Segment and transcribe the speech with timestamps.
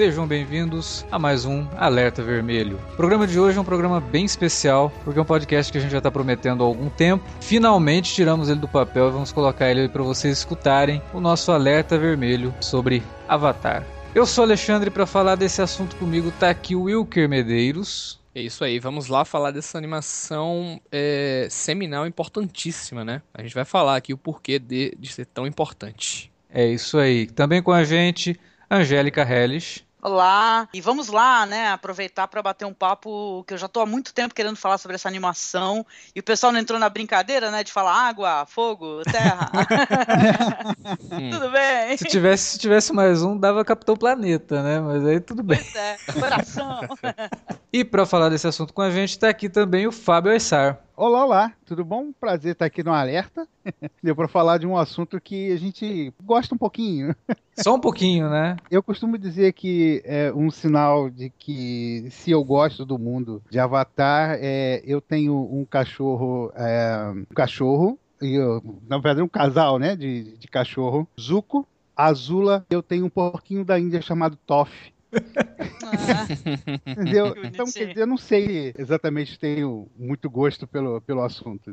[0.00, 2.80] Sejam bem-vindos a mais um Alerta Vermelho.
[2.94, 5.80] O programa de hoje é um programa bem especial, porque é um podcast que a
[5.82, 7.22] gente já está prometendo há algum tempo.
[7.42, 11.98] Finalmente tiramos ele do papel e vamos colocar ele para vocês escutarem o nosso Alerta
[11.98, 13.86] Vermelho sobre Avatar.
[14.14, 18.18] Eu sou Alexandre para falar desse assunto comigo tá aqui o Wilker Medeiros.
[18.34, 23.20] É isso aí, vamos lá falar dessa animação é, seminal importantíssima, né?
[23.34, 26.32] A gente vai falar aqui o porquê de, de ser tão importante.
[26.48, 27.26] É isso aí.
[27.26, 28.40] Também com a gente
[28.70, 29.84] Angélica Helles.
[30.02, 33.86] Olá, e vamos lá, né, aproveitar para bater um papo que eu já estou há
[33.86, 35.84] muito tempo querendo falar sobre essa animação,
[36.16, 39.50] e o pessoal não entrou na brincadeira, né, de falar água, fogo, terra.
[41.30, 41.98] tudo bem.
[41.98, 45.58] Se tivesse, se tivesse mais um, dava Capitão Planeta, né, mas aí tudo bem.
[45.58, 46.80] Pois é, coração.
[47.72, 50.80] e para falar desse assunto com a gente, está aqui também o Fábio Aissar.
[50.96, 52.12] Olá, olá, tudo bom?
[52.12, 53.46] Prazer estar aqui no Alerta.
[54.02, 57.14] Deu para falar de um assunto que a gente gosta um pouquinho.
[57.62, 58.56] Só um pouquinho, né?
[58.70, 63.58] Eu costumo dizer que é um sinal de que se eu gosto do mundo de
[63.58, 69.78] Avatar, é, eu tenho um cachorro, é, um cachorro, e eu, na verdade um casal,
[69.78, 74.92] né, de, de cachorro, Zuko, Azula, eu tenho um porquinho da Índia chamado Toff.
[75.12, 76.26] Ah.
[76.86, 77.34] Entendeu?
[77.44, 81.72] Então, quer dizer, eu não sei exatamente tenho muito gosto pelo, pelo assunto.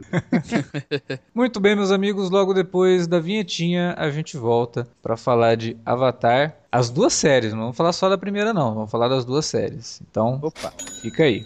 [1.34, 6.56] muito bem, meus amigos, logo depois da vinhetinha a gente volta para falar de Avatar.
[6.72, 10.02] As duas séries, não vamos falar só da primeira não, vamos falar das duas séries.
[10.10, 10.74] Então, Opa.
[11.02, 11.46] fica aí.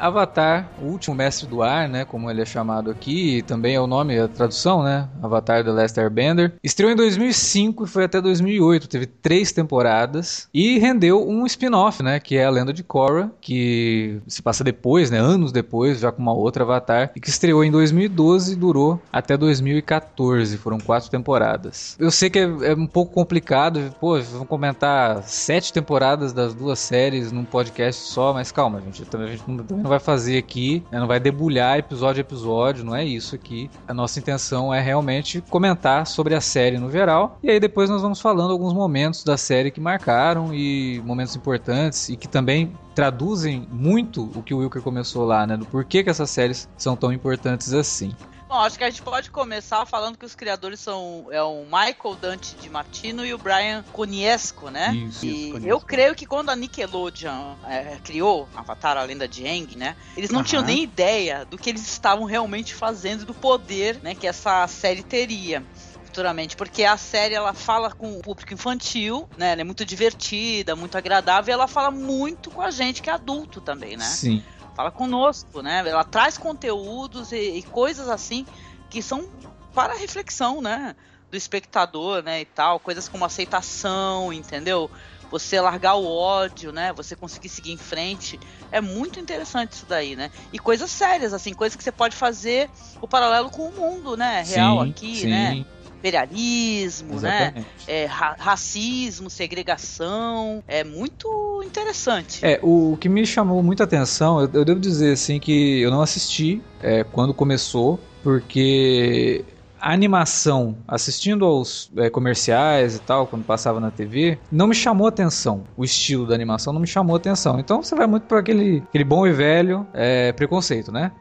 [0.00, 3.86] Avatar, o último mestre do ar, né, como ele é chamado aqui, também é o
[3.86, 6.54] nome, a tradução, né, Avatar The Last Airbender.
[6.62, 12.18] Estreou em 2005 e foi até 2008, teve três temporadas e rendeu um spin-off, né,
[12.18, 16.22] que é a Lenda de Korra, que se passa depois, né, anos depois, já com
[16.22, 21.96] uma outra Avatar, e que estreou em 2012 e durou até 2014, foram quatro temporadas.
[21.98, 26.78] Eu sei que é, é um pouco complicado, pô, vamos comentar sete temporadas das duas
[26.78, 31.06] séries num podcast só, mas calma, gente, a gente não, vai fazer aqui, né, não
[31.06, 33.70] vai debulhar episódio a episódio, não é isso aqui.
[33.86, 38.00] A nossa intenção é realmente comentar sobre a série no geral, e aí depois nós
[38.00, 43.66] vamos falando alguns momentos da série que marcaram e momentos importantes e que também traduzem
[43.70, 45.56] muito o que o Wilker começou lá, né?
[45.56, 48.12] Do porquê que essas séries são tão importantes assim.
[48.50, 52.16] Bom, acho que a gente pode começar falando que os criadores são é o Michael
[52.20, 54.92] Dante de Martino e o Brian Coniesco, né?
[54.92, 59.46] Isso, e isso, eu creio que quando a Nickelodeon é, criou Avatar, a lenda de
[59.46, 59.94] Aang, né?
[60.16, 64.26] Eles não tinham nem ideia do que eles estavam realmente fazendo, do poder, né, que
[64.26, 65.64] essa série teria
[66.04, 69.52] futuramente, porque a série ela fala com o público infantil, né?
[69.52, 73.12] Ela é muito divertida, muito agradável, e ela fala muito com a gente que é
[73.12, 74.06] adulto também, né?
[74.06, 74.42] Sim
[74.80, 75.82] fala conosco, né?
[75.86, 78.46] Ela traz conteúdos e, e coisas assim
[78.88, 79.28] que são
[79.74, 80.96] para reflexão, né?
[81.30, 82.40] Do espectador, né?
[82.40, 84.90] E tal, coisas como aceitação, entendeu?
[85.30, 86.94] Você largar o ódio, né?
[86.94, 88.40] Você conseguir seguir em frente.
[88.72, 90.30] É muito interessante isso daí, né?
[90.50, 92.70] E coisas sérias, assim, coisas que você pode fazer
[93.02, 94.42] o paralelo com o mundo, né?
[94.42, 95.28] Real sim, aqui, sim.
[95.28, 95.64] né?
[96.00, 97.54] Imperialismo, né?
[97.86, 100.64] É, ra racismo, segregação.
[100.66, 102.44] É muito interessante.
[102.44, 106.00] É, o, que me chamou muita atenção, eu, eu devo dizer assim que eu não
[106.00, 109.44] assisti é, quando começou, porque
[109.80, 115.06] a animação, assistindo aos é, comerciais e tal, quando passava na TV, não me chamou
[115.06, 115.64] atenção.
[115.76, 117.58] O estilo da animação não me chamou atenção.
[117.58, 121.12] Então você vai muito para aquele, aquele bom e velho é, preconceito, né?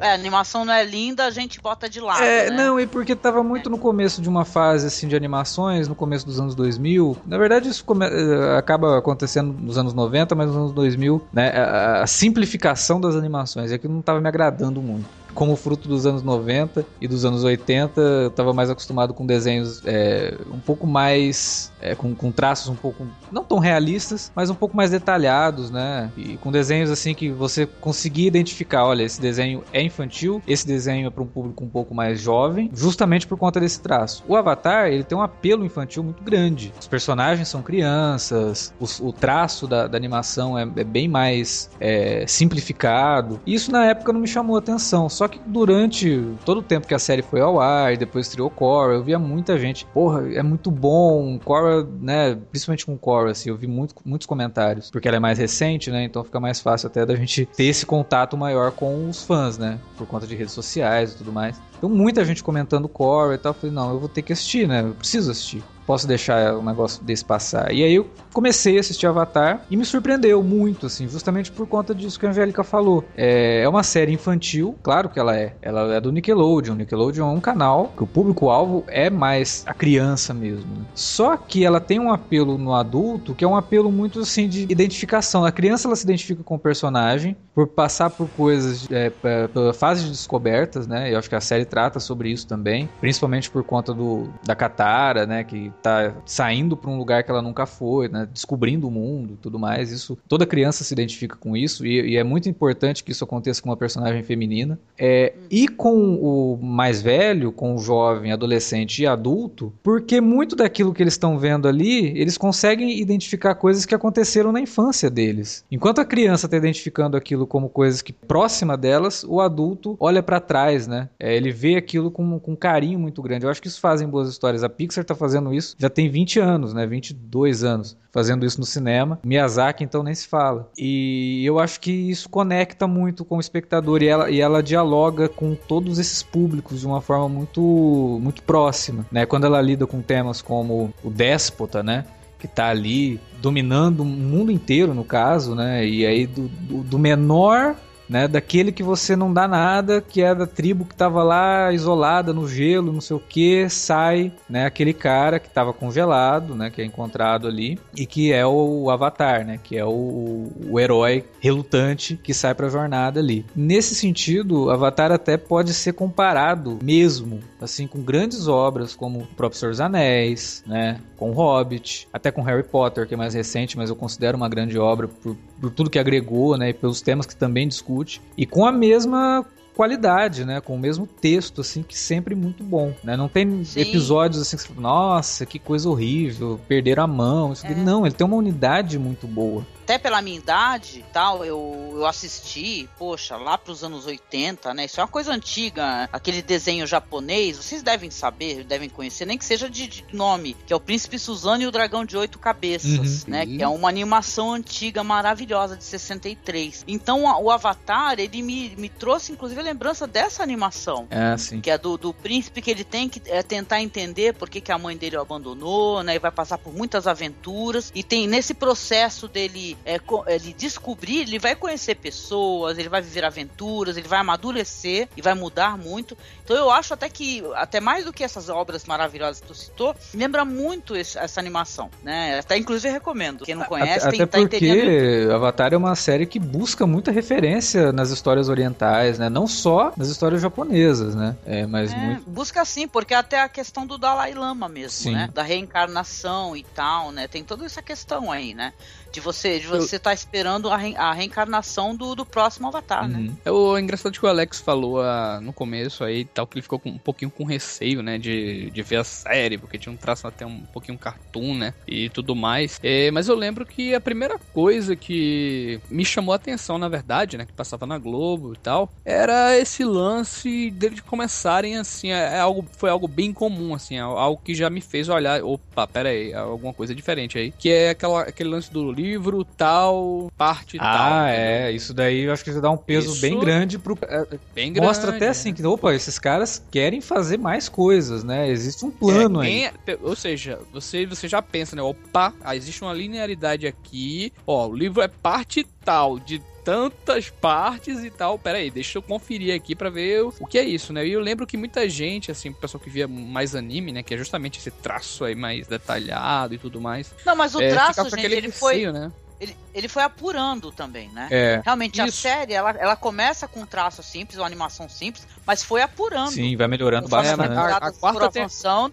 [0.00, 2.22] É, a animação não é linda, a gente bota de lado.
[2.22, 2.56] É, né?
[2.56, 6.26] não, e porque tava muito no começo de uma fase assim de animações, no começo
[6.26, 7.16] dos anos 2000.
[7.26, 11.50] Na verdade, isso come, eh, acaba acontecendo nos anos 90, mas nos anos 2000, né?
[11.50, 13.72] A, a simplificação das animações.
[13.72, 17.44] É que não tava me agradando muito como fruto dos anos 90 e dos anos
[17.44, 21.72] 80, eu estava mais acostumado com desenhos é, um pouco mais.
[21.80, 23.06] É, com, com, traços um pouco.
[23.30, 26.10] não tão realistas, mas um pouco mais detalhados, né?
[26.16, 31.06] E com desenhos assim que você conseguia identificar: olha, esse desenho é infantil, esse desenho
[31.06, 34.24] é para um público um pouco mais jovem, justamente por conta desse traço.
[34.26, 36.74] O Avatar, ele tem um apelo infantil muito grande.
[36.80, 42.24] Os personagens são crianças, o, o traço da, da animação é, é, bem mais é,
[42.26, 43.38] simplificado.
[43.46, 46.98] Isso na época não me chamou atenção, só que durante todo o tempo que a
[46.98, 51.38] série foi ao ar depois estreou Korra, eu via muita gente, porra, é muito bom,
[51.38, 55.38] Korra, né, principalmente com Korra, assim, eu vi muito, muitos comentários, porque ela é mais
[55.38, 59.22] recente, né, então fica mais fácil até da gente ter esse contato maior com os
[59.22, 61.60] fãs, né, por conta de redes sociais e tudo mais.
[61.76, 64.66] Então muita gente comentando Korra e tal, eu falei, não, eu vou ter que assistir,
[64.66, 67.72] né, eu preciso assistir posso deixar um negócio desse passar.
[67.72, 71.94] E aí eu comecei a assistir Avatar e me surpreendeu muito, assim, justamente por conta
[71.94, 73.06] disso que a Angélica falou.
[73.16, 75.54] É, é uma série infantil, claro que ela é.
[75.62, 76.74] Ela é do Nickelodeon.
[76.74, 80.66] Nickelodeon é um canal que o público-alvo é mais a criança mesmo.
[80.76, 80.84] Né?
[80.94, 84.64] Só que ela tem um apelo no adulto que é um apelo muito, assim, de
[84.64, 85.42] identificação.
[85.46, 89.10] A criança, ela se identifica com o personagem por passar por coisas, é,
[89.48, 91.12] pela fase de descobertas, né?
[91.12, 95.24] Eu acho que a série trata sobre isso também, principalmente por conta do, da Katara,
[95.26, 95.42] né?
[95.42, 98.28] Que tá saindo para um lugar que ela nunca foi, né?
[98.32, 99.90] Descobrindo o mundo e tudo mais.
[99.90, 103.62] Isso, toda criança se identifica com isso e, e, é muito importante que isso aconteça
[103.62, 104.78] com uma personagem feminina.
[104.98, 110.92] É, e com o mais velho, com o jovem, adolescente e adulto, porque muito daquilo
[110.92, 115.64] que eles estão vendo ali, eles conseguem identificar coisas que aconteceram na infância deles.
[115.70, 120.40] Enquanto a criança está identificando aquilo como coisas que próxima delas, o adulto olha para
[120.40, 121.08] trás, né?
[121.18, 123.44] É, ele vê aquilo com, com carinho muito grande.
[123.44, 124.64] Eu acho que isso fazem boas histórias.
[124.64, 126.86] A Pixar está fazendo isso isso já tem 20 anos, né?
[126.86, 129.18] 22 anos fazendo isso no cinema.
[129.24, 130.70] Miyazaki, então, nem se fala.
[130.76, 135.28] E eu acho que isso conecta muito com o espectador e ela, e ela dialoga
[135.28, 139.26] com todos esses públicos de uma forma muito, muito próxima, né?
[139.26, 142.04] Quando ela lida com temas como o déspota, né?
[142.38, 145.84] que está ali dominando o mundo inteiro, no caso, né?
[145.84, 147.74] E aí do, do, do menor
[148.08, 148.26] né?
[148.26, 152.48] Daquele que você não dá nada, que é da tribo que tava lá isolada no
[152.48, 154.64] gelo, não sei o que, sai, né?
[154.64, 156.70] Aquele cara que tava congelado, né?
[156.70, 159.60] Que é encontrado ali e que é o Avatar, né?
[159.62, 163.44] Que é o, o herói relutante que sai pra jornada ali.
[163.54, 169.58] Nesse sentido, Avatar até pode ser comparado mesmo, assim, com grandes obras como o próprio
[169.58, 171.00] Senhor dos Anéis, né?
[171.16, 174.78] Com Hobbit, até com Harry Potter, que é mais recente, mas eu considero uma grande
[174.78, 176.70] obra por, por tudo que agregou, né?
[176.70, 177.97] E pelos temas que também discute
[178.36, 180.60] e com a mesma qualidade, né?
[180.60, 183.16] Com o mesmo texto, assim, que sempre muito bom, né?
[183.16, 183.80] Não tem Sim.
[183.80, 187.52] episódios assim que você fala, nossa, que coisa horrível, perderam a mão.
[187.62, 187.74] É.
[187.74, 192.86] Não, ele tem uma unidade muito boa até pela minha idade tal, eu, eu assisti,
[192.98, 194.84] poxa, lá pros anos 80, né?
[194.84, 199.46] Isso é uma coisa antiga, aquele desenho japonês, vocês devem saber, devem conhecer, nem que
[199.46, 203.24] seja de, de nome, que é o Príncipe Suzano e o Dragão de Oito Cabeças,
[203.24, 203.30] uhum.
[203.30, 203.46] né?
[203.46, 206.84] Que é uma animação antiga, maravilhosa, de 63.
[206.86, 211.06] Então o Avatar, ele me, me trouxe, inclusive, a lembrança dessa animação.
[211.08, 211.62] É, sim.
[211.62, 214.70] Que é do, do príncipe que ele tem que é, tentar entender por que, que
[214.70, 216.16] a mãe dele o abandonou, né?
[216.16, 217.90] E vai passar por muitas aventuras.
[217.94, 223.24] E tem nesse processo dele é, ele descobrir, ele vai conhecer pessoas, ele vai viver
[223.24, 226.16] aventuras, ele vai amadurecer e vai mudar muito.
[226.44, 229.94] Então eu acho até que, até mais do que essas obras maravilhosas que tu citou,
[230.14, 232.38] lembra muito esse, essa animação, né?
[232.38, 233.44] Até inclusive recomendo.
[233.44, 237.10] Quem não conhece até, tem até tá porque Avatar é uma série que busca muita
[237.10, 239.28] referência nas histórias orientais, né?
[239.28, 241.36] Não só nas histórias japonesas, né?
[241.46, 242.30] É, mas é, muito...
[242.30, 245.12] Busca sim, porque até a questão do Dalai Lama mesmo, sim.
[245.12, 245.28] né?
[245.32, 247.28] Da reencarnação e tal, né?
[247.28, 248.72] Tem toda essa questão aí, né?
[249.12, 253.08] De você de você estar tá esperando a, re, a reencarnação do, do próximo avatar,
[253.08, 253.18] né?
[253.18, 253.24] uhum.
[253.24, 253.32] né?
[253.44, 256.78] É o engraçado que o Alex falou ah, no começo aí, tal, que ele ficou
[256.78, 258.18] com, um pouquinho com receio, né?
[258.18, 261.74] De, de ver a série, porque tinha um traço até um pouquinho cartoon, né?
[261.86, 262.78] E tudo mais.
[262.82, 267.36] É, mas eu lembro que a primeira coisa que me chamou a atenção, na verdade,
[267.36, 267.46] né?
[267.46, 272.10] Que passava na Globo e tal, era esse lance deles começarem assim.
[272.10, 275.42] É, é algo, foi algo bem comum, assim, é algo que já me fez olhar.
[275.42, 277.52] Opa, pera aí, é alguma coisa diferente aí.
[277.52, 281.12] Que é aquela, aquele lance do livro tal, parte ah, tal.
[281.12, 281.72] Ah, é.
[281.72, 283.96] Isso daí eu acho que dá um peso isso bem grande pro.
[284.02, 284.86] É, bem grande.
[284.86, 288.48] Mostra até assim que, opa, esses caras querem fazer mais coisas, né?
[288.48, 289.72] Existe um plano é, aí.
[290.02, 291.82] Ou seja, você, você já pensa, né?
[291.82, 294.32] Opa, ah, existe uma linearidade aqui.
[294.46, 298.38] Ó, o livro é parte tal, de tantas partes e tal.
[298.38, 301.06] Pera aí, deixa eu conferir aqui para ver o que é isso, né?
[301.06, 304.02] E eu lembro que muita gente, assim, o pessoal que via mais anime, né?
[304.02, 307.14] Que é justamente esse traço aí mais detalhado e tudo mais.
[307.24, 308.92] Não, mas o é, traço, gente, ele foi...
[308.92, 309.10] Né?
[309.40, 311.28] Ele, ele foi apurando também, né?
[311.30, 311.62] É.
[311.64, 312.08] Realmente, Isso.
[312.08, 316.32] a série, ela, ela começa com um traço simples, uma animação simples, mas foi apurando.
[316.32, 317.40] Sim, vai melhorando bastante.
[317.40, 318.28] A, a, a, quarta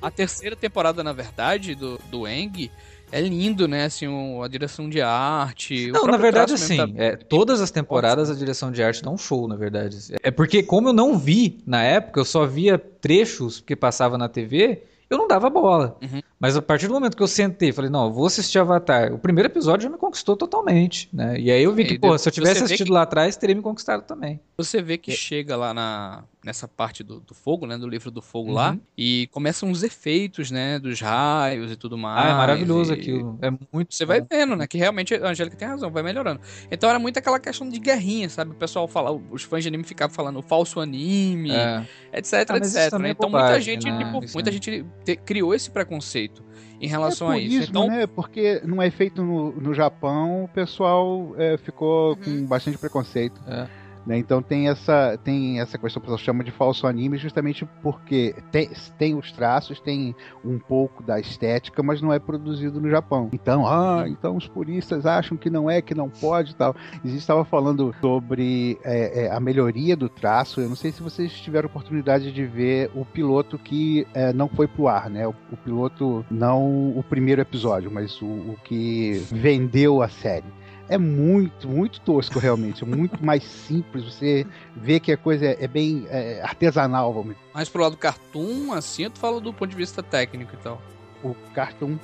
[0.02, 2.72] a terceira temporada, na verdade, do, do Eng,
[3.16, 3.86] é lindo, né?
[3.86, 4.08] Assim,
[4.44, 5.90] a direção de arte.
[5.92, 6.88] Não, na verdade, assim, tá...
[6.98, 9.98] é, todas as temporadas a direção de arte dá um show, na verdade.
[10.22, 14.28] É porque, como eu não vi na época, eu só via trechos que passava na
[14.28, 15.98] TV, eu não dava bola.
[16.02, 16.20] Uhum.
[16.38, 19.14] Mas a partir do momento que eu sentei, falei, não, vou assistir Avatar.
[19.14, 21.40] O primeiro episódio já me conquistou totalmente, né?
[21.40, 22.94] E aí eu vi que, pô, se eu tivesse assistido que...
[22.94, 24.40] lá atrás, teria me conquistado também.
[24.58, 25.16] Você vê que é.
[25.16, 27.76] chega lá na, nessa parte do, do, fogo, né?
[27.76, 28.56] Do livro do fogo uhum.
[28.56, 28.78] lá.
[28.96, 30.78] E começam os efeitos, né?
[30.78, 32.28] Dos raios e tudo mais.
[32.28, 33.00] Ah, é maravilhoso e...
[33.00, 33.40] aquilo.
[33.42, 33.94] É muito.
[33.94, 34.68] Você vai vendo, né?
[34.68, 36.40] Que realmente a Angélica tem razão, vai melhorando.
[36.70, 38.52] Então era muito aquela questão de guerrinha, sabe?
[38.52, 41.88] O pessoal fala, os fãs de anime ficavam falando falso anime, é.
[42.14, 43.00] etc, ah, etc.
[43.00, 43.10] Né?
[43.10, 43.98] É então bobagem, muita gente, né?
[43.98, 46.44] tipo, muita gente te, criou esse preconceito
[46.80, 47.70] em relação é a isso.
[47.70, 48.06] Então, né?
[48.06, 52.16] Porque não é feito no, no Japão, o pessoal é, ficou uhum.
[52.24, 53.42] com bastante preconceito.
[53.48, 53.68] É.
[54.06, 54.18] Né?
[54.18, 58.36] Então tem essa, tem essa questão que o pessoal chama de falso anime, justamente porque
[58.52, 63.30] tem, tem os traços, tem um pouco da estética, mas não é produzido no Japão.
[63.34, 66.76] Então, ah, então os puristas acham que não é, que não pode e tal.
[67.04, 70.62] A gente estava falando sobre é, é, a melhoria do traço.
[70.62, 74.68] Eu não sei se vocês tiveram oportunidade de ver o piloto que é, não foi
[74.68, 75.28] pro ar, né?
[75.28, 80.46] O, o, piloto, não o primeiro episódio, mas o, o que vendeu a série
[80.88, 82.84] é muito, muito tosco realmente.
[82.84, 84.04] É muito mais simples.
[84.04, 88.74] Você vê que a coisa é, é bem é, artesanal, vamos Mas pro lado cartoon,
[88.74, 90.82] assim, tu fala do ponto de vista técnico e tal.
[91.24, 91.98] O cartoon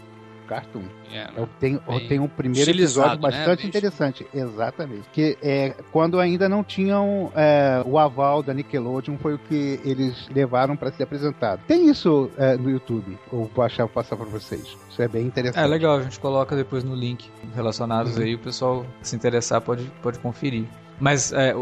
[0.51, 0.83] Cartoon.
[1.09, 4.27] Yeah, eu tenho, eu tenho um primeiro episódio né, bastante né, interessante.
[4.33, 5.07] Exatamente.
[5.13, 10.27] Que é quando ainda não tinham é, o aval da Nickelodeon, foi o que eles
[10.29, 11.61] levaram para ser apresentado.
[11.65, 13.17] Tem isso é, no YouTube.
[13.31, 14.75] Eu vou achar, vou passar para vocês.
[14.89, 15.63] Isso é bem interessante.
[15.63, 18.23] É legal, a gente coloca depois no link relacionados uhum.
[18.23, 20.65] aí, o pessoal se interessar pode, pode conferir.
[21.01, 21.55] Mas é,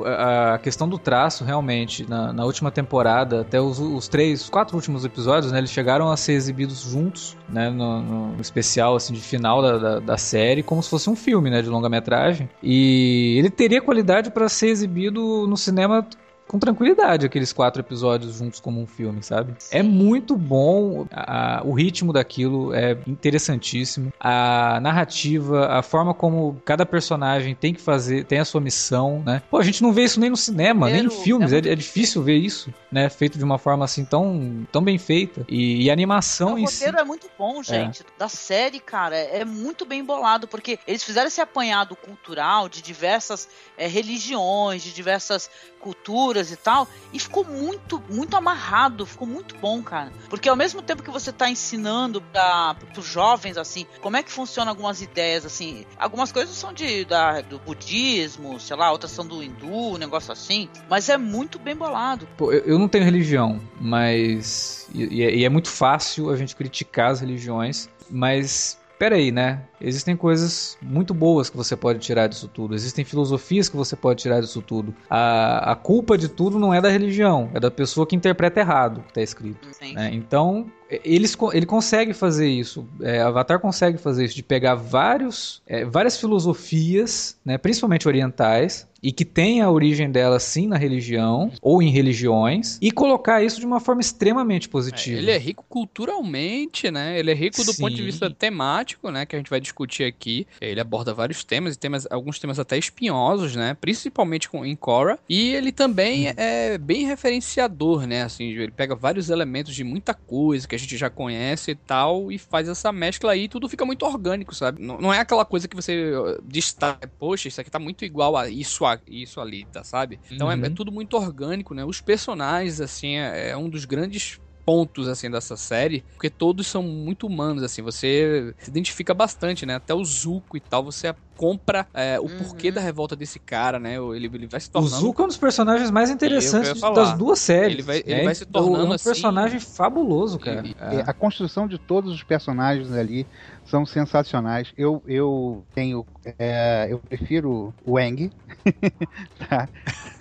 [0.53, 5.05] a questão do traço, realmente, na, na última temporada, até os, os, três, quatro últimos
[5.05, 9.61] episódios, né, eles chegaram a ser exibidos juntos, né, no, no especial, assim, de final
[9.61, 12.49] da, da, da, série, como se fosse um filme, né, de longa-metragem.
[12.61, 16.05] E ele teria qualidade para ser exibido no cinema
[16.49, 19.53] com tranquilidade aqueles quatro episódios juntos como um filme, sabe?
[19.69, 26.87] É muito bom, a, o ritmo daquilo é interessantíssimo, a narrativa, a forma como cada
[26.87, 29.43] personagem tem que fazer, tem a sua missão, né?
[29.47, 31.67] Pô, a gente não vê isso nem no cinema, nem em filmes, é, muito...
[31.67, 33.09] é, é, difícil ver isso, né?
[33.09, 35.45] Feito de uma forma assim tão, tão bem feita.
[35.47, 37.01] E, e a animação o roteiro si...
[37.01, 37.63] é muito bom, é.
[37.63, 38.01] gente.
[38.01, 38.05] É.
[38.17, 43.47] Da série, cara, é muito bem bolado, porque eles fizeram esse apanhado cultural de diversas
[43.77, 45.47] é, religiões, de diversas
[45.79, 50.11] culturas e tal, e ficou muito, muito amarrado, ficou muito bom, cara.
[50.29, 54.31] Porque ao mesmo tempo que você tá ensinando para os jovens, assim, como é que
[54.31, 59.25] funciona algumas ideias, assim, algumas coisas são de, da, do budismo, sei lá, outras são
[59.25, 62.27] do hindu, um negócio assim, mas é muito bem bolado.
[62.37, 64.87] Pô, eu, eu não tenho religião, mas.
[64.93, 69.61] E, e é muito fácil a gente criticar as religiões, mas peraí, né?
[69.79, 72.75] Existem coisas muito boas que você pode tirar disso tudo.
[72.75, 74.93] Existem filosofias que você pode tirar disso tudo.
[75.09, 78.97] A, a culpa de tudo não é da religião, é da pessoa que interpreta errado
[78.97, 79.69] o que está escrito.
[79.93, 80.11] Né?
[80.13, 82.85] Então, eles, ele consegue fazer isso.
[83.01, 89.11] É, Avatar consegue fazer isso, de pegar vários, é, várias filosofias, né, principalmente orientais, e
[89.11, 93.65] que tem a origem dela sim na religião ou em religiões e colocar isso de
[93.65, 95.17] uma forma extremamente positiva.
[95.17, 97.19] É, ele é rico culturalmente, né?
[97.19, 97.81] Ele é rico do sim.
[97.81, 99.25] ponto de vista temático, né?
[99.25, 100.47] Que a gente vai discutir aqui.
[100.61, 103.75] Ele aborda vários temas e temas, alguns temas até espinhosos, né?
[103.79, 105.19] Principalmente com em Korra.
[105.27, 106.33] E ele também hum.
[106.35, 108.23] é bem referenciador, né?
[108.23, 112.31] Assim, ele pega vários elementos de muita coisa que a gente já conhece e tal,
[112.31, 114.81] e faz essa mescla aí, e tudo fica muito orgânico, sabe?
[114.81, 116.13] Não, não é aquela coisa que você
[116.43, 120.19] destaca, poxa, isso aqui tá muito igual a isso, a, isso ali, tá, sabe?
[120.31, 120.53] Então uhum.
[120.53, 120.73] é, é, uhum.
[120.73, 121.85] tudo muito orgânico, né?
[121.85, 126.83] Os personagens, assim, é, é um dos grandes pontos assim dessa série, porque todos são
[126.83, 129.73] muito humanos assim, você se identifica bastante, né?
[129.73, 132.37] Até o Zuko e tal, você compra é, o uhum.
[132.37, 133.95] porquê da revolta desse cara, né?
[133.95, 134.93] Ele, ele vai se tornando...
[134.93, 137.77] O Zuko é um dos personagens mais interessantes das duas séries.
[137.77, 140.63] Ele vai, ele vai se tornando um assim, personagem fabuloso, cara.
[140.79, 141.03] É.
[141.07, 143.25] A construção de todos os personagens ali
[143.69, 144.73] são sensacionais.
[144.77, 146.05] Eu, eu tenho.
[146.37, 148.31] É, eu prefiro o Eng.
[149.47, 149.69] tá?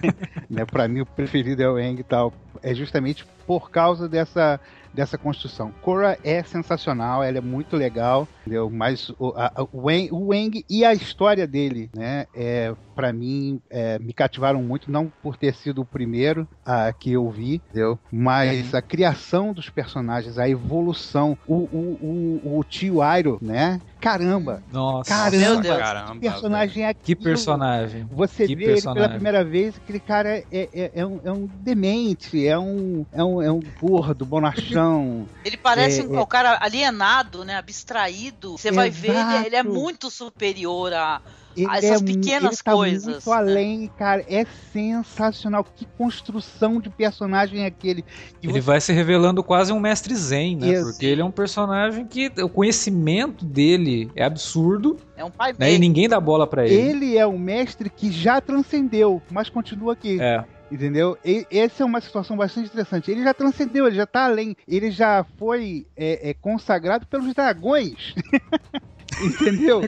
[0.49, 2.33] né, para mim, o preferido é o Eng e tal.
[2.63, 4.61] É justamente por causa dessa
[4.93, 5.73] dessa construção.
[5.83, 8.69] Korra é sensacional, ela é muito legal, entendeu?
[8.69, 12.27] Mas o, a, o, Wang, o Wang e a história dele, né?
[12.35, 17.13] É, para mim, é, me cativaram muito, não por ter sido o primeiro a, que
[17.13, 17.97] eu vi, entendeu?
[18.11, 18.79] Mas uhum.
[18.81, 23.81] a criação dos personagens, a evolução, o, o, o, o tio Airo, né?
[24.01, 24.65] Caramba!
[24.73, 25.77] Nossa, caramba!
[25.77, 28.05] caramba personagem é Que personagem!
[28.11, 29.01] Você que vê personagem.
[29.01, 33.07] ele pela primeira vez, aquele cara é, é, é, um, é um demente, é um,
[33.13, 35.29] é um, é um gordo, bonachão.
[35.45, 36.27] Ele parece é, um, é...
[36.27, 37.57] cara alienado, né?
[37.57, 38.59] Abstraído.
[38.59, 41.23] Você vai ver, ele, ele, é muito superior a.
[41.63, 43.05] Ele essas é, pequenas ele tá coisas.
[43.05, 43.37] Muito né?
[43.37, 44.25] além, cara.
[44.29, 45.65] É sensacional.
[45.65, 48.05] Que construção de personagem é aquele.
[48.43, 48.61] ele você...
[48.61, 50.83] vai se revelando quase um mestre zen, né?
[50.83, 54.97] Porque ele é um personagem que o conhecimento dele é absurdo.
[55.17, 55.73] É um pai né?
[55.73, 56.75] E ninguém dá bola para ele.
[56.75, 60.21] Ele é um mestre que já transcendeu, mas continua aqui.
[60.21, 60.45] É.
[60.71, 61.17] Entendeu?
[61.25, 63.11] E, essa é uma situação bastante interessante.
[63.11, 64.55] Ele já transcendeu, ele já tá além.
[64.67, 68.15] Ele já foi é, é, consagrado pelos dragões.
[69.23, 69.83] Entendeu?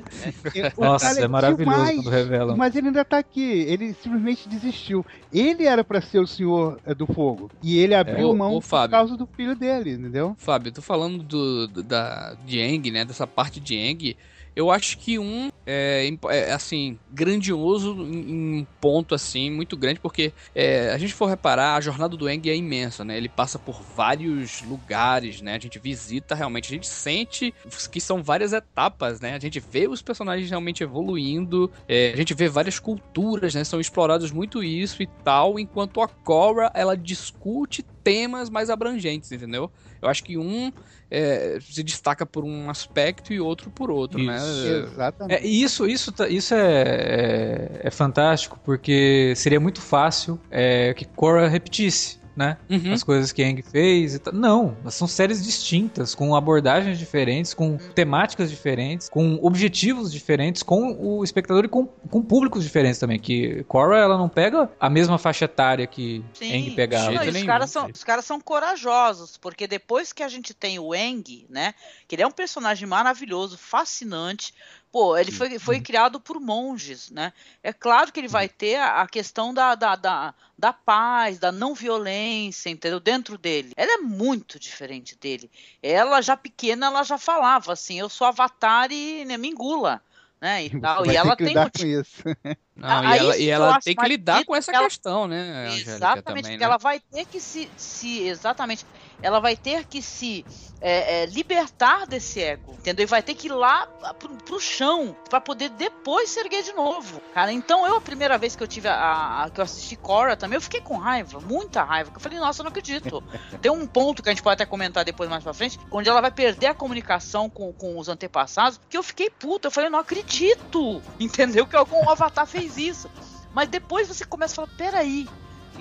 [0.79, 2.57] Nossa, é, é maravilhoso demais, quando revelam.
[2.57, 3.43] Mas ele ainda tá aqui.
[3.43, 5.05] Ele simplesmente desistiu.
[5.33, 7.51] Ele era para ser o senhor é, do fogo.
[7.63, 10.35] E ele abriu é, mão o, por causa do filho dele, entendeu?
[10.39, 13.05] Fábio, eu tô falando do, da, de Eng, né?
[13.05, 14.17] Dessa parte de Eng.
[14.55, 20.33] Eu acho que um é, é assim, grandioso em um ponto assim, muito grande, porque
[20.55, 23.17] é, a gente for reparar, a jornada do Eng é imensa, né?
[23.17, 25.55] Ele passa por vários lugares, né?
[25.55, 27.55] A gente visita realmente, a gente sente
[27.91, 29.35] que são várias etapas, né?
[29.35, 33.63] A gente vê os personagens realmente evoluindo, é, a gente vê várias culturas, né?
[33.63, 39.71] São explorados muito isso e tal, enquanto a Korra, ela discute temas mais abrangentes, entendeu?
[40.03, 40.73] Eu acho que um
[41.11, 44.29] é, se destaca por um aspecto e outro por outro, isso.
[44.29, 44.79] né?
[44.79, 45.45] Exatamente.
[45.45, 51.05] É, isso, isso, tá, isso é, é, é, fantástico, porque seria muito fácil é, que
[51.05, 52.57] Korra repetisse né?
[52.71, 52.95] Uhum.
[52.95, 54.33] As coisas que Aang fez e tal.
[54.33, 61.23] Não, são séries distintas, com abordagens diferentes, com temáticas diferentes, com objetivos diferentes, com o
[61.23, 63.21] espectador e com, com públicos diferentes também.
[63.21, 66.55] Que Korra, ela não pega a mesma faixa etária que Sim.
[66.55, 67.11] Aang pegava.
[67.11, 70.95] Não, os, caras são, os caras são corajosos, porque depois que a gente tem o
[70.95, 71.75] Aang, né?
[72.09, 74.55] Que ele é um personagem maravilhoso, fascinante,
[74.93, 77.33] Pô, ele foi, foi criado por monges, né?
[77.63, 81.53] É claro que ele vai ter a, a questão da, da, da, da, paz, da
[81.53, 82.99] não violência, entendeu?
[82.99, 83.73] Dentro dele.
[83.77, 85.49] Ela é muito diferente dele.
[85.81, 90.03] Ela, já pequena, ela já falava assim, eu sou avatar e né, me engula.
[90.41, 91.07] Né, e, tal.
[91.07, 91.71] e ela tem um...
[91.71, 92.23] com isso.
[92.75, 94.85] Não, e ela, e ela tem que lidar com essa ela...
[94.85, 96.65] questão, né, Angélica, Exatamente, também, porque né?
[96.65, 98.87] ela vai ter que se, se exatamente
[99.23, 100.45] ela vai ter que se
[100.81, 103.05] é, é, libertar desse ego, entendeu?
[103.05, 103.87] E vai ter que ir lá
[104.19, 107.53] pro, pro chão para poder depois se erguer de novo, cara.
[107.53, 110.57] Então eu a primeira vez que eu tive a, a que eu assisti Cora também,
[110.57, 112.11] eu fiquei com raiva, muita raiva.
[112.15, 113.23] Eu falei, nossa, eu não acredito.
[113.61, 116.21] Tem um ponto que a gente pode até comentar depois mais pra frente, onde ela
[116.21, 119.69] vai perder a comunicação com, com os antepassados, que eu fiquei puta.
[119.69, 121.67] Eu falei, não acredito, entendeu?
[121.67, 123.11] Que algum avatar fez isso.
[123.53, 125.29] Mas depois você começa a falar, peraí,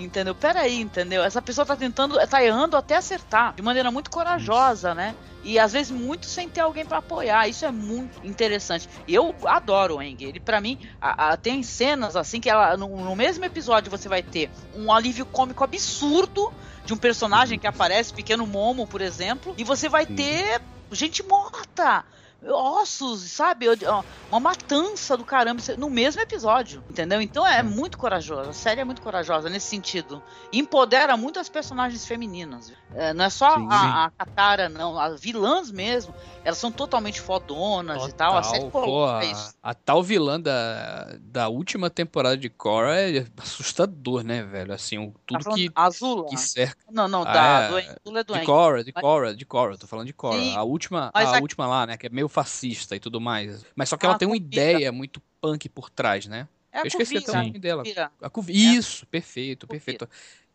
[0.04, 0.34] Entendeu?
[0.34, 1.22] Peraí, entendeu?
[1.22, 5.14] Essa pessoa tá tentando, tá errando até acertar, de maneira muito corajosa, né?
[5.42, 7.48] E às vezes muito sem ter alguém para apoiar.
[7.48, 8.88] Isso é muito interessante.
[9.08, 10.22] Eu adoro o Eng.
[10.22, 14.08] Ele, para mim, a, a, tem cenas assim que ela, no, no, mesmo episódio você
[14.08, 16.52] vai ter um alívio cômico absurdo
[16.84, 20.60] de um personagem que aparece, pequeno Momo, por exemplo, e você vai ter
[20.92, 22.04] gente morta
[22.46, 23.66] ossos, sabe?
[24.30, 27.20] Uma matança do caramba no mesmo episódio, entendeu?
[27.20, 28.50] Então é muito corajosa.
[28.50, 30.22] A série é muito corajosa nesse sentido.
[30.52, 32.72] empodera muito as personagens femininas.
[32.94, 34.98] É, não é só sim, a, a Katara, não.
[34.98, 38.36] As vilãs mesmo, elas são totalmente fodonas Total, e tal.
[38.36, 39.54] A série pô, a, isso.
[39.62, 44.72] a tal vilã da, da última temporada de Korra é assustador, né, velho?
[44.72, 46.26] Assim, tudo tá que, Azula.
[46.28, 46.78] que cerca.
[46.90, 49.78] Não, não, ah, da, é, do, é do De Korra, de Korra, de Korra.
[49.78, 50.38] Tô falando de Korra.
[50.38, 53.64] Sim, a última, a, a, última lá, né, que é meio fascista e tudo mais.
[53.74, 56.48] Mas só que ela tem uma ideia muito punk por trás, né?
[56.72, 57.82] É Eu esqueci até o nome dela.
[58.22, 58.48] A Cuv...
[58.50, 60.08] Isso, perfeito, perfeito.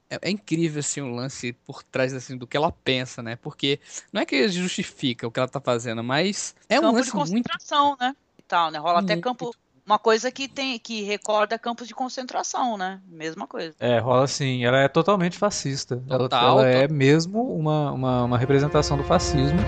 [0.09, 3.35] É, é, incrível assim o lance por trás assim do que ela pensa, né?
[3.35, 3.79] Porque
[4.13, 7.11] não é que justifica o que ela tá fazendo, mas é campo um lance de
[7.11, 8.01] concentração, muito...
[8.01, 8.15] né?
[8.38, 8.77] E tal, né?
[8.77, 9.11] Rola muito...
[9.11, 9.51] até campo
[9.85, 12.99] uma coisa que tem que recorda campos de concentração, né?
[13.07, 13.75] Mesma coisa.
[13.79, 14.65] É, rola sim.
[14.65, 15.97] Ela é totalmente fascista.
[16.07, 19.59] Total, ela, ela é mesmo uma, uma, uma representação do fascismo.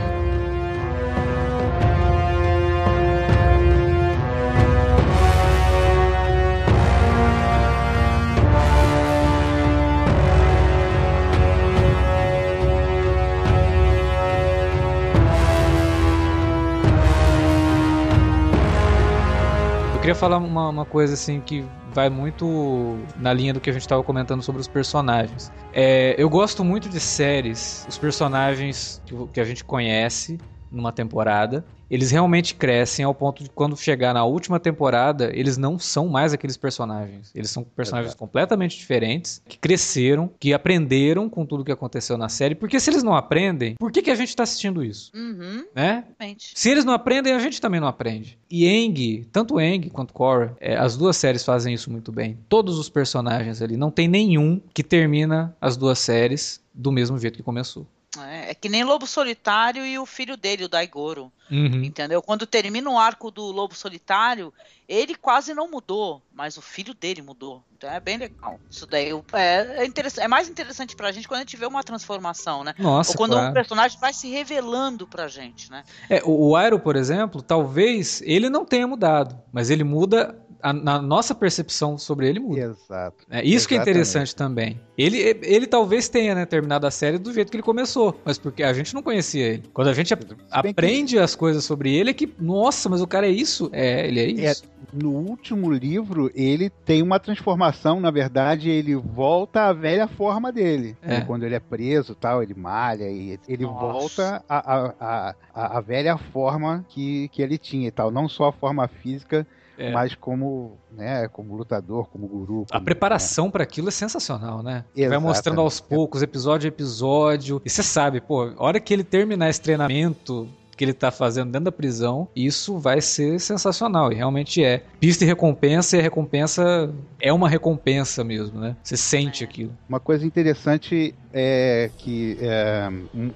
[20.07, 23.81] Queria falar uma, uma coisa assim que vai muito na linha do que a gente
[23.81, 25.51] estava comentando sobre os personagens.
[25.73, 30.37] É, eu gosto muito de séries, os personagens que, que a gente conhece
[30.71, 35.79] numa temporada eles realmente crescem ao ponto de quando chegar na última temporada, eles não
[35.79, 37.31] são mais aqueles personagens.
[37.33, 38.19] Eles são personagens Exato.
[38.19, 42.55] completamente diferentes, que cresceram, que aprenderam com tudo que aconteceu na série.
[42.55, 45.11] Porque se eles não aprendem, por que, que a gente tá assistindo isso?
[45.15, 45.65] Uhum.
[45.73, 46.03] Né?
[46.37, 48.37] Se eles não aprendem, a gente também não aprende.
[48.49, 52.37] E Eng, tanto Eng quanto Korra, é, as duas séries fazem isso muito bem.
[52.49, 57.37] Todos os personagens ali, não tem nenhum que termina as duas séries do mesmo jeito
[57.37, 57.85] que começou.
[58.19, 61.31] É, é, que nem Lobo Solitário e o filho dele, o Daigoro.
[61.51, 61.83] Uhum.
[61.83, 62.21] Entendeu?
[62.21, 64.53] Quando termina o arco do Lobo Solitário,
[64.87, 67.63] ele quase não mudou, mas o filho dele mudou.
[67.75, 68.59] Então é bem legal.
[68.69, 72.63] Isso daí é, é, é mais interessante pra gente quando a gente vê uma transformação,
[72.63, 72.73] né?
[72.77, 73.49] Nossa, Ou quando claro.
[73.49, 75.83] um personagem vai se revelando pra gente, né?
[76.09, 80.73] É, o, o Aero, por exemplo, talvez ele não tenha mudado, mas ele muda a,
[80.73, 82.59] na nossa percepção sobre ele muda.
[82.61, 83.25] Exato.
[83.29, 83.67] É isso Exatamente.
[83.67, 84.79] que é interessante também.
[84.97, 88.63] Ele, ele talvez tenha né, terminado a série do jeito que ele começou, mas porque
[88.63, 89.63] a gente não conhecia ele.
[89.73, 90.13] Quando a gente
[90.49, 91.21] aprende que...
[91.21, 93.69] as coisas sobre ele, é que, nossa, mas o cara é isso?
[93.71, 94.63] É, ele é, é isso.
[94.63, 100.51] É, no último livro, ele tem uma transformação, na verdade, ele volta à velha forma
[100.51, 100.97] dele.
[101.01, 101.19] É.
[101.19, 101.21] Né?
[101.21, 103.79] Quando ele é preso tal, ele malha e ele nossa.
[103.79, 108.09] volta à, à, à, à velha forma que, que ele tinha e tal.
[108.09, 109.45] Não só a forma física,
[109.77, 109.91] é.
[109.91, 112.65] mas como, né, como lutador, como guru.
[112.65, 113.51] Como, a preparação né?
[113.51, 114.83] para aquilo é sensacional, né?
[114.95, 115.09] Exatamente.
[115.09, 117.61] Vai mostrando aos poucos, episódio a episódio.
[117.65, 121.51] E você sabe, pô, a hora que ele terminar esse treinamento, que ele tá fazendo
[121.51, 124.11] dentro da prisão, isso vai ser sensacional.
[124.11, 124.83] E realmente é.
[124.99, 128.75] Pista e recompensa, e a recompensa é uma recompensa mesmo, né?
[128.83, 129.75] Você sente aquilo.
[129.89, 132.89] Uma coisa interessante é que, é,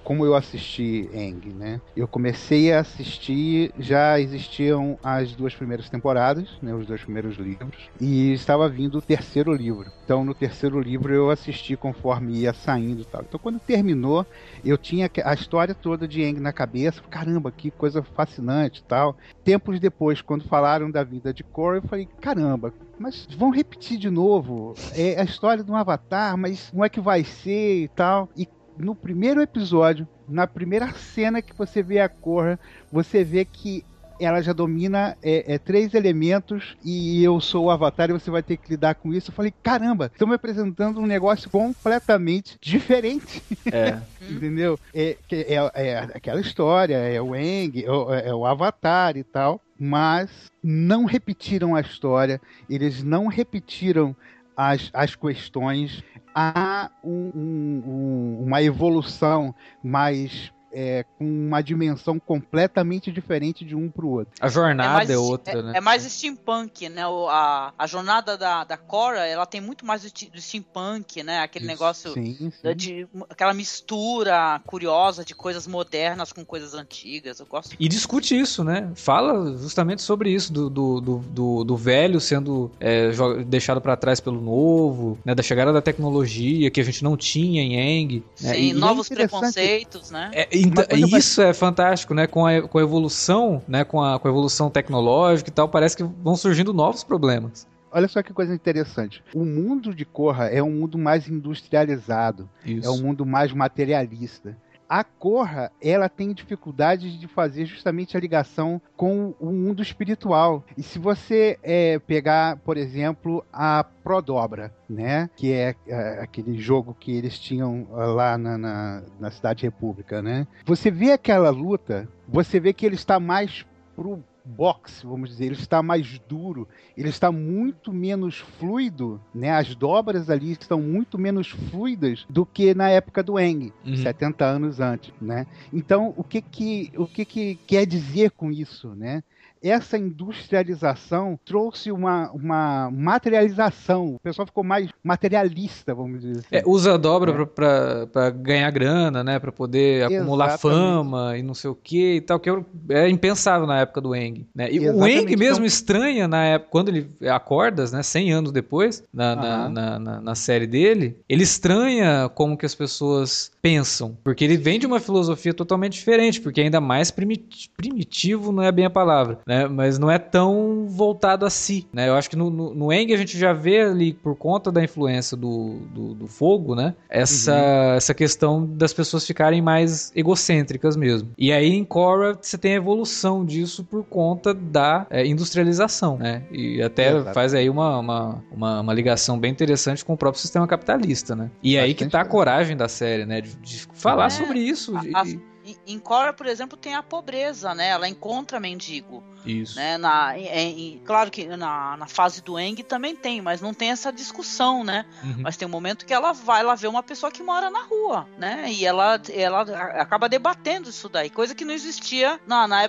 [0.04, 1.80] como eu assisti Eng, né?
[1.96, 6.74] Eu comecei a assistir, já existiam as duas primeiras temporadas, né?
[6.74, 9.92] Os dois primeiros livros, e estava vindo o terceiro livro.
[10.04, 13.22] Então, no terceiro livro eu assisti conforme ia saindo tal.
[13.22, 14.26] Então, quando terminou,
[14.64, 17.02] eu tinha a história toda de Eng na cabeça.
[17.10, 19.16] Caramba, que coisa fascinante tal.
[19.44, 24.10] Tempos depois, quando falaram da vida de Korra, eu falei, caramba, mas vão repetir de
[24.10, 24.76] novo.
[24.94, 28.30] É a história de um avatar, mas como é que vai ser e tal.
[28.38, 32.60] E no primeiro episódio, na primeira cena que você vê a Korra,
[32.92, 33.84] você vê que
[34.23, 38.43] ela já domina é, é, três elementos e eu sou o Avatar e você vai
[38.43, 39.31] ter que lidar com isso.
[39.31, 43.41] Eu falei, caramba, estão me apresentando um negócio completamente diferente.
[43.71, 43.99] É.
[44.29, 44.79] Entendeu?
[44.93, 50.51] É, é, é, aquela história, é o Eng, é, é o Avatar e tal mas
[50.62, 54.15] não repetiram a história, eles não repetiram
[54.55, 56.03] as, as questões.
[56.36, 64.05] Há um, um, uma evolução mais é, com uma dimensão completamente diferente de um para
[64.05, 64.34] o outro.
[64.39, 65.73] A jornada é, mais, é outra, é, né?
[65.75, 67.07] É mais steampunk, né?
[67.07, 71.39] O, a, a jornada da, da Cora, ela tem muito mais do, steampunk, né?
[71.39, 72.75] Aquele Isso, negócio sim, sim.
[72.75, 77.39] de aquela mistura curiosa de coisas modernas com coisas antigas.
[77.39, 77.75] Eu gosto.
[77.79, 78.91] E discute isso, né?
[78.95, 83.12] Fala justamente sobre isso do, do, do, do, do velho sendo é,
[83.45, 85.36] deixado para trás pelo novo, né?
[85.36, 88.23] Da chegada da tecnologia que a gente não tinha em Eng.
[88.39, 88.53] Né?
[88.53, 90.31] Sim, e, novos e é preconceitos, né?
[90.34, 90.86] É, então,
[91.17, 92.28] isso é fantástico, né?
[92.28, 93.84] Com a, com a evolução, né?
[93.84, 97.67] Com a, com a evolução tecnológica e tal, parece que vão surgindo novos problemas.
[97.91, 99.21] Olha só que coisa interessante.
[99.34, 102.88] O mundo de Corra é um mundo mais industrializado, Isso.
[102.88, 104.56] é um mundo mais materialista
[104.91, 110.65] a Corra, ela tem dificuldade de fazer justamente a ligação com o mundo espiritual.
[110.77, 115.30] E se você é, pegar, por exemplo, a Prodobra, né?
[115.34, 120.21] Que é, é aquele jogo que eles tinham ah, lá na, na, na Cidade República,
[120.21, 120.45] né?
[120.65, 125.56] Você vê aquela luta, você vê que ele está mais pro boxe, vamos dizer, ele
[125.56, 129.51] está mais duro, ele está muito menos fluido, né?
[129.51, 133.95] As dobras ali estão muito menos fluidas do que na época do Eng, uhum.
[133.95, 135.45] 70 anos antes, né?
[135.71, 139.23] Então, o que que o que que quer dizer com isso, né?
[139.62, 144.15] Essa industrialização trouxe uma, uma materialização.
[144.15, 146.47] O pessoal ficou mais materialista, vamos dizer assim.
[146.52, 147.45] É, usa a dobra é.
[147.45, 149.39] para ganhar grana, né?
[149.39, 150.80] Para poder acumular Exatamente.
[150.80, 152.50] fama e não sei o que e tal, que
[152.89, 154.47] é impensável na época do Eng.
[154.56, 154.71] Né?
[154.71, 155.04] E Exatamente.
[155.04, 155.65] o Eng mesmo então...
[155.65, 158.02] estranha na época, quando ele acorda, né?
[158.02, 162.74] 100 anos depois, na, na, na, na, na série dele, ele estranha como que as
[162.74, 164.17] pessoas pensam.
[164.24, 168.86] Porque ele vem de uma filosofia totalmente diferente, porque ainda mais primitivo não é bem
[168.86, 169.68] a palavra né?
[169.68, 172.08] Mas não é tão voltado a si, né?
[172.08, 174.82] Eu acho que no, no, no Eng a gente já vê ali, por conta da
[174.82, 176.96] influência do, do, do fogo, né?
[177.10, 177.94] Essa, uhum.
[177.96, 181.32] essa questão das pessoas ficarem mais egocêntricas mesmo.
[181.38, 186.44] E aí em Korra você tem a evolução disso por conta da é, industrialização, né?
[186.50, 190.42] E até é, faz aí uma, uma, uma, uma, ligação bem interessante com o próprio
[190.42, 191.52] sistema capitalista, né?
[191.62, 193.42] E aí que tá a coragem da série, né?
[193.42, 194.96] De, de falar é, sobre isso.
[194.96, 195.52] A, de...
[195.86, 197.90] Em Cora, por exemplo, tem a pobreza, né?
[197.90, 199.24] Ela encontra mendigo.
[199.45, 199.75] Isso.
[199.75, 199.97] Né?
[199.97, 203.89] Na, em, em, claro que na, na fase do Eng também tem, mas não tem
[203.89, 205.06] essa discussão, né?
[205.23, 205.41] Uhum.
[205.41, 208.27] Mas tem um momento que ela vai lá ver uma pessoa que mora na rua,
[208.38, 208.65] né?
[208.71, 209.62] E ela, ela
[210.01, 212.82] acaba debatendo isso daí, coisa que não existia na, na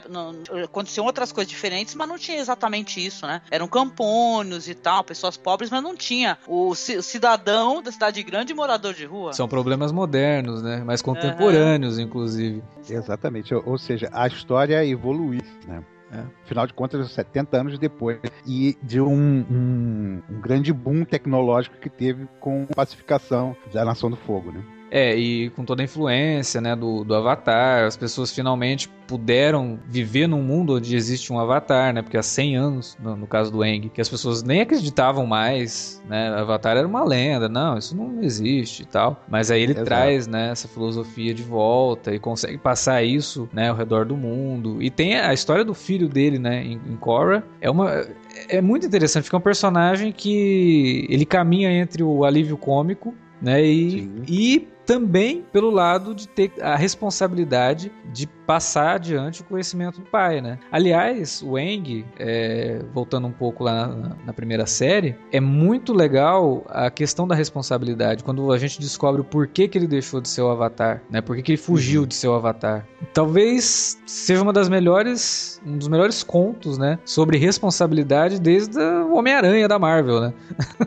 [0.64, 3.42] aconteciam outras coisas diferentes, mas não tinha exatamente isso, né?
[3.50, 8.94] Eram campônios e tal, pessoas pobres, mas não tinha o cidadão da cidade grande morador
[8.94, 9.32] de rua.
[9.32, 10.82] São problemas modernos, né?
[10.84, 12.04] Mais contemporâneos, uhum.
[12.04, 12.62] inclusive.
[12.88, 13.54] Exatamente.
[13.54, 15.82] Ou, ou seja, a história evoluiu, né?
[16.12, 16.25] É.
[16.44, 19.09] Afinal de contas, 70 anos depois, e de um,
[19.51, 24.62] um, um, grande boom tecnológico que teve com a pacificação da Nação do Fogo, né?
[24.94, 30.26] É, e com toda a influência né, do, do Avatar, as pessoas finalmente puderam viver
[30.26, 32.02] num mundo onde existe um Avatar, né?
[32.02, 36.02] Porque há 100 anos, no, no caso do Eng, que as pessoas nem acreditavam mais,
[36.07, 36.28] né?
[36.35, 39.24] Avatar era uma lenda, não, isso não existe e tal.
[39.31, 39.87] Mas aí ele Exato.
[39.87, 44.83] traz, né, essa filosofia de volta e consegue passar isso, né, ao redor do mundo.
[44.83, 48.07] E tem a história do filho dele, né, em, em Korra, é uma
[48.46, 53.64] é muito interessante, fica um personagem que ele caminha entre o alívio cômico né?
[53.64, 60.06] E, e também pelo lado de ter a responsabilidade de passar adiante o conhecimento do
[60.06, 60.58] pai, né?
[60.70, 66.64] Aliás, o Eng, é, voltando um pouco lá na, na, primeira série, é muito legal
[66.68, 70.42] a questão da responsabilidade, quando a gente descobre o porquê que ele deixou de ser
[70.42, 71.20] o Avatar, né?
[71.20, 72.06] Por que ele fugiu uhum.
[72.06, 72.86] de ser o Avatar.
[73.14, 76.98] Talvez seja uma das melhores, um dos melhores contos, né?
[77.04, 80.34] Sobre responsabilidade desde o Homem-Aranha da Marvel, né?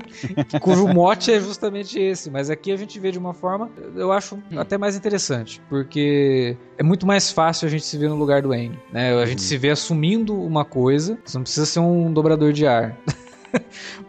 [0.61, 4.35] Cujo mote é justamente esse, mas aqui a gente vê de uma forma eu acho
[4.35, 4.59] hum.
[4.59, 8.53] até mais interessante, porque é muito mais fácil a gente se ver no lugar do
[8.53, 9.13] Eng, né?
[9.13, 9.47] A gente hum.
[9.47, 12.97] se vê assumindo uma coisa, você não precisa ser um dobrador de ar.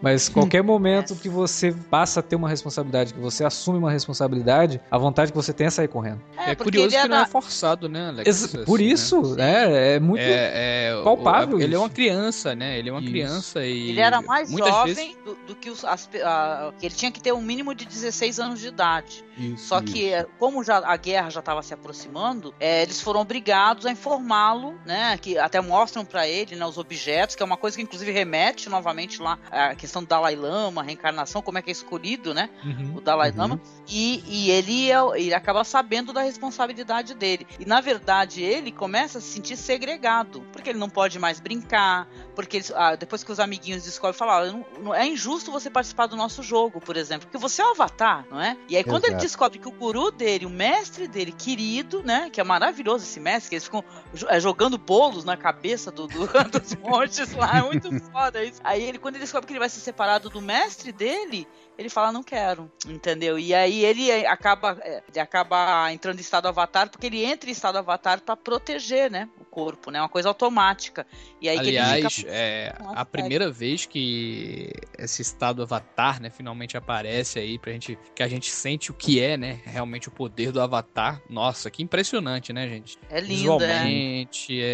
[0.03, 4.81] Mas qualquer momento que você passa a ter uma responsabilidade, que você assume uma responsabilidade,
[4.91, 6.21] a vontade que você tem é sair correndo.
[6.37, 8.29] É, é curioso que não é forçado, né, Alex?
[8.29, 9.93] Ex por assim, isso, né?
[9.93, 11.59] é, é muito é, é, palpável.
[11.59, 12.79] O, ele é uma criança, né?
[12.79, 13.11] Ele é uma isso.
[13.11, 13.91] criança e.
[13.91, 15.17] Ele era mais jovem vezes...
[15.25, 15.85] do, do, que os.
[15.85, 19.25] As, a, ele tinha que ter um mínimo de 16 anos de idade.
[19.37, 20.27] Isso, Só que, isso.
[20.39, 25.19] como já, a guerra já estava se aproximando, é, eles foram obrigados a informá-lo, né?
[25.19, 28.69] Que até mostram para ele né, os objetos, que é uma coisa que inclusive remete
[28.69, 32.49] novamente lá a questão do Dalai Lama, a reencarnação, como é que é escolhido, né?
[32.65, 33.37] Uhum, o Dalai uhum.
[33.37, 33.61] Lama.
[33.87, 37.47] E, e ele, é, ele acaba sabendo da responsabilidade dele.
[37.59, 42.09] E na verdade ele começa a se sentir segregado, porque ele não pode mais brincar,
[42.35, 46.17] porque eles, ah, depois que os amiguinhos descobrem, falam: ah, é injusto você participar do
[46.17, 48.57] nosso jogo, por exemplo, porque você é o avatar, não é?
[48.69, 49.13] E aí quando Exato.
[49.13, 52.31] ele descobre que o guru dele, o mestre dele, querido, né?
[52.31, 53.85] Que é maravilhoso esse mestre, que eles ficam
[54.29, 58.61] é, jogando bolos na cabeça do, do dos montes lá, é muito foda isso.
[58.65, 61.47] Aí ele, quando ele descobre que ele vai ser separado do mestre dele,
[61.79, 63.39] ele fala, não quero, entendeu?
[63.39, 67.53] E aí ele acaba, é, ele acaba entrando em estado avatar, porque ele entra em
[67.53, 69.29] estado avatar para proteger, né?
[69.39, 70.01] O corpo, né?
[70.01, 71.07] Uma coisa automática.
[71.41, 72.31] E aí Aliás, fica...
[72.31, 78.23] é, a primeira vez que esse estado avatar, né, finalmente aparece aí pra gente, que
[78.23, 79.61] a gente sente o que é, né?
[79.65, 81.21] Realmente o poder do avatar.
[81.29, 82.99] Nossa, que impressionante, né, gente?
[83.11, 84.65] É lindo, Visualmente, é.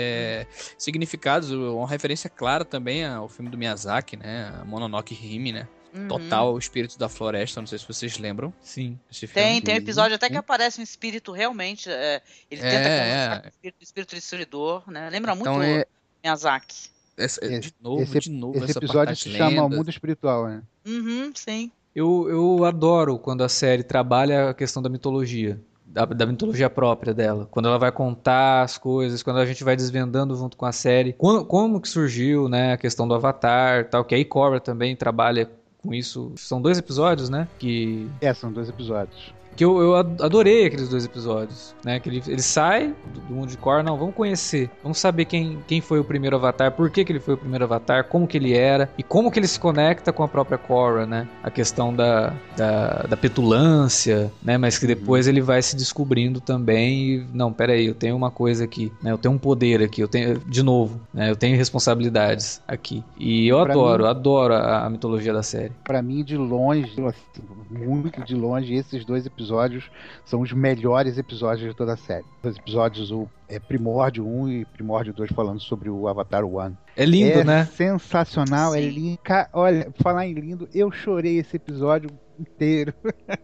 [0.42, 0.46] é
[0.78, 4.62] significados, uma referência clara também ao filme do Miyazaki, né?
[4.64, 5.68] Mononoke Hime, né?
[5.94, 6.08] Uhum.
[6.08, 8.52] Total, o espírito da floresta, não sei se vocês lembram.
[8.62, 8.98] Sim.
[9.34, 11.90] Tem, tem um episódio até que aparece um espírito realmente.
[11.90, 13.42] É, ele tenta é, é.
[13.44, 15.10] o espírito, espírito destruidor, né?
[15.10, 15.86] Lembra então muito é...
[16.24, 16.90] Miyazaki.
[17.16, 20.62] Esse, de novo, esse, de novo, esse episódio se chama Mundo Espiritual, né?
[20.86, 21.70] Uhum, sim.
[21.94, 25.60] Eu, eu adoro quando a série trabalha a questão da mitologia.
[25.84, 27.46] Da, da, mitologia própria dela.
[27.50, 31.12] Quando ela vai contar as coisas, quando a gente vai desvendando junto com a série.
[31.12, 35.50] Como, como que surgiu, né, a questão do Avatar tal, que a Ikora também trabalha
[35.82, 36.32] com isso.
[36.36, 37.48] São dois episódios, né?
[37.58, 38.08] Que...
[38.20, 42.00] É, são dois episódios que eu, eu adorei aqueles dois episódios, né?
[42.00, 45.58] Que ele, ele sai do, do, mundo de Korra, não, vamos conhecer, vamos saber quem,
[45.66, 48.36] quem foi o primeiro Avatar, por que, que ele foi o primeiro Avatar, como que
[48.36, 51.28] ele era e como que ele se conecta com a própria Korra, né?
[51.42, 54.56] A questão da, da, da petulância, né?
[54.56, 58.64] Mas que depois ele vai se descobrindo também e, não, peraí, eu tenho uma coisa
[58.64, 59.12] aqui, né?
[59.12, 61.30] Eu tenho um poder aqui, eu tenho, de novo, né?
[61.30, 63.04] Eu tenho responsabilidades aqui.
[63.18, 65.72] E eu pra adoro, mim, adoro a, a mitologia da série.
[65.84, 69.90] Para mim, de longe, assim, muito de longe, esses dois episódios episódios
[70.24, 72.24] são os melhores episódios de toda a série.
[72.42, 76.76] Os episódios, o é, Primórdio 1 e Primórdio 2 falando sobre o Avatar One.
[76.96, 77.64] É lindo, é né?
[77.64, 78.86] Sensacional, é Sim.
[78.86, 79.18] é lindo.
[79.52, 82.94] Olha, falar em lindo, eu chorei esse episódio inteiro.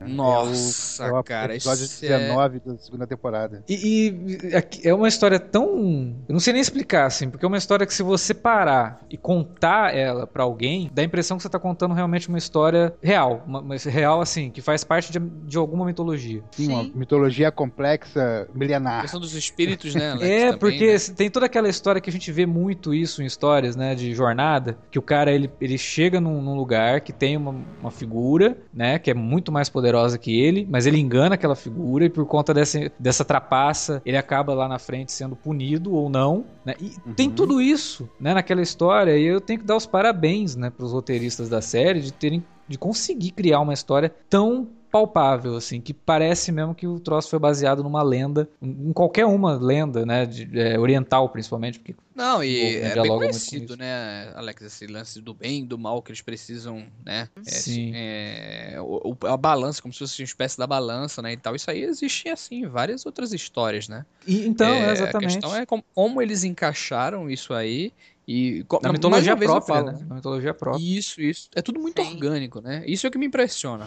[0.06, 1.54] Nossa, é o, é o cara.
[1.54, 2.70] Episódio 19 é...
[2.72, 3.64] da segunda temporada.
[3.68, 6.14] E, e, é uma história tão.
[6.28, 9.16] Eu não sei nem explicar, assim, porque é uma história que se você parar e
[9.16, 13.42] contar ela para alguém, dá a impressão que você tá contando realmente uma história real.
[13.46, 16.42] Uma, uma real, assim, que faz parte de, de alguma mitologia.
[16.52, 18.98] Sim, Sim, uma mitologia complexa, milenar.
[18.98, 20.10] A questão dos espíritos, né?
[20.12, 20.98] Alex, é, também, porque né?
[21.16, 24.78] tem toda aquela história que a gente vê muito isso em histórias, né, de jornada,
[24.90, 28.96] que o cara ele, ele chega num, num lugar que tem uma, uma figura, né,
[28.96, 32.54] que é muito mais poderosa que ele, mas ele engana aquela figura e por conta
[32.54, 36.76] dessa, dessa trapaça, ele acaba lá na frente sendo punido ou não, né?
[36.80, 37.12] E uhum.
[37.12, 40.92] tem tudo isso, né, naquela história, e eu tenho que dar os parabéns, né, pros
[40.92, 46.50] roteiristas da série de terem de conseguir criar uma história tão palpável, assim, que parece
[46.50, 50.78] mesmo que o troço foi baseado numa lenda, em qualquer uma lenda, né, de, é,
[50.78, 55.64] oriental principalmente, porque não, e é bem conhecido, né, Alex, esse lance do bem e
[55.64, 57.92] do mal que eles precisam, né, é, Sim.
[57.94, 61.70] É, o, a balança, como se fosse uma espécie da balança, né, e tal, isso
[61.70, 64.04] aí existe, assim, em várias outras histórias, né.
[64.26, 65.36] E, então, é, exatamente.
[65.36, 67.92] A questão é como, como eles encaixaram isso aí
[68.26, 70.06] e, na mitologia própria, falo, né?
[70.06, 70.82] Na mitologia própria.
[70.82, 71.48] Isso, isso.
[71.54, 72.10] É tudo muito Sim.
[72.10, 72.84] orgânico, né?
[72.86, 73.86] Isso é o que me impressiona.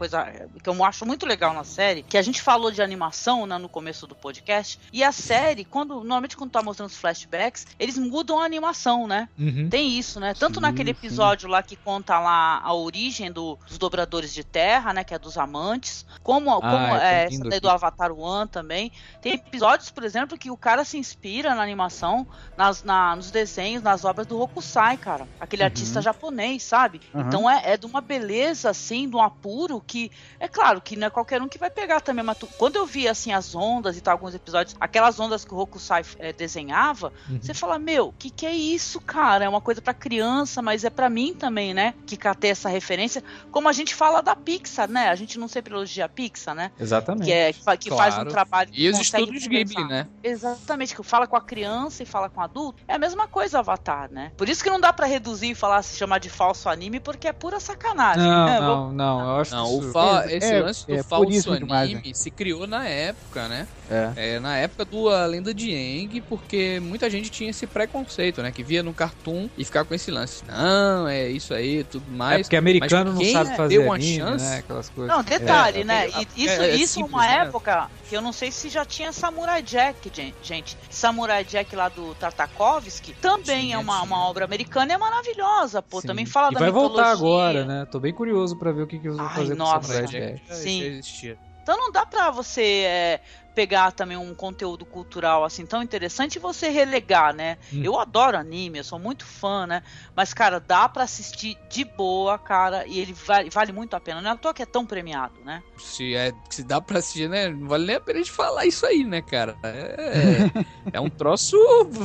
[0.00, 0.32] Coisa
[0.62, 3.68] que eu acho muito legal na série, que a gente falou de animação né, no
[3.68, 8.40] começo do podcast, e a série, quando normalmente quando tá mostrando os flashbacks, eles mudam
[8.40, 9.28] a animação, né?
[9.38, 9.68] Uhum.
[9.68, 10.32] Tem isso, né?
[10.32, 11.52] Tanto sim, naquele episódio sim.
[11.52, 15.04] lá que conta lá a origem do, dos dobradores de terra, né?
[15.04, 18.90] Que é dos amantes, como, ah, como é, essa do Avatar One também.
[19.20, 23.82] Tem episódios, por exemplo, que o cara se inspira na animação, nas, na, nos desenhos,
[23.82, 25.28] nas obras do Hokusai, cara.
[25.38, 25.66] Aquele uhum.
[25.66, 27.02] artista japonês, sabe?
[27.12, 27.20] Uhum.
[27.20, 31.08] Então é, é de uma beleza, assim, de um apuro que é claro que não
[31.08, 33.96] é qualquer um que vai pegar também, mas tu, quando eu vi assim as ondas
[33.96, 37.40] e tal, alguns episódios, aquelas ondas que o Hokusai é, desenhava, uhum.
[37.42, 39.44] você fala, meu, o que, que é isso, cara?
[39.44, 41.94] É uma coisa para criança, mas é para mim também, né?
[42.06, 45.08] Que catei essa referência, como a gente fala da Pixar, né?
[45.08, 46.70] A gente não sempre elogia a Pixar, né?
[46.78, 47.24] Exatamente.
[47.24, 48.12] Que, é, que, que claro.
[48.12, 48.70] faz um trabalho.
[48.72, 50.06] E os estudos Ghibli, né?
[50.22, 52.80] Exatamente, que fala com a criança e fala com o adulto.
[52.86, 54.30] É a mesma coisa Avatar, né?
[54.36, 57.26] Por isso que não dá para reduzir e falar se chamar de falso anime, porque
[57.26, 58.22] é pura sacanagem.
[58.22, 58.60] Não, né?
[58.60, 59.20] não, não.
[59.20, 59.79] Eu acho não, que.
[59.88, 62.02] O fa esse é, lance do é, falso anime demais, né?
[62.12, 63.66] se criou na época, né?
[63.90, 64.34] É.
[64.34, 64.40] é.
[64.40, 68.52] Na época do A Lenda de Aang, porque muita gente tinha esse preconceito, né?
[68.52, 70.44] Que via no cartoon e ficava com esse lance.
[70.46, 72.40] Não, é isso aí, tudo mais.
[72.40, 74.58] É porque americano não sabe fazer deu uma anime, chance, né?
[74.58, 75.16] Aquelas coisas.
[75.16, 76.08] Não, detalhe, é, né?
[76.36, 77.46] isso, é, isso simples, uma né?
[77.46, 80.10] época que eu não sei se já tinha Samurai Jack,
[80.42, 80.76] gente.
[80.90, 85.80] Samurai Jack lá do Tartakovsky também tinha, é uma, uma obra americana e é maravilhosa,
[85.80, 86.00] pô.
[86.00, 86.08] Sim.
[86.08, 86.96] Também fala e da vai mitologia.
[87.04, 87.86] voltar agora, né?
[87.88, 89.76] Tô bem curioso para ver o que, que eles vão Ai, fazer nossa.
[89.76, 90.54] com Samurai Jack.
[90.56, 91.36] Sim.
[91.62, 93.20] Então não dá pra você é,
[93.60, 97.58] pegar também um conteúdo cultural assim tão interessante e você relegar, né?
[97.70, 97.82] Hum.
[97.84, 99.82] Eu adoro anime, eu sou muito fã, né?
[100.16, 104.22] Mas, cara, dá para assistir de boa, cara, e ele vale, vale muito a pena.
[104.22, 105.62] Não é à toa que é tão premiado, né?
[105.76, 107.50] Se, é, se dá pra assistir, né?
[107.50, 109.54] Não vale nem a pena de falar isso aí, né, cara?
[109.62, 111.58] É, é um troço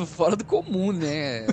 [0.08, 1.46] fora do comum, né?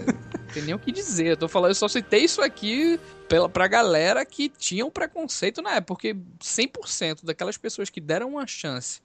[0.53, 1.27] Tem nem o que dizer.
[1.27, 5.63] Eu tô falando, eu só citei isso aqui pela, pra galera que tinha um preconceito
[5.63, 9.01] na época, porque 100% daquelas pessoas que deram uma chance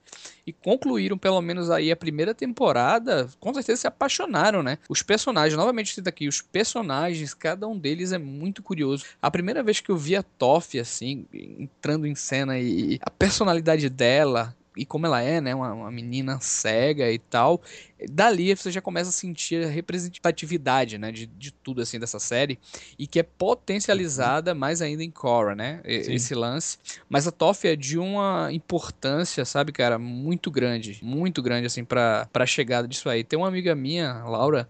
[0.46, 4.78] e concluíram pelo menos aí a primeira temporada, com certeza se apaixonaram, né?
[4.88, 9.04] Os personagens, novamente cito aqui, os personagens, cada um deles é muito curioso.
[9.20, 13.88] A primeira vez que eu vi a Toff, assim, entrando em cena e a personalidade
[13.88, 17.60] dela, e como ela é, né, uma, uma, menina cega e tal,
[18.08, 22.58] dali você já começa a sentir a representatividade, né, de, de tudo assim dessa série
[22.96, 26.14] e que é potencializada mais ainda em Korra, né, Sim.
[26.14, 26.78] esse lance.
[27.08, 32.28] Mas a Toff é de uma importância, sabe, cara, muito grande, muito grande assim para
[32.32, 33.24] para chegada disso aí.
[33.24, 34.68] Tem uma amiga minha, Laura,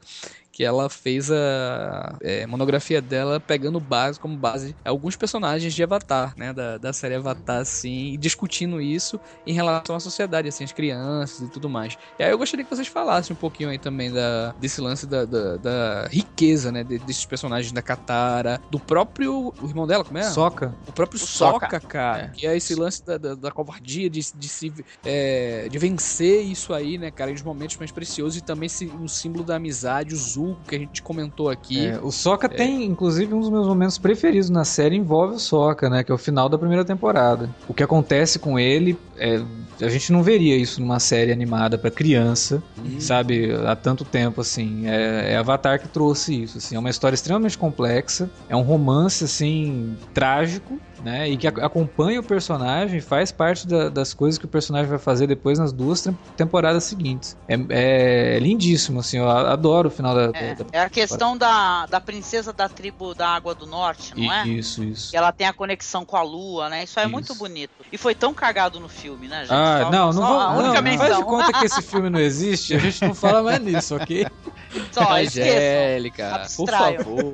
[0.59, 6.35] que ela fez a é, monografia dela pegando base como base alguns personagens de Avatar,
[6.37, 10.73] né, da, da série Avatar, assim, e discutindo isso em relação à sociedade, assim, as
[10.73, 11.97] crianças e tudo mais.
[12.19, 15.25] E aí eu gostaria que vocês falassem um pouquinho aí também da, desse lance da,
[15.25, 20.25] da, da riqueza, né, desses personagens da Katara, do próprio o irmão dela, como é?
[20.25, 20.75] Soca.
[20.89, 22.29] O próprio o Soca, cara, é.
[22.31, 24.73] que é esse lance da, da, da covardia, de, de se
[25.05, 28.69] é, de vencer isso aí, né, cara, em momentos mais preciosos e também
[29.01, 31.87] um símbolo da amizade, o Zu maluco que a gente comentou aqui.
[31.87, 32.51] É, o Soca é.
[32.51, 36.03] tem, inclusive, um dos meus momentos preferidos na série envolve o Soca, né?
[36.03, 37.51] Que é o final da primeira temporada.
[37.69, 39.41] O que acontece com ele é,
[39.81, 43.01] a gente não veria isso numa série animada para criança, uhum.
[43.01, 44.87] sabe, há tanto tempo assim.
[44.87, 46.77] É, é, Avatar que trouxe isso, assim.
[46.77, 51.29] É uma história extremamente complexa, é um romance assim trágico, né?
[51.29, 55.27] E que acompanha o personagem, faz parte da, das coisas que o personagem vai fazer
[55.27, 57.37] depois nas duas temporadas seguintes.
[57.49, 60.39] É, é lindíssimo, assim, eu adoro o final da.
[60.39, 60.67] É, da, da...
[60.73, 64.47] é a questão da, da princesa da tribo da Água do Norte, não é?
[64.47, 65.11] Isso, isso.
[65.11, 66.85] Que ela tem a conexão com a lua, né?
[66.85, 67.13] Isso é isso.
[67.13, 67.71] muito bonito.
[67.93, 69.53] E foi tão cagado no filme, né, gente?
[69.53, 70.41] Ah, só, não, não vou.
[70.41, 71.07] A única não, menção.
[71.07, 74.27] Faz de conta que esse filme não existe, a gente não fala mais nisso, ok?
[74.93, 77.33] Só, Angélica, por favor.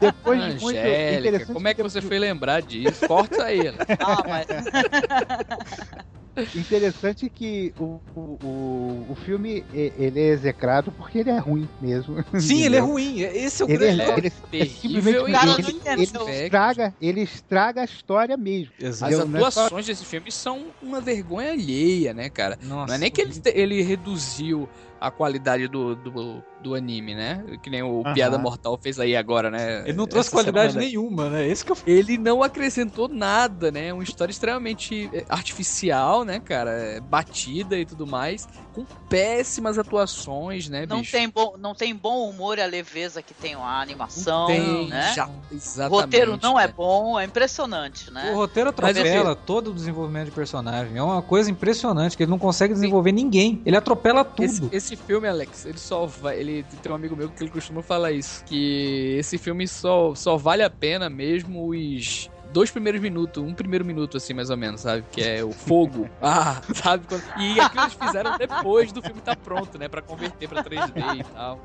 [0.00, 3.06] Depois de Angélica, muito como é que você foi lembrar disso?
[3.06, 3.64] Corta aí.
[3.64, 3.78] Né?
[3.98, 4.46] Ah, mas...
[6.54, 12.24] Interessante que o, o, o filme ele é execrado porque ele é ruim mesmo.
[12.40, 13.20] Sim, ele é ruim.
[13.20, 14.02] Esse é o ele grande.
[14.02, 18.72] É, ele, é simplesmente ele, ele, ele, estraga, ele estraga a história mesmo.
[18.80, 19.14] Exato.
[19.14, 22.58] As atuações desse filme são uma vergonha alheia, né, cara?
[22.62, 24.68] Nossa, Não é nem que ele, ele reduziu
[25.00, 27.42] a qualidade do, do, do anime, né?
[27.62, 29.82] Que nem o Piada Mortal fez aí agora, né?
[29.86, 30.86] Ele não trouxe qualidade semana.
[30.86, 31.48] nenhuma, né?
[31.48, 31.76] Esse que eu...
[31.86, 33.92] Ele não acrescentou nada, né?
[33.92, 36.70] Uma história extremamente é, artificial, né, cara?
[36.72, 38.46] É, batida e tudo mais,
[38.84, 41.12] com péssimas atuações, né, não bicho?
[41.12, 45.12] Tem bom, não tem bom humor e a leveza que tem a animação, tem, né?
[45.14, 45.92] Já, exatamente.
[45.92, 48.30] O roteiro não é bom, é impressionante, né?
[48.32, 50.96] O roteiro atropela Mas, todo o desenvolvimento de personagem.
[50.96, 53.16] É uma coisa impressionante, que ele não consegue desenvolver Sim.
[53.16, 53.62] ninguém.
[53.64, 54.44] Ele atropela tudo.
[54.44, 56.38] Esse, esse filme, Alex, ele só vai...
[56.38, 60.14] Ele ele tem um amigo meu que ele costuma falar isso, que esse filme só,
[60.14, 64.56] só vale a pena mesmo os dois primeiros minutos, um primeiro minuto, assim, mais ou
[64.56, 65.04] menos, sabe?
[65.10, 66.08] Que é o fogo.
[66.22, 67.04] Ah, sabe?
[67.38, 69.88] E aquilo eles fizeram depois do filme estar tá pronto, né?
[69.88, 71.60] Pra converter pra 3D e tal.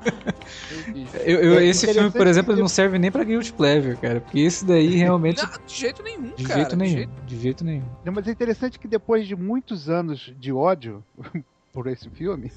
[1.23, 4.21] Eu, eu, esse filme, por exemplo, não serve nem pra Guilty Pleasure, cara.
[4.21, 5.43] Porque esse daí realmente.
[5.43, 6.59] Não, de jeito nenhum, de cara.
[6.61, 7.25] Jeito nenhum, de jeito...
[7.25, 7.86] De jeito nenhum.
[8.03, 11.03] Não, mas é interessante que depois de muitos anos de ódio
[11.73, 12.51] por esse filme,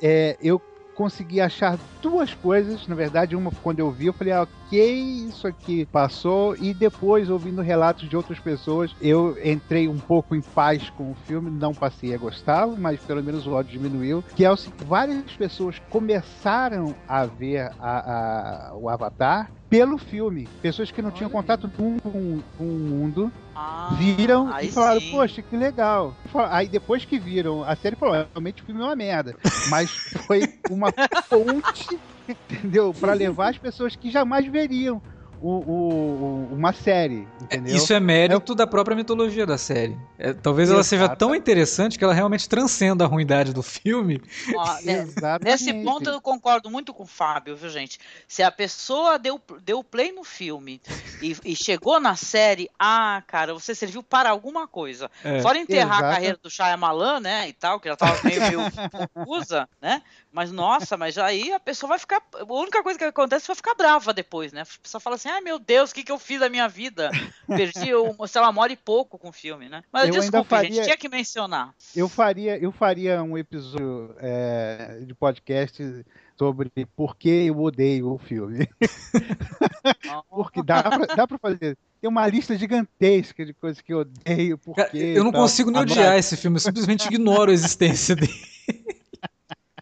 [0.00, 0.60] é, eu
[0.94, 2.86] consegui achar duas coisas.
[2.86, 4.94] Na verdade, uma quando eu vi, eu falei, ah, ok,
[5.28, 6.56] isso aqui passou.
[6.56, 11.14] E depois, ouvindo relatos de outras pessoas, eu entrei um pouco em paz com o
[11.26, 11.50] filme.
[11.50, 14.24] Não passei a gostá-lo, mas pelo menos o ódio diminuiu.
[14.34, 20.46] Que é o seguinte: várias pessoas começaram a ver a, a, o Avatar pelo filme.
[20.60, 25.10] Pessoas que não tinham contato com, com, com o mundo ah, viram e falaram, sim.
[25.10, 26.14] poxa, que legal.
[26.50, 29.34] Aí depois que viram a série, falaram, realmente o filme é uma merda.
[29.70, 29.90] Mas
[30.26, 30.92] foi uma
[31.26, 31.98] ponte,
[32.28, 32.92] entendeu?
[32.92, 35.00] para levar as pessoas que jamais veriam
[35.42, 37.74] o, o, uma série, entendeu?
[37.74, 38.56] Isso é mérito é...
[38.56, 39.98] da própria mitologia da série.
[40.16, 44.22] É, talvez ela seja tão interessante que ela realmente transcenda a ruindade do filme.
[44.54, 45.06] Ó, né,
[45.42, 47.98] nesse ponto eu concordo muito com o Fábio, viu, gente?
[48.28, 50.80] Se a pessoa deu, deu play no filme
[51.20, 55.10] e, e chegou na série, ah, cara, você serviu para alguma coisa.
[55.24, 56.04] É, Fora enterrar exato.
[56.04, 58.60] a carreira do Shyamalan, né, e tal, que já tava meio, meio
[59.12, 60.02] confusa, né?
[60.32, 62.22] Mas, nossa, mas aí a pessoa vai ficar.
[62.32, 64.62] A única coisa que acontece é vai ficar brava depois, né?
[64.62, 67.10] A pessoa fala assim: ai meu Deus, o que, que eu fiz da minha vida?
[67.46, 69.82] Perdi, o, sei lá, mora e pouco com o filme, né?
[69.92, 71.74] Mas eu desculpa, faria, gente, tinha que mencionar.
[71.94, 76.04] Eu faria, eu faria um episódio é, de podcast
[76.38, 78.66] sobre por que eu odeio o filme.
[80.30, 81.76] Porque dá pra, dá pra fazer.
[82.00, 84.96] Tem uma lista gigantesca de coisas que eu odeio, porque.
[84.96, 88.32] Eu não consigo nem odiar esse filme, eu simplesmente ignoro a existência dele.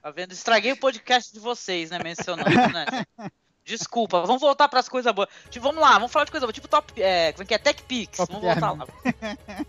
[0.02, 0.32] Tá vendo?
[0.32, 1.98] Estraguei o podcast de vocês, né?
[2.02, 2.86] Mencionando, né?
[3.70, 5.28] Desculpa, vamos voltar para as coisas boas.
[5.48, 6.52] Tipo, vamos lá, vamos falar de coisa boa.
[6.52, 7.00] Tipo top.
[7.00, 7.58] É, como é que é?
[7.58, 8.18] Tech Pix.
[8.18, 8.86] Vamos voltar lá.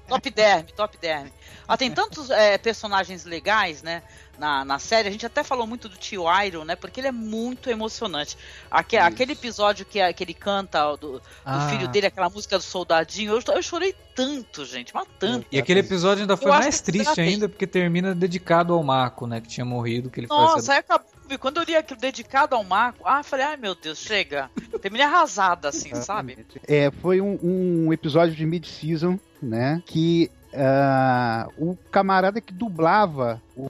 [0.09, 1.29] top Derm, Top Derm.
[1.67, 4.01] Ah, tem tantos é, personagens legais, né?
[4.39, 6.75] Na, na série, a gente até falou muito do tio Iron, né?
[6.75, 8.35] Porque ele é muito emocionante.
[8.71, 11.69] Aque, aquele episódio que, que ele canta do, do ah.
[11.69, 15.45] filho dele, aquela música do soldadinho, eu, eu chorei tanto, gente, mas tanto.
[15.51, 19.39] E aquele episódio ainda foi eu mais triste ainda, porque termina dedicado ao Marco, né?
[19.39, 23.03] Que tinha morrido, que ele Nossa, aí acabou quando eu li aquilo dedicado ao Marco,
[23.05, 24.49] ah, falei, ai meu Deus, chega.
[24.81, 26.45] Terminei arrasada, assim, sabe?
[26.67, 29.81] É, foi um, um episódio de mid-season, né?
[29.85, 33.69] Que uh, o camarada que dublava o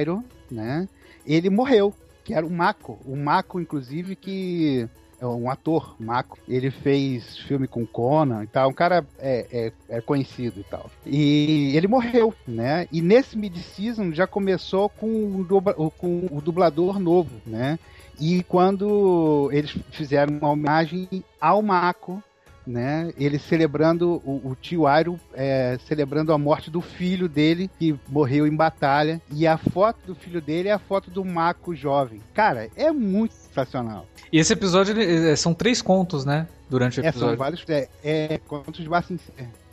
[0.00, 0.88] Iron, né?
[1.26, 2.98] Ele morreu, que era o Mako.
[3.04, 4.88] O Mako, inclusive, que
[5.20, 6.38] é um ator, Mako.
[6.48, 8.70] Ele fez filme com Conan e tal.
[8.70, 9.46] Um cara é,
[9.88, 10.90] é, é conhecido e tal.
[11.04, 12.88] E ele morreu, né?
[12.90, 17.78] E nesse mid-season já começou com, dubla, com o dublador novo, né?
[18.18, 21.08] E quando eles fizeram uma homenagem
[21.40, 22.22] ao Mako,
[22.70, 23.12] né?
[23.18, 28.46] Ele celebrando, o, o tio Airo é, celebrando a morte do filho dele, que morreu
[28.46, 29.20] em batalha.
[29.32, 32.20] E a foto do filho dele é a foto do Mako jovem.
[32.32, 34.06] Cara, é muito sensacional.
[34.32, 36.46] E esse episódio ele, é, são três contos, né?
[36.68, 37.26] Durante o episódio.
[37.26, 37.64] É, são vários.
[37.68, 39.18] É, é contos Bassin.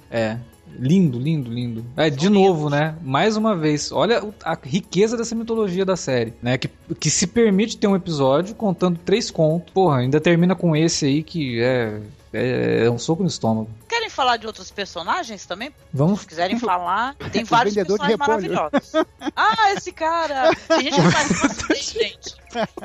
[0.10, 0.38] É.
[0.80, 1.86] Lindo, lindo, lindo.
[1.96, 2.96] É, de novo, né?
[3.02, 6.58] Mais uma vez, olha a riqueza dessa mitologia da série, né?
[6.58, 6.70] Que,
[7.00, 9.74] que se permite ter um episódio contando três contos.
[9.74, 12.02] Porra, ainda termina com esse aí que é,
[12.34, 13.70] é, é um soco no estômago.
[13.88, 15.74] Querem falar de outros personagens também?
[15.94, 16.22] Vamos.
[16.22, 18.92] Se quiserem falar, tem vários personagens maravilhosos.
[19.36, 20.52] Ah, esse cara!
[20.68, 22.36] Tem gente que faz cosplay, gente.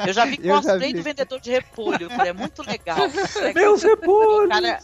[0.07, 2.99] Eu já vi cosplay do vendedor de repolho, cara, é muito legal.
[3.41, 4.49] É Meus repolhos!
[4.49, 4.81] Cara,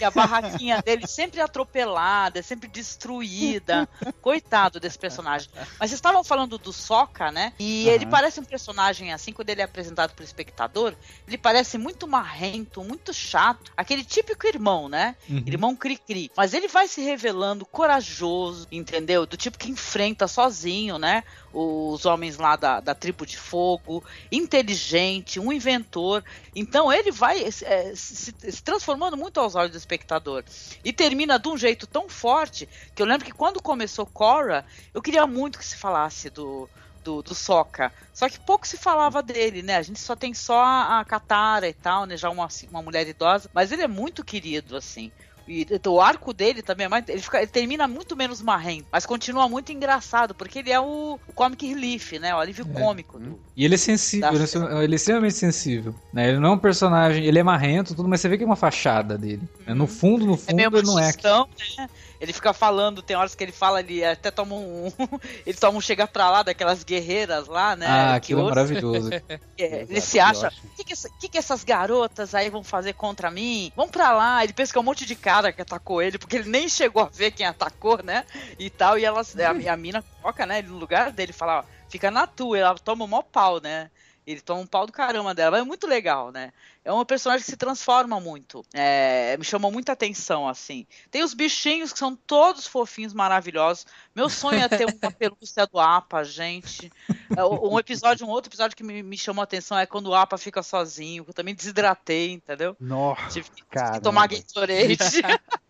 [0.00, 3.88] e a barraquinha dele sempre atropelada, sempre destruída.
[4.20, 5.48] Coitado desse personagem.
[5.54, 7.52] Mas vocês estavam falando do Soca, né?
[7.58, 7.92] E uhum.
[7.92, 10.94] ele parece um personagem assim, quando ele é apresentado pro espectador,
[11.26, 13.72] ele parece muito marrento, muito chato.
[13.76, 15.16] Aquele típico irmão, né?
[15.28, 15.42] Uhum.
[15.46, 16.30] Irmão cri-cri.
[16.36, 19.26] Mas ele vai se revelando corajoso, entendeu?
[19.26, 21.24] Do tipo que enfrenta sozinho, né?
[21.52, 26.24] Os homens lá da, da tribo de fogo, inteligente, um inventor.
[26.54, 30.44] Então ele vai é, se, se, transformando muito aos olhos do espectador.
[30.84, 35.02] E termina de um jeito tão forte que eu lembro que quando começou Cora, eu
[35.02, 36.68] queria muito que se falasse do,
[37.02, 37.92] do, do Soca.
[38.12, 39.76] Só que pouco se falava dele, né?
[39.76, 42.16] A gente só tem só a, Katara e tal, né?
[42.16, 43.50] Já uma, uma mulher idosa.
[43.54, 45.10] Mas ele é muito querido, assim.
[45.48, 47.08] E o arco dele também é mais.
[47.08, 51.18] Ele, fica, ele termina muito menos marrento, mas continua muito engraçado, porque ele é o,
[51.26, 52.34] o comic relief, né?
[52.34, 52.78] O alívio é.
[52.78, 53.18] cômico.
[53.18, 55.94] Do, e ele é sensível, ele é, ele é extremamente sensível.
[56.12, 56.28] Né?
[56.28, 58.56] Ele não é um personagem, ele é marrento, tudo, mas você vê que é uma
[58.56, 59.42] fachada dele.
[59.66, 59.74] Né?
[59.74, 59.86] No uhum.
[59.88, 61.06] fundo, no é fundo, é ele não é.
[61.06, 61.88] Né?
[62.20, 64.92] Ele fica falando, tem horas que ele fala, ele até toma um.
[65.46, 67.86] ele toma um chega pra lá daquelas guerreiras lá, né?
[67.86, 69.10] Ah, aquilo é maravilhoso.
[69.56, 70.48] é, ele se acha.
[70.48, 73.72] O que, que, que, essas garotas aí vão fazer contra mim?
[73.76, 74.42] Vão pra lá.
[74.42, 77.02] Ele pensa que é um monte de cara que atacou ele, porque ele nem chegou
[77.02, 78.24] a ver quem atacou, né?
[78.58, 78.98] E tal.
[78.98, 80.58] E elas, a, a mina coloca, né?
[80.58, 82.58] Ele no lugar dele fala, ó, fica na tua.
[82.58, 83.90] Ela toma o maior pau, né?
[84.26, 85.52] Ele toma um pau do caramba dela.
[85.52, 86.52] Mas é muito legal, né?
[86.88, 88.64] É uma personagem que se transforma muito.
[88.72, 90.86] É, me chamou muita atenção, assim.
[91.10, 93.84] Tem os bichinhos que são todos fofinhos, maravilhosos.
[94.16, 96.90] Meu sonho é ter uma pelúcia do APA, gente.
[97.36, 100.14] É, um episódio, um outro episódio que me, me chamou a atenção é quando o
[100.14, 101.26] APA fica sozinho.
[101.28, 102.74] Eu também desidratei, entendeu?
[102.80, 104.96] Nossa, Tive que, tomar Gatorade.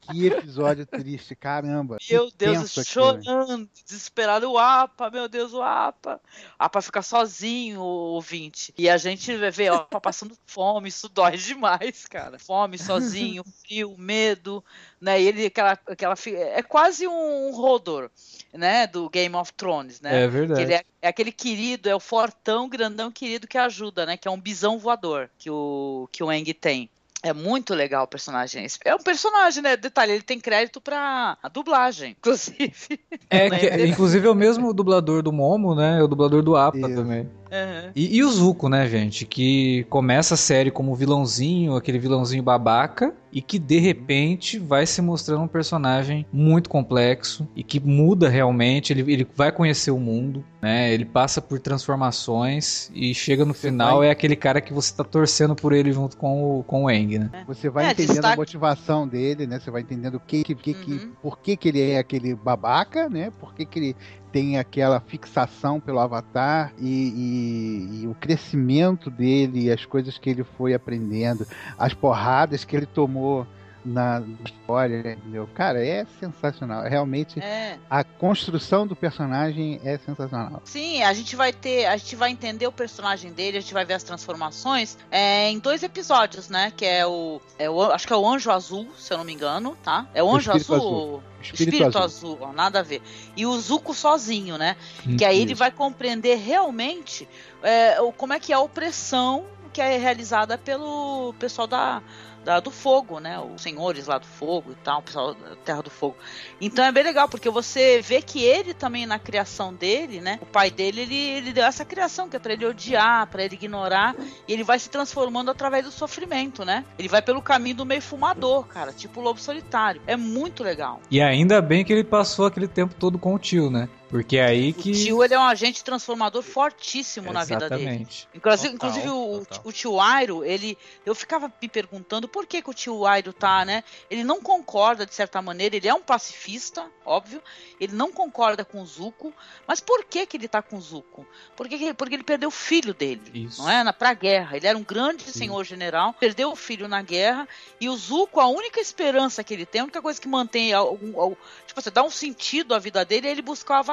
[0.00, 1.96] Que episódio triste, caramba.
[2.08, 4.50] Meu Deus, chorando, desesperado.
[4.50, 6.20] O APA, meu Deus, o APA.
[6.58, 8.72] O APA fica sozinho, o ouvinte.
[8.78, 12.38] E a gente vê o APA passando fome, isso dói demais, cara.
[12.38, 14.64] Fome, sozinho, frio, medo,
[14.98, 15.20] né?
[15.20, 16.14] E ele, aquela, aquela.
[16.54, 18.10] É quase um Rodor,
[18.54, 18.86] né?
[18.86, 20.24] Do Game of Thrones, né?
[20.24, 20.62] É verdade.
[20.62, 24.16] ele é, é aquele querido, é o fortão, grandão querido que ajuda, né?
[24.16, 26.88] Que é um bisão voador que o, que o Eng tem.
[27.22, 28.66] É muito legal o personagem.
[28.84, 29.76] É um personagem, né?
[29.76, 33.00] Detalhe, ele tem crédito pra a dublagem, inclusive.
[33.28, 35.98] É, que, inclusive é o mesmo dublador do Momo, né?
[35.98, 36.94] É o dublador do Apa Isso.
[36.94, 37.28] também.
[37.56, 37.90] Uhum.
[37.94, 39.24] E, e, o Zuko, né, gente?
[39.24, 45.02] Que começa a série como vilãozinho, aquele vilãozinho babaca, e que de repente vai se
[45.02, 48.92] mostrando um personagem muito complexo e que muda realmente.
[48.92, 50.92] Ele, ele vai conhecer o mundo, né?
[50.92, 54.08] Ele passa por transformações e chega no você final vai...
[54.08, 57.18] é aquele cara que você tá torcendo por ele junto com o, com o Eng,
[57.18, 57.30] né?
[57.46, 58.34] Você vai é, entendendo destaque...
[58.34, 59.60] a motivação dele, né?
[59.60, 60.80] Você vai entendendo que, que, que, uhum.
[60.80, 63.30] que, por que, que ele é aquele babaca, né?
[63.38, 63.96] Por que, que ele
[64.36, 70.44] tem aquela fixação pelo Avatar e, e, e, o crescimento dele, as coisas que ele
[70.44, 71.46] foi aprendendo,
[71.78, 73.46] as porradas que ele tomou
[73.86, 75.48] na história, entendeu?
[75.54, 76.82] Cara, é sensacional.
[76.82, 77.78] Realmente, é.
[77.88, 80.60] a construção do personagem é sensacional.
[80.64, 83.84] Sim, a gente vai ter, a gente vai entender o personagem dele, a gente vai
[83.84, 86.72] ver as transformações é, em dois episódios, né?
[86.76, 89.32] Que é o, é o, acho que é o Anjo Azul, se eu não me
[89.32, 90.06] engano, tá?
[90.12, 90.76] É o Anjo o Azul.
[90.76, 91.22] azul.
[91.40, 92.38] Espírito, Espírito azul.
[92.38, 93.00] azul nada a ver.
[93.36, 94.76] E o Zuko sozinho, né?
[95.06, 95.46] Hum, que aí isso.
[95.46, 97.28] ele vai compreender realmente
[97.62, 102.02] é, como é que é a opressão que é realizada pelo pessoal da,
[102.46, 103.40] da, do fogo, né?
[103.40, 106.16] Os senhores lá do fogo e tal, o pessoal da Terra do Fogo.
[106.60, 110.38] Então é bem legal, porque você vê que ele também, na criação dele, né?
[110.40, 113.56] O pai dele, ele, ele deu essa criação, que é pra ele odiar, para ele
[113.56, 114.14] ignorar,
[114.46, 116.84] e ele vai se transformando através do sofrimento, né?
[116.96, 120.00] Ele vai pelo caminho do meio fumador, cara, tipo o lobo solitário.
[120.06, 121.00] É muito legal.
[121.10, 123.88] E ainda bem que ele passou aquele tempo todo com o tio, né?
[124.08, 124.90] Porque é aí que.
[124.90, 127.50] O tio ele é um agente transformador fortíssimo Exatamente.
[127.52, 128.08] na vida dele.
[128.34, 129.62] Inclusive, total, inclusive total.
[129.64, 130.78] O, o tio Airo, ele.
[131.04, 133.82] Eu ficava me perguntando por que, que o tio Airo tá, né?
[134.08, 137.42] Ele não concorda de certa maneira, ele é um pacifista, óbvio,
[137.80, 139.32] ele não concorda com o Zuko,
[139.66, 141.26] mas por que que ele tá com o Zuko?
[141.56, 143.62] Porque, porque ele perdeu o filho dele, Isso.
[143.62, 143.82] não é?
[143.82, 144.56] Na, pra guerra.
[144.56, 145.32] Ele era um grande Sim.
[145.32, 147.48] senhor general, perdeu o filho na guerra,
[147.80, 151.18] e o Zuko, a única esperança que ele tem, a única coisa que mantém algum,
[151.20, 151.36] algum
[151.66, 153.84] tipo, você dá um sentido à vida dele é ele buscar o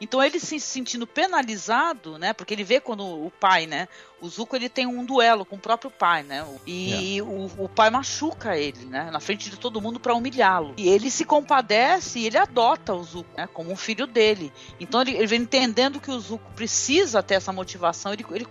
[0.00, 2.32] Então ele se sentindo penalizado, né?
[2.32, 3.88] Porque ele vê quando o pai, né?
[4.20, 6.46] O Zuko ele tem um duelo com o próprio pai, né?
[6.66, 7.30] E yeah.
[7.30, 9.10] o, o, pai machuca ele, né?
[9.10, 10.74] Na frente de todo mundo para humilhá-lo.
[10.76, 13.46] E ele se compadece e ele adota o Zuko, né?
[13.46, 14.52] Como um filho dele.
[14.78, 18.12] Então ele, ele vem entendendo que o Zuko precisa ter essa motivação.
[18.12, 18.46] Ele, ele,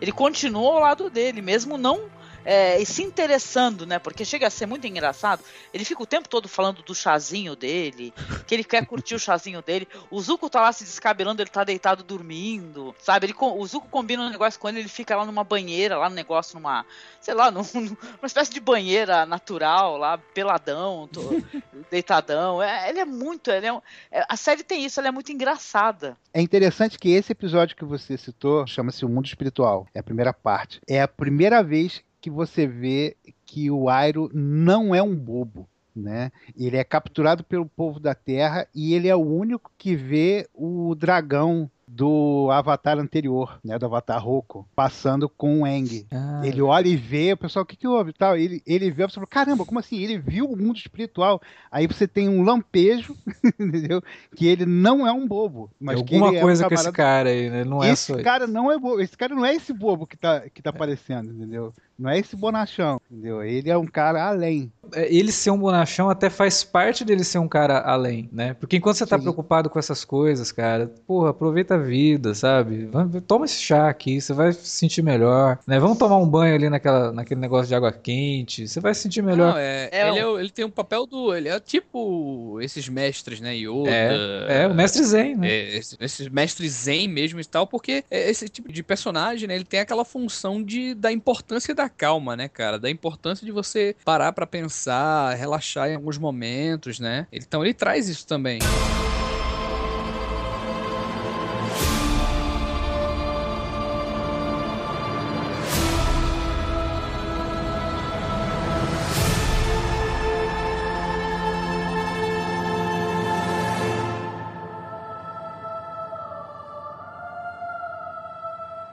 [0.00, 2.10] ele continua ao lado dele, mesmo não
[2.44, 3.98] é, e se interessando, né?
[3.98, 5.42] Porque chega a ser muito engraçado.
[5.72, 8.12] Ele fica o tempo todo falando do chazinho dele,
[8.46, 9.86] que ele quer curtir o chazinho dele.
[10.10, 13.26] O Zuko tá lá se descabelando, ele tá deitado dormindo, sabe?
[13.26, 16.14] Ele, o Zuko combina um negócio com ele, ele fica lá numa banheira, lá no
[16.14, 16.84] negócio, numa,
[17.20, 21.42] sei lá, num, numa espécie de banheira natural, lá, peladão, tô,
[21.90, 22.62] deitadão.
[22.62, 23.50] É, ele é muito.
[23.50, 23.80] Ele é,
[24.10, 26.16] é, a série tem isso, ela é muito engraçada.
[26.32, 29.86] É interessante que esse episódio que você citou chama-se O Mundo Espiritual.
[29.94, 30.80] É a primeira parte.
[30.86, 35.68] É a primeira vez que você vê que o Airo não é um bobo.
[35.94, 36.30] Né?
[36.56, 40.94] Ele é capturado pelo povo da Terra e ele é o único que vê o
[40.94, 46.06] dragão do Avatar anterior, né, do Avatar Roku, passando com o Eng.
[46.12, 48.12] Ah, ele olha e vê, o pessoal, o que, que houve?
[48.12, 49.96] Tal, ele, ele vê, você fala, caramba, como assim?
[49.98, 51.40] Ele viu o mundo espiritual.
[51.70, 53.16] Aí você tem um lampejo,
[53.58, 54.02] entendeu?
[54.36, 55.70] Que ele não é um bobo.
[55.80, 57.64] Mas alguma que coisa é um com esse cara aí, né?
[57.64, 59.00] Não é esse só cara não é bobo.
[59.00, 60.74] Esse cara não é esse bobo que tá, que tá é.
[60.74, 61.72] aparecendo, entendeu?
[61.98, 63.42] Não é esse bonachão, entendeu?
[63.42, 64.70] Ele é um cara além.
[64.94, 68.54] É, ele ser um bonachão até faz parte dele ser um cara além, né?
[68.54, 69.22] Porque enquanto você tá Sim.
[69.22, 72.88] preocupado com essas coisas, cara, porra, aproveita a vida, sabe?
[73.26, 75.80] Toma esse chá aqui, você vai se sentir melhor, né?
[75.80, 79.22] Vamos tomar um banho ali naquela, naquele negócio de água quente, você vai se sentir
[79.22, 79.54] melhor.
[79.54, 81.34] Não, é, é ele, é, ele, tem um papel do...
[81.34, 83.56] Ele é tipo esses mestres, né?
[83.56, 83.90] Yoda...
[83.90, 85.50] É, é o mestre Zen, né?
[85.50, 89.56] É, esses mestres Zen mesmo e tal, porque esse tipo de personagem, né?
[89.56, 92.78] Ele tem aquela função de, da importância da calma, né, cara?
[92.78, 97.26] Da importância de você parar para pensar, relaxar em alguns momentos, né?
[97.32, 98.58] Então ele traz isso também.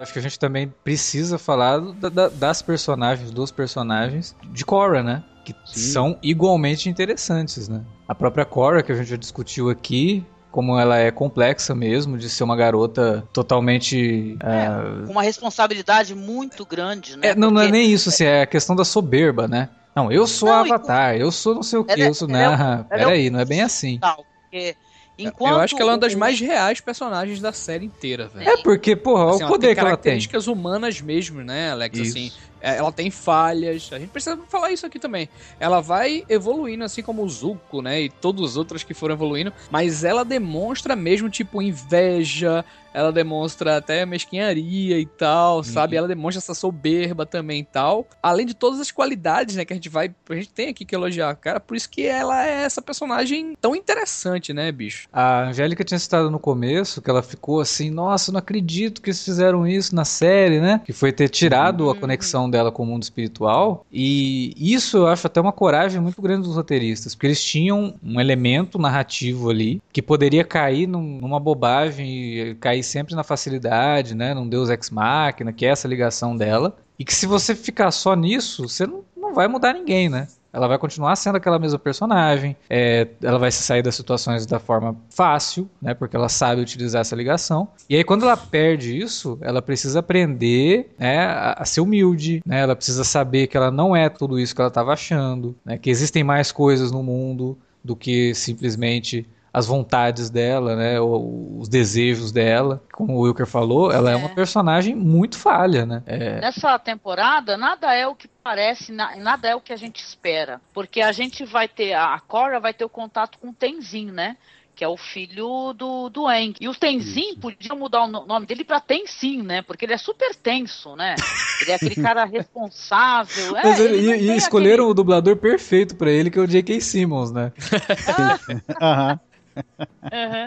[0.05, 5.01] Acho que a gente também precisa falar da, da, das personagens, dos personagens de Korra,
[5.01, 5.23] né?
[5.43, 5.79] Que Sim.
[5.79, 7.81] são igualmente interessantes, né?
[8.07, 12.29] A própria Korra, que a gente já discutiu aqui, como ela é complexa mesmo, de
[12.29, 14.37] ser uma garota totalmente.
[14.43, 15.09] É, uh...
[15.09, 17.29] uma responsabilidade muito grande, né?
[17.29, 17.63] É, não, Porque...
[17.63, 19.69] não é nem isso, assim, é a questão da soberba, né?
[19.95, 22.27] Não, eu sou não, Avatar, eu sou não sei o que, eu sou.
[22.27, 22.43] Né?
[22.43, 23.97] É, peraí, não é bem assim.
[23.99, 24.75] Não, porque
[25.17, 28.49] Enquanto eu acho que ela é uma das mais reais personagens da série inteira, velho.
[28.49, 30.11] É porque, porra, assim, o poder que ela tem.
[30.11, 31.97] Características humanas mesmo, né, Alex?
[31.97, 32.17] Isso.
[32.17, 32.31] Assim,
[32.73, 33.89] ela tem falhas.
[33.91, 35.29] A gente precisa falar isso aqui também.
[35.59, 38.01] Ela vai evoluindo, assim como o Zuko, né?
[38.01, 39.53] E todos os outros que foram evoluindo.
[39.69, 45.63] Mas ela demonstra mesmo, tipo, inveja, ela demonstra até mesquinharia e tal, uhum.
[45.63, 45.97] sabe?
[45.97, 48.07] Ela demonstra essa soberba também e tal.
[48.23, 50.95] Além de todas as qualidades, né, que a gente vai, a gente tem aqui que
[50.95, 55.09] elogiar, cara, por isso que ela é essa personagem tão interessante, né, bicho?
[55.11, 59.23] A Angélica tinha citado no começo que ela ficou assim, nossa, não acredito que eles
[59.23, 60.79] fizeram isso na série, né?
[60.85, 61.89] Que foi ter tirado uhum.
[61.89, 63.85] a conexão dela com o mundo espiritual.
[63.91, 68.19] E isso eu acho até uma coragem muito grande dos roteiristas, porque eles tinham um
[68.19, 74.33] elemento narrativo ali que poderia cair num, numa bobagem e cair sempre na facilidade, né?
[74.33, 76.75] Num Deus Ex Machina, que é essa ligação dela.
[76.97, 80.27] E que se você ficar só nisso, você não, não vai mudar ninguém, né?
[80.55, 84.57] Ela vai continuar sendo aquela mesma personagem, é, ela vai se sair das situações da
[84.57, 85.93] forma fácil, né?
[85.93, 87.67] Porque ela sabe utilizar essa ligação.
[87.89, 92.61] E aí, quando ela perde isso, ela precisa aprender né, a, a ser humilde, né?
[92.61, 95.77] Ela precisa saber que ela não é tudo isso que ela estava achando, né?
[95.77, 102.29] Que existem mais coisas no mundo do que simplesmente as vontades dela, né, os desejos
[102.29, 102.83] dela.
[102.91, 106.03] Como o Wilker falou, ela é, é uma personagem muito falha, né?
[106.05, 106.41] É...
[106.41, 110.99] Nessa temporada, nada é o que parece, nada é o que a gente espera, porque
[110.99, 114.35] a gente vai ter a Cora vai ter o contato com o Tenzin, né?
[114.75, 116.53] que é o filho do, do Eng.
[116.59, 117.39] E o Tenzin Isso.
[117.39, 119.61] podia mudar o nome dele para Tenzin, né?
[119.61, 121.15] Porque ele é super tenso, né?
[121.61, 123.55] Ele é aquele cara responsável.
[123.55, 124.91] É, ele, e, e escolheram aquele...
[124.91, 126.81] o dublador perfeito para ele, que é o J.K.
[126.81, 127.53] Simmons, né?
[128.81, 129.11] Ah.
[129.11, 129.34] Uhum.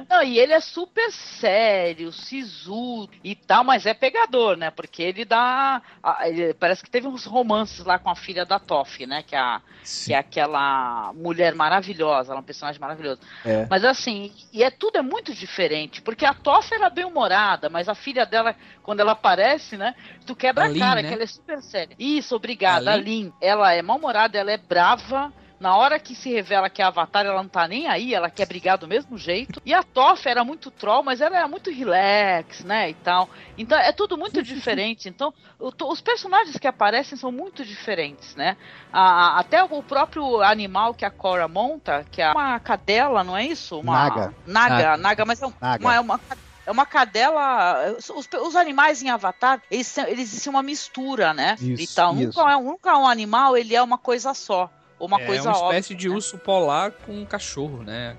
[0.08, 4.70] Não, e ele é super sério, sisudo e tal, mas é pegador, né?
[4.70, 5.82] Porque ele dá.
[6.24, 9.22] Ele, parece que teve uns romances lá com a filha da Toff, né?
[9.22, 9.60] Que é, a,
[10.06, 13.20] que é aquela mulher maravilhosa, ela é um personagem maravilhoso.
[13.44, 13.66] É.
[13.68, 17.88] Mas assim, e é tudo é muito diferente, porque a Toff era bem humorada, mas
[17.88, 19.94] a filha dela, quando ela aparece, né?
[20.26, 21.08] Tu quebra a, a cara, né?
[21.08, 21.96] que ela é super séria.
[21.98, 23.32] Isso, obrigada, a Lin.
[23.40, 27.42] Ela é mal-humorada, ela é brava na hora que se revela que é Avatar, ela
[27.42, 29.60] não tá nem aí, ela quer brigar do mesmo jeito.
[29.64, 33.28] E a Toph era muito troll, mas ela era muito relax, né, e tal.
[33.56, 35.08] Então é tudo muito diferente.
[35.18, 38.56] Então os personagens que aparecem são muito diferentes, né?
[38.92, 43.44] A, até o próprio animal que a Cora monta, que é uma cadela, não é
[43.44, 43.80] isso?
[43.80, 44.34] Uma, naga.
[44.46, 45.82] Naga, naga, naga mas é, um, naga.
[45.82, 46.20] Uma, é uma
[46.66, 47.96] é uma cadela.
[47.98, 51.56] Os, os, animais em Avatar, eles, eles são uma mistura, né?
[51.58, 52.14] Isso, e tal.
[52.14, 55.60] Nunca, é, nunca é um animal, ele é uma coisa só uma é coisa óbvia.
[55.60, 56.14] É uma espécie de né?
[56.14, 58.16] urso polar com um cachorro, né?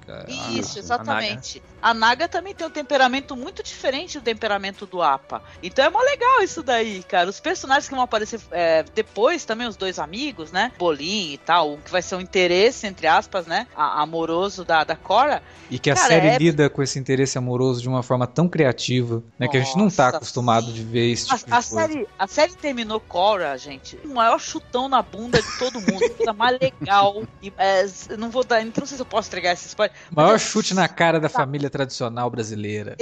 [0.52, 1.58] Isso, exatamente.
[1.58, 1.69] A Naga.
[1.82, 2.28] A Naga.
[2.28, 5.42] também tem um temperamento muito diferente do temperamento do Apa.
[5.62, 7.30] Então é mó legal isso daí, cara.
[7.30, 10.72] Os personagens que vão aparecer é, depois, também os dois amigos, né?
[10.78, 13.68] Bolim e tal, que vai ser um interesse, entre aspas, né?
[13.76, 15.42] A, amoroso da, da Cora.
[15.70, 16.38] E que a cara, série é...
[16.38, 19.46] lida com esse interesse amoroso de uma forma tão criativa, né?
[19.46, 20.74] Nossa, que a gente não tá acostumado sim.
[20.74, 21.36] de ver isso.
[21.36, 24.00] Tipo a, a série, a série terminou Cora, gente.
[24.04, 26.10] O maior chutão na bunda de todo mundo.
[26.16, 27.24] coisa mais legal.
[27.42, 27.86] E, é,
[28.18, 28.64] não vou dar.
[28.64, 29.96] Não sei se eu posso entregar esse spoiler.
[30.12, 31.40] Maior mas, chute na cara da tá.
[31.40, 32.96] família tradicional brasileira.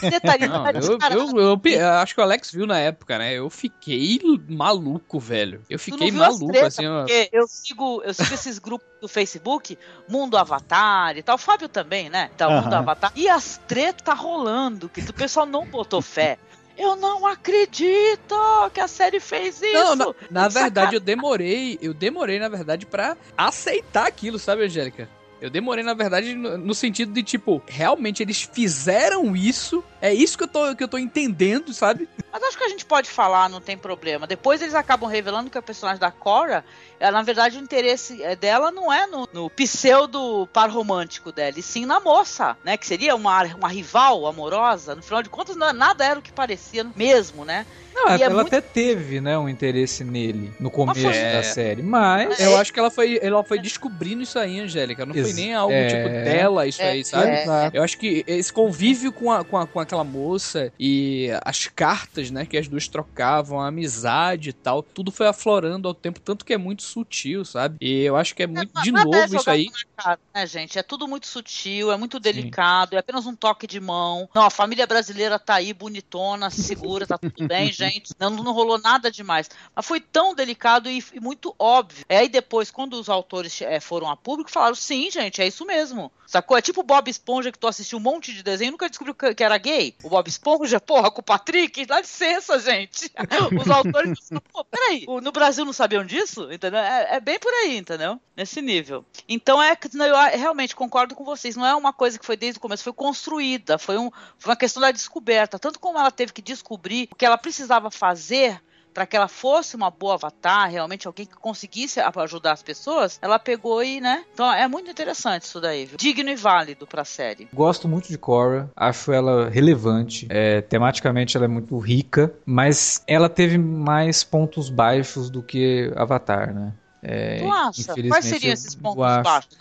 [0.00, 3.34] Detalhe, não, eu, eu, eu, eu, acho que o Alex viu na época, né?
[3.34, 5.62] Eu fiquei maluco, velho.
[5.68, 6.86] Eu fiquei maluco, treta, assim.
[6.86, 7.06] Ó.
[7.32, 11.36] Eu sigo, eu sigo esses grupos do Facebook, Mundo Avatar e tal.
[11.36, 12.30] O Fábio também, né?
[12.34, 12.62] Então, uhum.
[12.62, 13.12] Mundo Avatar.
[13.14, 16.38] E as tretas tá rolando, que o pessoal não botou fé.
[16.78, 18.36] Eu não acredito
[18.72, 19.96] que a série fez isso.
[19.96, 25.08] Não, na, na verdade, eu demorei, eu demorei, na verdade, para aceitar aquilo, sabe, Angélica?
[25.40, 29.84] Eu demorei, na verdade, no, sentido de, tipo, realmente eles fizeram isso.
[30.00, 32.08] É isso que eu tô, que eu tô entendendo, sabe?
[32.32, 34.26] Mas acho que a gente pode falar, não tem problema.
[34.26, 36.64] Depois eles acabam revelando que o personagem da Cora,
[37.00, 41.58] ela, na verdade, o interesse é, dela não é no, no pseudo par romântico dela,
[41.58, 42.76] e sim na moça, né?
[42.76, 44.94] Que seria uma, uma rival amorosa.
[44.94, 47.66] No final de contas, não, nada era o que parecia mesmo, né?
[47.94, 48.46] Não, ela é muito...
[48.46, 51.32] até teve, né, um interesse nele no começo é...
[51.32, 52.38] da série, mas...
[52.38, 55.04] Eu acho que ela foi, ela foi descobrindo isso aí, Angélica.
[55.04, 55.86] Não Ex foi nem algo, é...
[55.88, 57.30] tipo, dela isso é, aí, sabe?
[57.30, 57.70] É.
[57.72, 62.30] Eu acho que esse convívio com, a, com, a, com aquela moça e as cartas,
[62.30, 66.44] né, que as duas trocavam, a amizade e tal, tudo foi aflorando ao tempo, tanto
[66.44, 67.76] que é muito sutil, sabe?
[67.80, 69.66] E eu acho que é muito, de novo, isso aí...
[69.96, 70.78] Cara, né, gente?
[70.78, 72.96] É tudo muito sutil, é muito delicado, Sim.
[72.96, 74.28] é apenas um toque de mão.
[74.34, 78.14] Não, a família brasileira tá aí, bonitona, segura, tá tudo bem, gente gente.
[78.18, 79.50] Não, não rolou nada demais.
[79.74, 82.04] Mas foi tão delicado e, e muito óbvio.
[82.08, 85.64] É aí depois, quando os autores é, foram a público, falaram: sim, gente, é isso
[85.64, 86.12] mesmo.
[86.28, 86.58] Sacou?
[86.58, 89.14] É tipo o Bob Esponja que tu assistiu um monte de desenho e nunca descobriu
[89.14, 89.94] que, que, era gay.
[90.02, 93.10] O Bob Esponja, porra, com o Patrick, dá licença, gente.
[93.58, 96.52] Os autores, pô, peraí, no Brasil não sabiam disso?
[96.52, 96.77] Entendeu?
[96.78, 98.20] É, é, bem por aí, entendeu?
[98.36, 99.04] Nesse nível.
[99.28, 101.56] Então é que eu realmente concordo com vocês.
[101.56, 104.56] Não é uma coisa que foi desde o começo, foi construída, foi, um, foi uma
[104.56, 105.58] questão da descoberta.
[105.58, 108.60] Tanto como ela teve que descobrir o que ela precisava fazer
[108.98, 113.38] para que ela fosse uma boa avatar, realmente alguém que conseguisse ajudar as pessoas, ela
[113.38, 114.24] pegou e, né?
[114.34, 115.96] Então é muito interessante isso daí, viu?
[115.96, 117.46] digno e válido para a série.
[117.54, 123.28] Gosto muito de Korra, acho ela relevante, é, tematicamente ela é muito rica, mas ela
[123.28, 126.72] teve mais pontos baixos do que Avatar, né?
[127.00, 127.94] É, tu acha?
[128.08, 129.56] Quais seriam esses pontos baixos?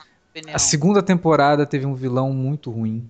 [0.51, 3.07] A segunda temporada teve um vilão muito ruim.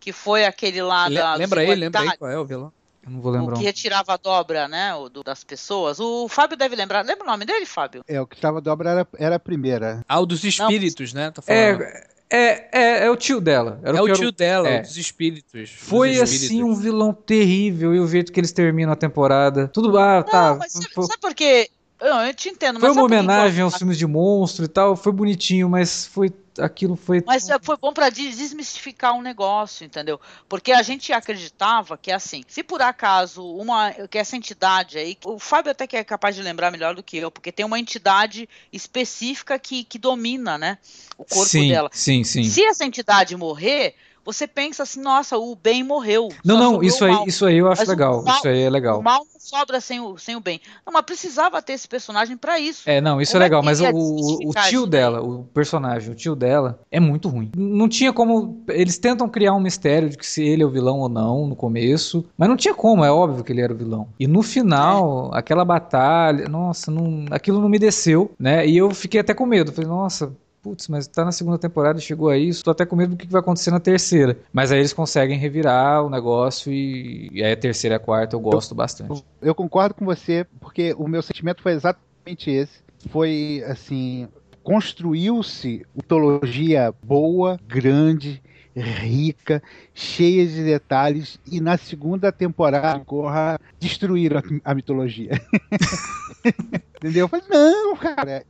[0.00, 1.34] Que foi aquele lá da.
[1.34, 2.72] Lembra aí, lembra aí qual é o vilão?
[3.04, 3.54] Eu não vou lembrar.
[3.54, 4.94] O que retirava a dobra, né?
[4.94, 5.98] O do, das pessoas.
[6.00, 7.04] O Fábio deve lembrar.
[7.04, 8.02] Lembra o nome dele, Fábio?
[8.06, 10.04] É, o que tirava a dobra era, era a primeira.
[10.08, 11.22] Ah, o dos espíritos, não.
[11.22, 11.30] né?
[11.30, 11.82] Tá falando.
[11.82, 13.80] É, é, é, é, o tio dela.
[13.82, 14.82] Era é o, o tio dela, é.
[14.82, 15.70] dos espíritos.
[15.70, 16.46] Foi dos espíritos.
[16.46, 19.68] assim um vilão terrível e o jeito que eles terminam a temporada.
[19.68, 20.50] Tudo ah, tá.
[20.50, 21.70] Não, mas sabe, sabe por quê?
[22.00, 25.68] Eu, eu te entendo, Foi uma homenagem aos filmes de monstro e tal, foi bonitinho,
[25.68, 27.22] mas foi aquilo foi.
[27.26, 30.20] Mas foi bom para desmistificar um negócio, entendeu?
[30.48, 35.38] Porque a gente acreditava que assim, se por acaso uma que essa entidade aí, o
[35.38, 38.48] Fábio até que é capaz de lembrar melhor do que eu, porque tem uma entidade
[38.72, 40.78] específica que, que domina, né,
[41.16, 41.90] o corpo sim, dela.
[41.92, 42.44] Sim, sim.
[42.44, 43.94] Se essa entidade morrer,
[44.28, 46.28] você pensa assim, nossa, o bem morreu.
[46.44, 48.22] Não, não, isso aí, isso aí eu acho mas legal.
[48.22, 49.00] Mal, isso aí é legal.
[49.00, 50.60] O mal não sobra sem o, sem o bem.
[50.84, 52.82] Não, mas precisava ter esse personagem para isso.
[52.84, 56.12] É, não, isso é como é legal, é mas o, o tio dela, o personagem,
[56.12, 57.50] o tio dela, é muito ruim.
[57.56, 58.62] Não tinha como.
[58.68, 61.56] Eles tentam criar um mistério de que se ele é o vilão ou não no
[61.56, 64.08] começo, mas não tinha como, é óbvio que ele era o vilão.
[64.20, 65.38] E no final, é.
[65.38, 68.66] aquela batalha, nossa, não, aquilo não me desceu, né?
[68.66, 69.72] E eu fiquei até com medo.
[69.72, 70.30] Falei, nossa,
[70.68, 73.26] putz, mas tá na segunda temporada chegou a isso, tô até com medo do que
[73.26, 74.38] vai acontecer na terceira.
[74.52, 78.36] Mas aí eles conseguem revirar o negócio e, e aí a terceira e a quarta
[78.36, 79.24] eu gosto eu, bastante.
[79.40, 82.80] Eu concordo com você, porque o meu sentimento foi exatamente esse.
[83.10, 84.28] Foi assim,
[84.62, 88.42] construiu-se mitologia boa, grande,
[88.76, 89.62] rica,
[89.94, 95.30] cheia de detalhes, e na segunda temporada Corra destruíram a, a mitologia.
[96.98, 97.24] Entendeu?
[97.24, 98.44] Eu falei, não, cara,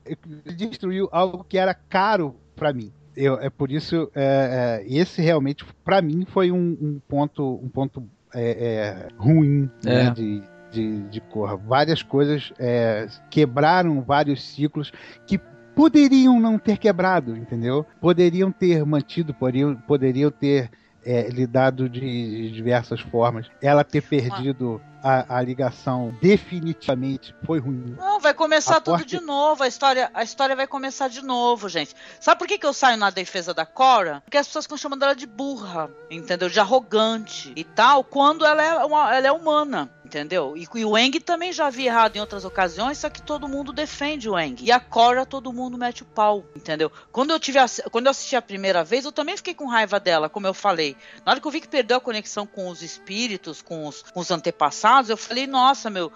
[0.56, 2.92] destruiu algo que era caro para mim.
[3.14, 7.68] Eu, é por isso, é, é, esse realmente, para mim, foi um, um, ponto, um
[7.68, 10.10] ponto é, é ruim né, é.
[10.10, 11.56] de, de, de Corra.
[11.56, 14.92] Várias coisas é, quebraram vários ciclos
[15.26, 15.38] que
[15.74, 17.84] poderiam não ter quebrado, entendeu?
[18.00, 20.70] Poderiam ter mantido, poderiam, poderiam ter
[21.04, 23.50] é, lidado de diversas formas.
[23.62, 27.94] Ela ter perdido a, a, ligação definitivamente foi ruim.
[27.96, 29.62] Não, vai começar a tudo de novo.
[29.62, 31.94] A história, a história vai começar de novo, gente.
[32.20, 34.20] Sabe por que, que eu saio na defesa da Cora?
[34.24, 36.48] Porque as pessoas estão chamando ela de burra, entendeu?
[36.48, 39.90] De arrogante e tal, quando ela é, uma, ela é humana.
[40.08, 40.56] Entendeu?
[40.56, 43.74] E, e, o Eng também já havia errado em outras ocasiões, só que todo mundo
[43.74, 44.56] defende o Eng.
[44.62, 46.90] E a Cora todo mundo mete o pau, entendeu?
[47.12, 50.00] Quando eu tive a, quando eu assisti a primeira vez, eu também fiquei com raiva
[50.00, 50.96] dela, como eu falei.
[51.26, 54.20] Na hora que eu vi que perdeu a conexão com os espíritos, com os, com
[54.20, 56.10] os antepassados, eu falei, nossa, meu,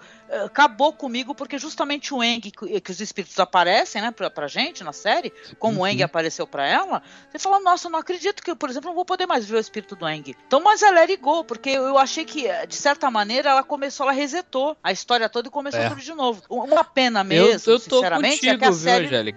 [0.45, 4.93] acabou comigo porque justamente o Eng, que, os espíritos aparecem, né, pra, pra gente na
[4.93, 5.83] série, como uhum.
[5.83, 8.89] o Eng apareceu para ela, você fala, nossa, eu não acredito que eu, por exemplo,
[8.89, 10.35] não vou poder mais ver o espírito do Eng.
[10.47, 14.75] Então, mas ela ligou, porque eu achei que, de certa maneira, ela começou, ela resetou
[14.83, 15.89] a história toda e começou é.
[15.89, 16.41] tudo de novo.
[16.49, 19.35] Uma pena mesmo, eu, eu sinceramente, contigo, é que a série, viu,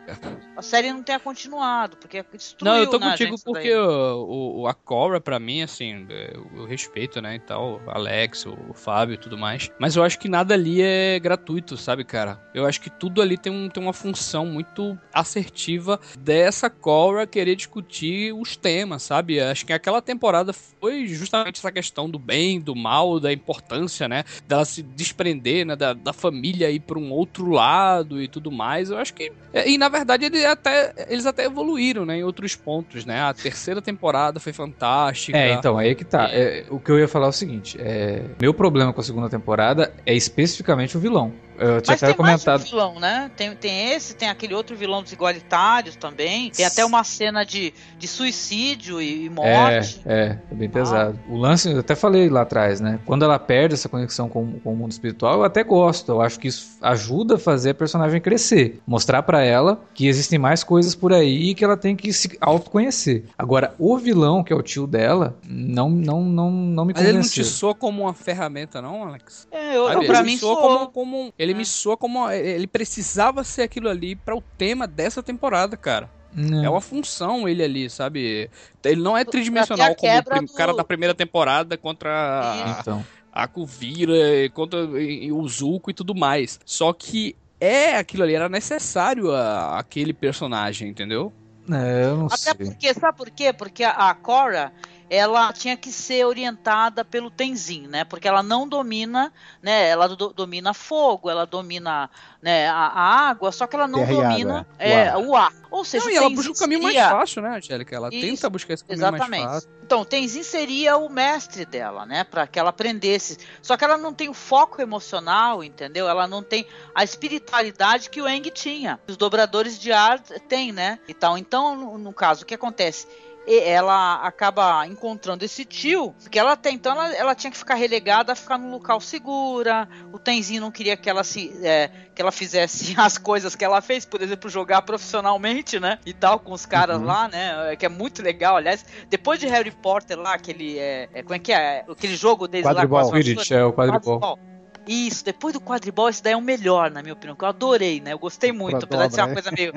[0.56, 4.66] a série não tenha continuado, porque destruiu, Não, eu tô né, contigo porque o, o,
[4.66, 6.06] a Cora, pra mim, assim,
[6.54, 10.28] eu respeito, né, e tal, Alex, o Fábio e tudo mais, mas eu acho que
[10.28, 10.85] nada ali é
[11.22, 12.40] gratuito, sabe, cara?
[12.54, 17.56] Eu acho que tudo ali tem, um, tem uma função muito assertiva dessa Cora querer
[17.56, 19.40] discutir os temas, sabe?
[19.40, 24.24] Acho que aquela temporada foi justamente essa questão do bem, do mal, da importância, né?
[24.46, 25.76] Dela se desprender, né?
[25.76, 28.90] Da, da família ir para um outro lado e tudo mais.
[28.90, 29.32] Eu acho que.
[29.52, 32.18] É, e na verdade eles até, eles até evoluíram, né?
[32.18, 33.22] Em outros pontos, né?
[33.22, 35.36] A terceira temporada foi fantástica.
[35.36, 36.28] É, então, aí é que tá.
[36.30, 36.60] É.
[36.60, 39.28] É, o que eu ia falar é o seguinte: é, meu problema com a segunda
[39.28, 40.65] temporada é especificamente
[40.96, 41.45] o vilão vilão.
[41.58, 42.60] Eu tinha Mas até tem comentado.
[42.60, 43.30] mais um vilão, né?
[43.36, 46.50] Tem, tem esse, tem aquele outro vilão dos igualitários também.
[46.50, 50.00] Tem até uma cena de, de suicídio e, morte.
[50.04, 51.18] É, é, é bem pesado.
[51.26, 51.32] Ah.
[51.32, 52.98] O lance, eu até falei lá atrás, né?
[53.04, 56.12] Quando ela perde essa conexão com, com o mundo espiritual, eu até gosto.
[56.12, 58.80] Eu acho que isso ajuda a fazer a personagem crescer.
[58.86, 62.36] Mostrar para ela que existem mais coisas por aí e que ela tem que se
[62.40, 63.24] autoconhecer.
[63.38, 66.94] Agora, o vilão, que é o tio dela, não, não, não, não me convenceu.
[66.94, 69.46] Mas ele não te soa como uma ferramenta, não, Alex?
[69.50, 72.30] É, eu, eu pra mim soa como, como ele me soa como.
[72.30, 76.10] Ele precisava ser aquilo ali para o tema dessa temporada, cara.
[76.32, 76.64] Não.
[76.64, 78.50] É uma função ele ali, sabe?
[78.84, 80.52] Ele não é tridimensional como o do...
[80.52, 83.04] cara da primeira temporada contra a, então.
[83.32, 84.14] a Kuvira,
[84.52, 86.60] contra o Zuko e tudo mais.
[86.64, 91.32] Só que é aquilo ali, era necessário a, aquele personagem, entendeu?
[91.70, 92.54] É, eu não Até sei.
[92.54, 93.52] porque, sabe por quê?
[93.52, 94.72] Porque a, a Cora,
[95.08, 98.04] ela tinha que ser orientada pelo Tenzin, né?
[98.04, 99.32] Porque ela não domina,
[99.62, 99.88] né?
[99.88, 102.10] Ela do, domina fogo, ela domina
[102.42, 105.52] né, a, a, água, só que ela não Terra domina é, o, ar.
[105.70, 107.02] Ou seja, não, e ela busca o caminho seria...
[107.02, 107.94] mais fácil, né, Angélica?
[107.94, 109.30] Ela Isso, tenta buscar esse caminho exatamente.
[109.30, 109.70] mais fácil.
[109.82, 112.24] Então, Tenzin seria o mestre dela, né?
[112.24, 113.38] Para que ela aprendesse.
[113.62, 116.08] Só que ela não tem o foco emocional, entendeu?
[116.08, 118.98] Ela não tem a espiritualidade que o Eng tinha.
[119.06, 120.98] Os dobradores de ar têm, né?
[121.08, 123.06] Então, então no, no caso, o que acontece?
[123.46, 128.32] Ela acaba encontrando esse tio, porque ela até então ela, ela, tinha que ficar relegada
[128.32, 129.88] a ficar num local segura.
[130.12, 133.80] O Tenzinho não queria que ela se é, que ela fizesse as coisas que ela
[133.80, 135.98] fez, por exemplo, jogar profissionalmente, né?
[136.04, 137.04] E tal, com os caras uhum.
[137.04, 137.76] lá, né?
[137.76, 138.84] Que é muito legal, aliás.
[139.08, 140.78] Depois de Harry Potter lá, aquele.
[140.78, 141.84] É, é, como é que é?
[141.88, 142.98] Aquele jogo deles quadribol.
[142.98, 144.20] lá com as Quidditch, é o quadribol.
[144.20, 144.55] quadribol.
[144.86, 148.00] Isso, depois do quadribol, esse daí é o melhor, na minha opinião, que eu adorei,
[148.00, 148.12] né?
[148.12, 149.72] Eu gostei muito, apesar de ser uma coisa meio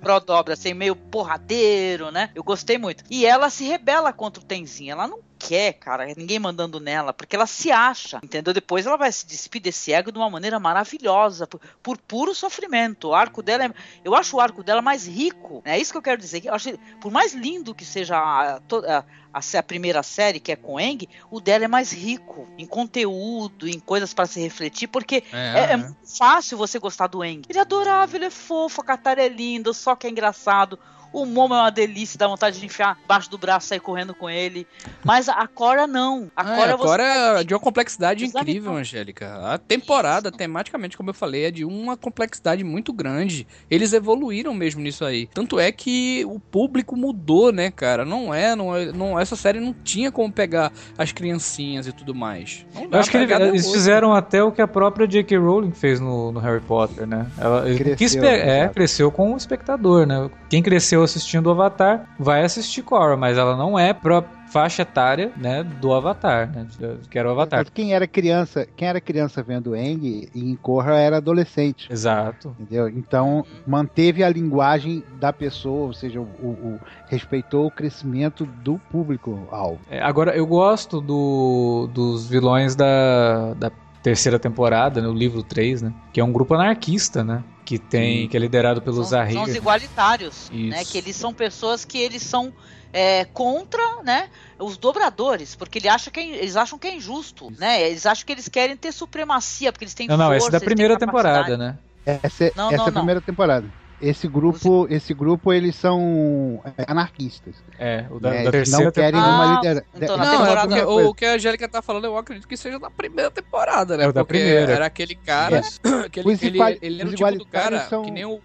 [0.00, 2.30] pro dobra, assim, meio porradeiro, né?
[2.34, 3.04] Eu gostei muito.
[3.10, 4.90] E ela se rebela contra o Tenzin.
[4.90, 8.52] Ela não quer, cara, ninguém mandando nela, porque ela se acha, entendeu?
[8.52, 13.08] Depois ela vai se despir desse ego de uma maneira maravilhosa, por, por puro sofrimento.
[13.08, 13.72] O arco dela é,
[14.04, 15.76] eu acho o arco dela mais rico, né?
[15.76, 16.44] é isso que eu quero dizer.
[16.44, 20.56] Eu acho, por mais lindo que seja a, a, a, a primeira série, que é
[20.56, 25.24] com Eng, o dela é mais rico em conteúdo, em coisas para se refletir, porque
[25.32, 27.42] é, é, é, é fácil você gostar do Eng.
[27.48, 30.78] Ele é adorável, ele é fofo, a Katara é linda, só que é engraçado
[31.12, 34.14] O Momo é uma delícia, dá vontade de enfiar embaixo do braço e sair correndo
[34.14, 34.66] com ele.
[35.04, 36.30] Mas a Cora não.
[36.36, 37.02] A Cora, é, a Cora
[37.40, 39.52] é de uma complexidade incrível, Angélica.
[39.52, 40.38] A temporada, Isso.
[40.38, 43.46] tematicamente, como eu falei, é de uma complexidade muito grande.
[43.70, 45.26] Eles evoluíram mesmo nisso aí.
[45.26, 48.04] Tanto é que o público mudou, né, cara?
[48.04, 52.14] Não é, não é, não, essa série não tinha como pegar as criancinhas e tudo
[52.14, 52.64] mais.
[52.90, 55.36] eu acho que eles fizeram até o que a própria J.K.
[55.38, 57.26] Rowling fez no, no Harry Potter, né?
[57.38, 60.30] Ela cresceu, é, cresceu com o espectador, né?
[60.50, 65.32] Quem cresceu assistindo o Avatar vai assistir Korra, mas ela não é própria faixa etária,
[65.36, 66.66] né, do Avatar, né,
[67.08, 67.60] que era o Avatar.
[67.60, 71.86] Mas quem era criança, quem era criança vendo Aang em Korra era adolescente.
[71.88, 72.54] Exato.
[72.58, 72.88] Entendeu?
[72.88, 79.46] Então manteve a linguagem da pessoa, ou seja, o, o respeitou o crescimento do público
[79.52, 79.78] alvo.
[79.88, 83.70] É, agora eu gosto do, dos vilões da, da
[84.02, 87.44] terceira temporada, no né, livro 3, né, que é um grupo anarquista, né?
[87.70, 89.34] Que tem que é liderado pelos Zahir.
[89.34, 90.70] São os igualitários, Isso.
[90.70, 90.84] né?
[90.84, 92.52] Que eles são pessoas que eles são
[92.92, 97.48] é, contra, né, os dobradores, porque ele acha que é, eles acham que é injusto,
[97.56, 97.88] né?
[97.88, 100.58] Eles acham que eles querem ter supremacia, porque eles têm Não, não, essa é da
[100.58, 101.78] primeira temporada, né?
[102.04, 103.72] Essa, não, essa não, é a primeira temporada.
[104.00, 107.54] Esse grupo, esse grupo, eles são é, anarquistas.
[107.78, 109.86] É, o da, é, da terceira não querem ah, uma liderança.
[109.94, 110.78] Então, não, temporada...
[110.78, 113.96] é o, o que a Angélica tá falando, eu acredito que seja da primeira temporada,
[113.96, 114.04] né?
[114.04, 114.72] É o da primeira.
[114.72, 115.58] Era aquele cara.
[115.58, 116.08] É.
[116.08, 118.02] Que ele, ele, ele, era o tipo do cara são...
[118.02, 118.40] que, nem o,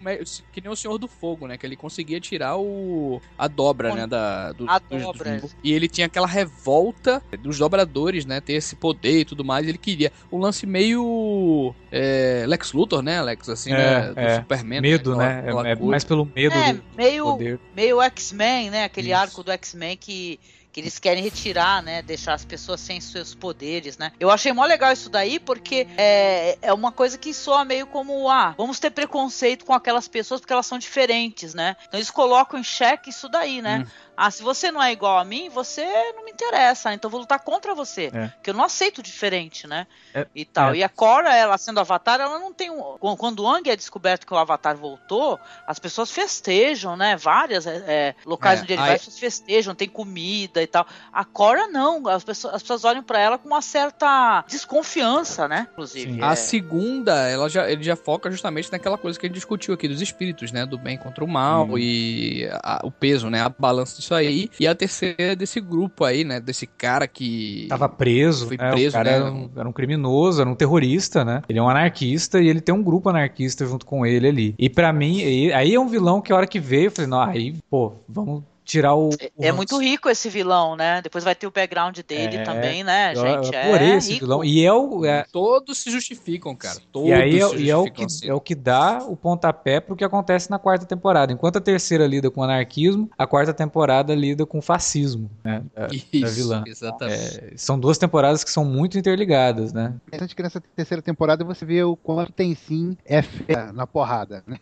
[0.52, 1.58] que nem o Senhor do Fogo, né?
[1.58, 3.96] Que ele conseguia tirar o, a dobra, o...
[3.96, 4.08] né?
[4.08, 5.40] Da, do, a dos, dobra.
[5.40, 8.42] Dos, e ele tinha aquela revolta dos dobradores, né?
[8.42, 9.68] Ter esse poder e tudo mais.
[9.68, 11.74] Ele queria um lance meio.
[11.92, 13.48] É, Lex Luthor, né, Alex?
[13.48, 14.14] Assim, é, né?
[14.14, 14.36] Do é.
[14.36, 14.82] Superman.
[14.82, 15.45] Medo, né?
[15.54, 15.72] Né?
[15.72, 17.60] é, mais pelo medo é, do meio, poder.
[17.76, 18.84] Meio X-Men, né?
[18.86, 19.18] Aquele Isso.
[19.18, 20.40] arco do X-Men que
[20.76, 24.12] que eles querem retirar, né, deixar as pessoas sem seus poderes, né?
[24.20, 28.30] Eu achei mó legal isso daí porque é, é uma coisa que soa meio como,
[28.30, 31.78] ah, vamos ter preconceito com aquelas pessoas porque elas são diferentes, né?
[31.88, 33.86] Então eles colocam em xeque isso daí, né?
[33.86, 33.92] Hum.
[34.18, 35.86] Ah, se você não é igual a mim, você
[36.16, 38.12] não me interessa, então eu vou lutar contra você.
[38.14, 38.28] É.
[38.28, 39.88] Porque eu não aceito diferente, né?
[40.14, 40.74] É, e tal.
[40.74, 40.78] É.
[40.78, 42.82] E a Cora, ela sendo Avatar, ela não tem um.
[43.18, 47.16] Quando o Ang é descoberto que o Avatar voltou, as pessoas festejam, né?
[47.18, 50.86] Várias é, é, locais onde ele vai, as pessoas festejam, tem comida e tal.
[51.12, 55.68] A Cora não, as pessoas, as pessoas olham para ela com uma certa desconfiança, né?
[55.72, 56.22] Inclusive.
[56.24, 59.88] A segunda, ela já, ele já foca justamente naquela coisa que a gente discutiu aqui
[59.88, 60.66] dos espíritos, né?
[60.66, 61.78] Do bem contra o mal hum.
[61.78, 63.42] e a, o peso, né?
[63.42, 64.50] A balança isso aí.
[64.60, 66.40] E a terceira é desse grupo aí, né?
[66.40, 67.66] Desse cara que.
[67.68, 68.48] Tava preso.
[68.48, 69.16] Foi preso, o cara né?
[69.16, 71.42] Era um, era um, criminoso, era um terrorista, né?
[71.50, 74.56] Ele é um anarquista e ele tem um grupo anarquista junto com ele ali.
[74.58, 77.22] E para mim, aí é um vilão que a hora que veio, eu falei, não,
[77.22, 79.12] aí, pô, vamos tirar o.
[79.20, 81.02] É, é muito rico esse vilão, né?
[81.02, 83.56] Depois vai ter o background dele é, também, né, eu, gente?
[83.56, 84.26] Eu é esse rico.
[84.26, 84.44] vilão.
[84.44, 85.06] E é o.
[85.06, 85.24] É...
[85.32, 86.80] Todos se justificam, cara.
[86.92, 88.28] Todos e aí é, e é, o que, assim.
[88.28, 91.32] é o que dá o pontapé pro que acontece na quarta temporada.
[91.32, 95.64] Enquanto a terceira lida com anarquismo, a quarta temporada lida com fascismo, né?
[95.76, 96.64] Da, Isso, da vilã.
[96.66, 97.54] Exatamente.
[97.54, 99.94] É, são duas temporadas que são muito interligadas, né?
[100.06, 103.86] É interessante que nessa terceira temporada você vê o quanto tem sim é fé na
[103.86, 104.58] porrada, né?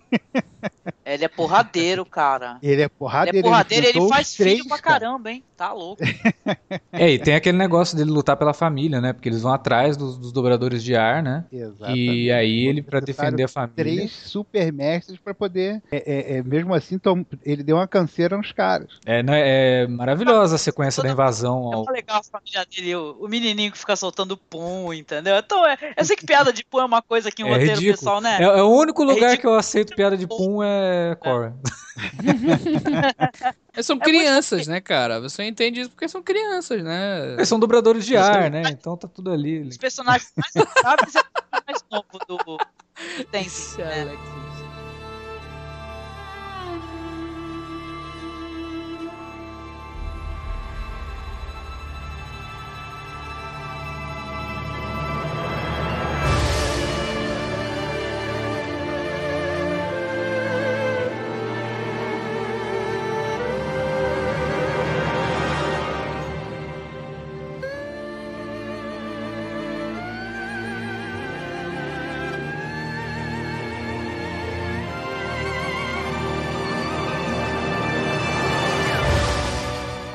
[1.06, 2.58] Ele é porradeiro, cara.
[2.62, 3.38] Ele é porradeiro.
[3.38, 5.44] Ele é porradeiro, ele, ele faz três, filho pra caramba, hein?
[5.56, 6.04] Tá louco.
[6.92, 9.14] é, e tem aquele negócio dele lutar pela família, né?
[9.14, 11.46] Porque eles vão atrás dos, dos dobradores de ar, né?
[11.52, 12.00] Exatamente.
[12.00, 13.76] E aí ele, para defender a família.
[13.76, 15.82] Três super mestres para poder.
[15.92, 18.90] É, é, é, mesmo assim, tom, ele deu uma canseira nos caras.
[19.06, 21.72] É, né, é maravilhosa a sequência da invasão.
[21.72, 21.86] É ao...
[21.92, 25.38] legal a família dele, o, o, menininho que fica soltando pum, entendeu?
[25.38, 27.74] Então, é, eu sei que piada de pum é uma coisa que um é roteiro
[27.76, 27.98] ridículo.
[27.98, 28.38] pessoal, né?
[28.40, 31.56] É, é o único é lugar que eu aceito piada de pum é Cora.
[33.84, 34.72] são crianças, muito...
[34.72, 35.20] né, cara?
[35.20, 37.34] Você entende isso porque são crianças, né?
[37.34, 38.64] Eles são dobradores de ar, né?
[38.70, 39.62] Então tá tudo ali.
[39.62, 41.24] Os personagens mais notáveis é o
[41.68, 42.58] mais novo do
[43.32, 44.18] Tem, né?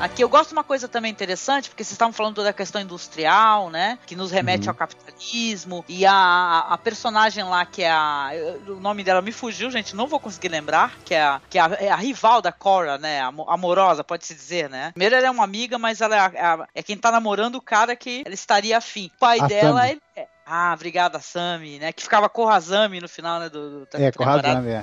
[0.09, 3.69] Aqui eu gosto de uma coisa também interessante, porque vocês estavam falando da questão industrial,
[3.69, 3.97] né?
[4.05, 4.71] Que nos remete uhum.
[4.71, 5.85] ao capitalismo.
[5.87, 8.31] E a, a personagem lá, que é a.
[8.67, 10.97] O nome dela me fugiu, gente, não vou conseguir lembrar.
[11.05, 13.21] Que é a, que é a, é a rival da Cora, né?
[13.47, 14.91] Amorosa, pode-se dizer, né?
[14.91, 17.95] Primeiro ela é uma amiga, mas ela é, a, é, quem tá namorando o cara
[17.95, 19.11] que ela estaria afim.
[19.15, 21.93] O pai a dela, ele, é Ah, obrigada, Sami, né?
[21.93, 23.49] Que ficava Kohazami no final, né?
[23.49, 24.81] Do, do é, Kohazami, é.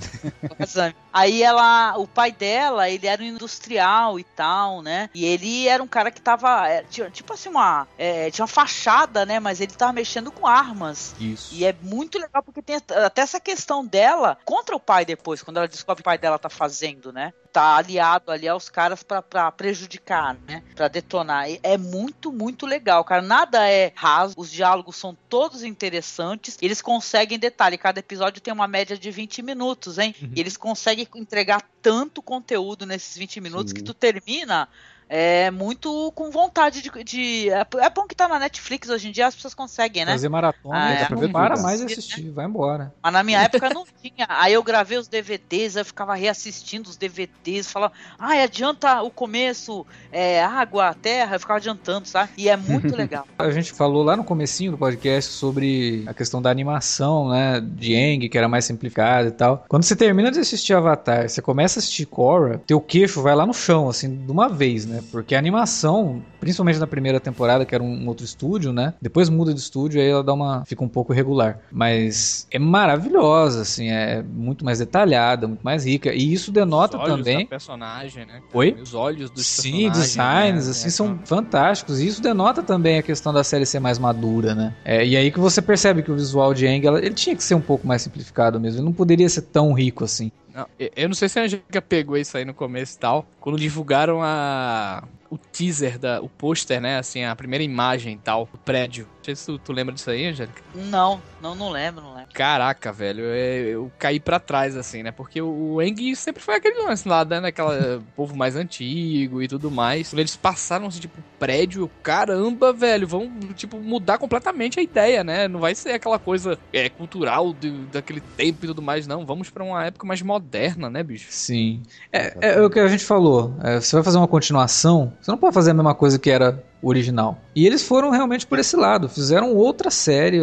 [1.13, 5.11] Aí ela, o pai dela, ele era um industrial e tal, né?
[5.13, 8.49] E ele era um cara que tava, é, tinha, tipo assim, uma, é, tinha uma
[8.49, 9.41] fachada, né?
[9.41, 11.17] Mas ele tava mexendo com armas.
[11.19, 11.53] Isso.
[11.53, 15.57] E é muito legal porque tem até essa questão dela contra o pai depois, quando
[15.57, 17.33] ela descobre o pai dela tá fazendo, né?
[17.57, 20.63] Tá aliado ali aos caras para prejudicar, né?
[20.75, 21.51] Para detonar.
[21.51, 23.23] E é muito, muito legal, cara.
[23.23, 26.59] Nada é raso, os diálogos são todos interessantes.
[26.61, 30.15] Eles conseguem, detalhe, cada episódio tem uma média de 20 minutos, hein?
[30.21, 30.33] Uhum.
[30.37, 33.77] E eles conseguem entregar tanto conteúdo nesses 20 minutos Sim.
[33.77, 34.69] que tu termina
[35.09, 36.91] é muito com vontade de.
[37.05, 40.13] de é, é, bom que tá na Netflix hoje em dia, as pessoas conseguem, né?
[40.13, 42.33] Fazer maratona, ah, é, não para mais assistir, né?
[42.33, 42.93] vai embora.
[43.03, 44.27] Mas na minha época não tinha.
[44.29, 49.87] Aí eu gravei os DVDs, eu ficava reassistindo os DVDs, falava, ai, adianta o começo,
[50.11, 52.31] é, água, terra, eu ficava adiantando, sabe?
[52.37, 53.27] E é muito legal.
[53.39, 57.61] a gente falou lá no comecinho do podcast sobre a questão da animação, né?
[57.61, 59.65] De Eng, que era mais simplificada e tal.
[59.69, 63.47] Quando você termina de assistir Avatar, você começa a assistir Korra, teu queixo vai lá
[63.47, 64.96] no chão, assim, de uma vez, né?
[64.97, 65.05] Né?
[65.11, 68.95] Porque a animação, principalmente na primeira temporada, que era um outro estúdio, né?
[69.01, 70.65] Depois muda de estúdio, aí ela dá uma.
[70.65, 71.61] fica um pouco irregular.
[71.71, 76.13] Mas é maravilhosa, assim, é muito mais detalhada, muito mais rica.
[76.13, 77.45] E isso denota Os olhos também.
[77.45, 78.41] Da personagem, né?
[78.53, 78.77] Oi?
[78.81, 80.71] Os olhos dos Sim, designs, né?
[80.71, 81.27] assim, é, são é.
[81.27, 82.01] fantásticos.
[82.01, 84.75] E isso denota também a questão da série ser mais madura, né?
[84.85, 87.55] É, e aí que você percebe que o visual de Aang, ele tinha que ser
[87.55, 88.79] um pouco mais simplificado mesmo.
[88.79, 90.31] Ele não poderia ser tão rico assim.
[90.57, 93.27] Não, eu não sei se a Angélica pegou isso aí no começo e tal.
[93.39, 96.99] Quando divulgaram a o teaser, da, o pôster, né?
[96.99, 99.05] Assim, a primeira imagem e tal, o prédio.
[99.05, 100.63] Não sei se tu, tu lembra disso aí, Angélica.
[100.75, 102.33] Não, não, não lembro, não lembro.
[102.33, 105.11] Caraca, velho, eu, eu caí para trás, assim, né?
[105.11, 107.49] Porque o Eng sempre foi aquele lance lá, né?
[107.49, 110.11] Aquela povo mais antigo e tudo mais.
[110.11, 115.49] Quando eles passaram, assim, tipo, prédio, caramba, velho, vão, tipo, mudar completamente a ideia, né?
[115.49, 119.27] Não vai ser aquela coisa é, cultural de, daquele tempo e tudo mais, não.
[119.27, 121.27] Vamos para uma época mais moderna, né, bicho?
[121.31, 121.83] Sim.
[122.13, 123.55] É, é, é o que a gente falou.
[123.63, 126.63] É, você vai fazer uma continuação, você não pode fazer a mesma coisa que era
[126.83, 127.39] original.
[127.55, 130.39] E eles foram realmente por esse lado, fizeram outra série,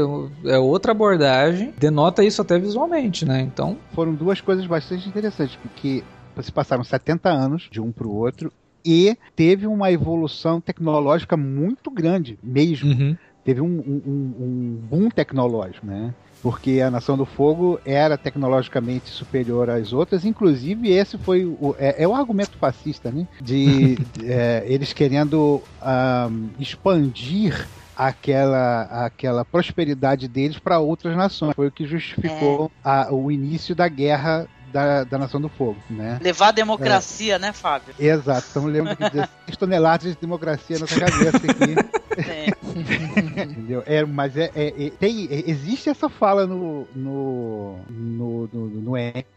[0.45, 3.41] é outra abordagem, denota isso até visualmente, né?
[3.41, 6.03] Então, foram duas coisas bastante interessantes, porque
[6.41, 8.51] se passaram 70 anos de um para o outro
[8.85, 12.91] e teve uma evolução tecnológica muito grande mesmo.
[12.91, 13.17] Uhum.
[13.43, 16.13] Teve um, um, um boom tecnológico, né?
[16.43, 22.03] Porque a Nação do Fogo era tecnologicamente superior às outras, inclusive esse foi o, é,
[22.03, 23.25] é o argumento fascista, né?
[23.41, 27.65] De, é, eles querendo um, expandir
[27.95, 31.55] aquela, aquela prosperidade deles para outras nações.
[31.55, 32.89] Foi o que justificou é.
[32.89, 36.19] a, o início da guerra da, da Nação do Fogo, né?
[36.21, 37.39] Levar a democracia, é.
[37.39, 37.93] né, Fábio?
[37.97, 38.47] Exato.
[38.49, 41.75] Então lembro de 16 toneladas de democracia nessa cabeça aqui.
[42.17, 42.47] É.
[43.53, 43.83] Entendeu?
[43.85, 48.81] É, mas é, é, é tem, é, existe essa fala no no no, no, no,
[48.81, 48.91] no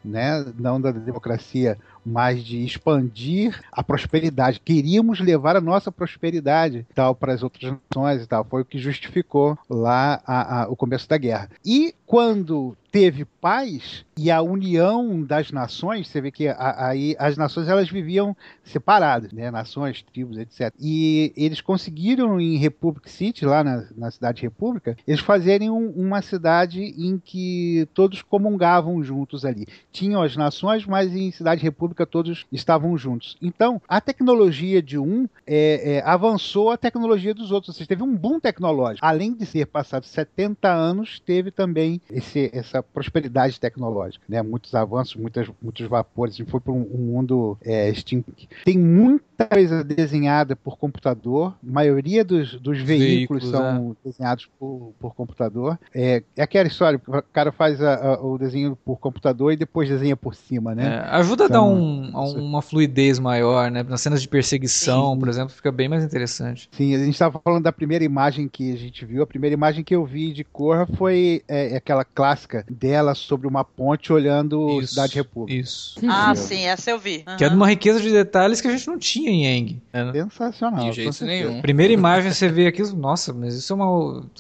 [0.05, 0.45] né?
[0.59, 4.61] Não da democracia mas de expandir a prosperidade.
[4.65, 8.45] Queríamos levar a nossa prosperidade tal para as outras nações e tal.
[8.45, 11.51] Foi o que justificou lá a, a, o começo da guerra.
[11.65, 17.69] E quando teve paz e a união das nações, você vê que aí as nações
[17.69, 19.51] elas viviam separadas, né?
[19.51, 20.73] Nações, tribos, etc.
[20.81, 26.23] E eles conseguiram em Republic City, lá na, na cidade República, eles fazerem um, uma
[26.23, 29.67] cidade em que todos comungavam juntos ali.
[29.93, 33.37] Tinham as nações, mas em cidade República todos estavam juntos.
[33.41, 37.69] Então, a tecnologia de um é, é, avançou a tecnologia dos outros.
[37.69, 39.05] Ou seja, teve um boom tecnológico.
[39.05, 44.25] Além de ser passado 70 anos, teve também esse, essa prosperidade tecnológica.
[44.29, 44.43] Né?
[44.43, 46.35] Muitos avanços, muitas, muitos vapores.
[46.35, 48.49] A gente foi para um, um, mundo é, steampunk.
[48.65, 51.55] Tem muita coisa desenhada por computador.
[51.67, 53.96] A maioria dos, dos veículos, veículos, são é.
[54.05, 55.79] Desenhados por, por computador.
[55.95, 59.89] É, é aquela história, o cara faz a, a, o desenho por computador e depois
[59.89, 61.05] desenha por cima, né?
[61.07, 63.83] É, ajuda então, a dar então, um um, uma fluidez maior, né?
[63.83, 65.19] Nas cenas de perseguição, Sim.
[65.19, 66.69] por exemplo, fica bem mais interessante.
[66.73, 69.23] Sim, a gente estava falando da primeira imagem que a gente viu.
[69.23, 73.47] A primeira imagem que eu vi de Corra foi é, é aquela clássica dela sobre
[73.47, 75.61] uma ponte olhando isso, Cidade República.
[75.61, 75.99] Isso.
[76.09, 77.25] Ah, sim, essa eu vi.
[77.27, 77.37] Uhum.
[77.37, 79.83] Que é de uma riqueza de detalhes que a gente não tinha em Eng.
[79.93, 80.13] Né?
[80.13, 80.91] Sensacional.
[80.91, 81.61] De jeito nenhum.
[81.61, 83.86] Primeira imagem você vê aqui, nossa, mas isso é uma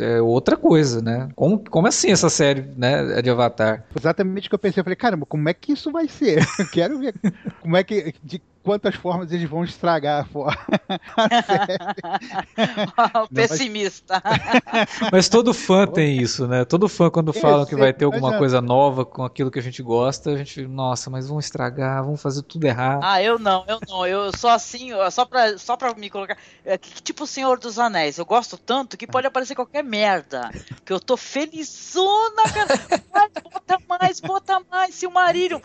[0.00, 1.28] é outra coisa, né?
[1.34, 3.84] Como, como assim essa série, né, de Avatar?
[3.96, 4.80] Exatamente o que eu pensei.
[4.80, 6.44] Eu falei, caramba, como é que isso vai ser?
[6.58, 7.14] Eu quero ver
[7.60, 8.14] como é que.
[8.22, 10.58] De quantas formas eles vão estragar a, forma.
[13.22, 14.20] o pessimista.
[15.12, 16.64] Mas todo fã tem isso, né?
[16.64, 19.80] Todo fã, quando falam que vai ter alguma coisa nova com aquilo que a gente
[19.84, 23.02] gosta, a gente, nossa, mas vão estragar, vão fazer tudo errado.
[23.04, 24.04] Ah, eu não, eu não.
[24.04, 26.36] Eu sou assim, só pra, só pra me colocar.
[26.64, 28.18] É, tipo o Senhor dos Anéis.
[28.18, 30.50] Eu gosto tanto que pode aparecer qualquer merda.
[30.84, 32.74] Que eu tô felizona, cara.
[33.12, 35.60] Vai, bota mais, bota mais, Silmarillion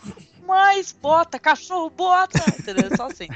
[0.46, 2.96] mais, bota, cachorro, bota, entendeu?
[2.96, 3.28] Só assim.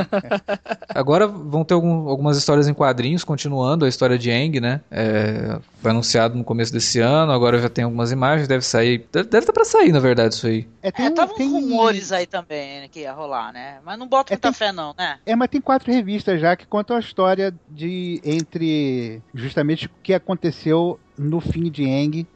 [0.94, 4.80] Agora vão ter algum, algumas histórias em quadrinhos, continuando a história de Eng, né?
[4.90, 9.06] É, foi anunciado no começo desse ano, agora já tem algumas imagens, deve sair.
[9.10, 10.68] Deve, estar pra sair, na verdade, isso aí.
[10.82, 11.48] É, tem, é tava tem...
[11.48, 13.78] rumores aí também né, que ia rolar, né?
[13.84, 14.54] Mas não bota é, muita tem...
[14.54, 15.18] fé, não, né?
[15.24, 20.12] É, mas tem quatro revistas já que contam a história de entre justamente o que
[20.12, 22.26] aconteceu no fim de Eng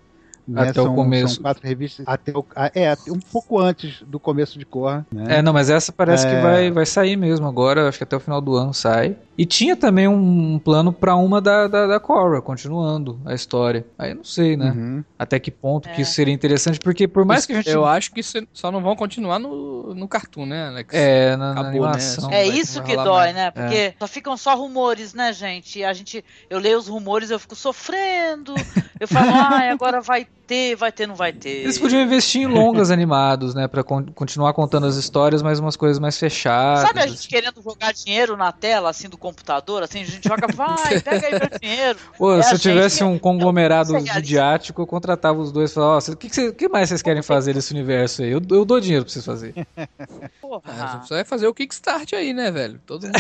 [0.46, 0.62] né?
[0.62, 1.34] Até são, o começo.
[1.34, 2.06] São quatro revistas.
[2.06, 2.44] Até o,
[2.74, 5.06] é, um pouco antes do começo de Korra.
[5.10, 5.38] Né?
[5.38, 6.34] É, não, mas essa parece é...
[6.34, 7.88] que vai, vai sair mesmo agora.
[7.88, 9.16] Acho que até o final do ano sai.
[9.36, 13.84] E tinha também um plano para uma da, da, da Korra, continuando a história.
[13.98, 14.70] Aí não sei, né?
[14.70, 15.04] Uhum.
[15.18, 15.92] Até que ponto é.
[15.92, 17.70] que isso seria interessante, porque por mais isso, que a gente.
[17.70, 18.20] Eu acho que
[18.52, 20.94] só não vão continuar no, no cartoon, né, Alex?
[20.94, 21.78] É, na, Acabou, na né?
[21.78, 22.30] animação.
[22.30, 22.42] Né?
[22.42, 23.34] É isso que dói, mais.
[23.34, 23.50] né?
[23.50, 23.94] Porque é.
[23.98, 25.82] só ficam só rumores, né, gente?
[25.82, 26.24] A gente.
[26.48, 28.54] Eu leio os rumores, eu fico sofrendo.
[29.00, 31.62] Eu falo, ai, agora vai ter, vai ter, não vai ter.
[31.62, 33.66] Eles podiam investir em longas animados, né?
[33.66, 36.86] Pra con continuar contando as histórias, mas umas coisas mais fechadas.
[36.86, 37.28] Sabe a gente assim.
[37.28, 39.82] querendo jogar dinheiro na tela, assim, do computador?
[39.82, 41.98] Assim, a gente joga, vai, pega aí meu dinheiro.
[42.18, 43.08] Pô, é se eu tivesse gente...
[43.08, 46.88] um conglomerado midiático, eu contratava os dois e falava, ó, o que, que, que, mais
[46.88, 48.30] vocês querem fazer nesse universo aí?
[48.30, 49.66] Eu, eu dou dinheiro pra vocês fazerem.
[50.40, 50.62] Porra.
[50.66, 52.80] Ah, você vai fazer o Kickstart aí, né, velho?
[52.86, 53.14] Todo mundo...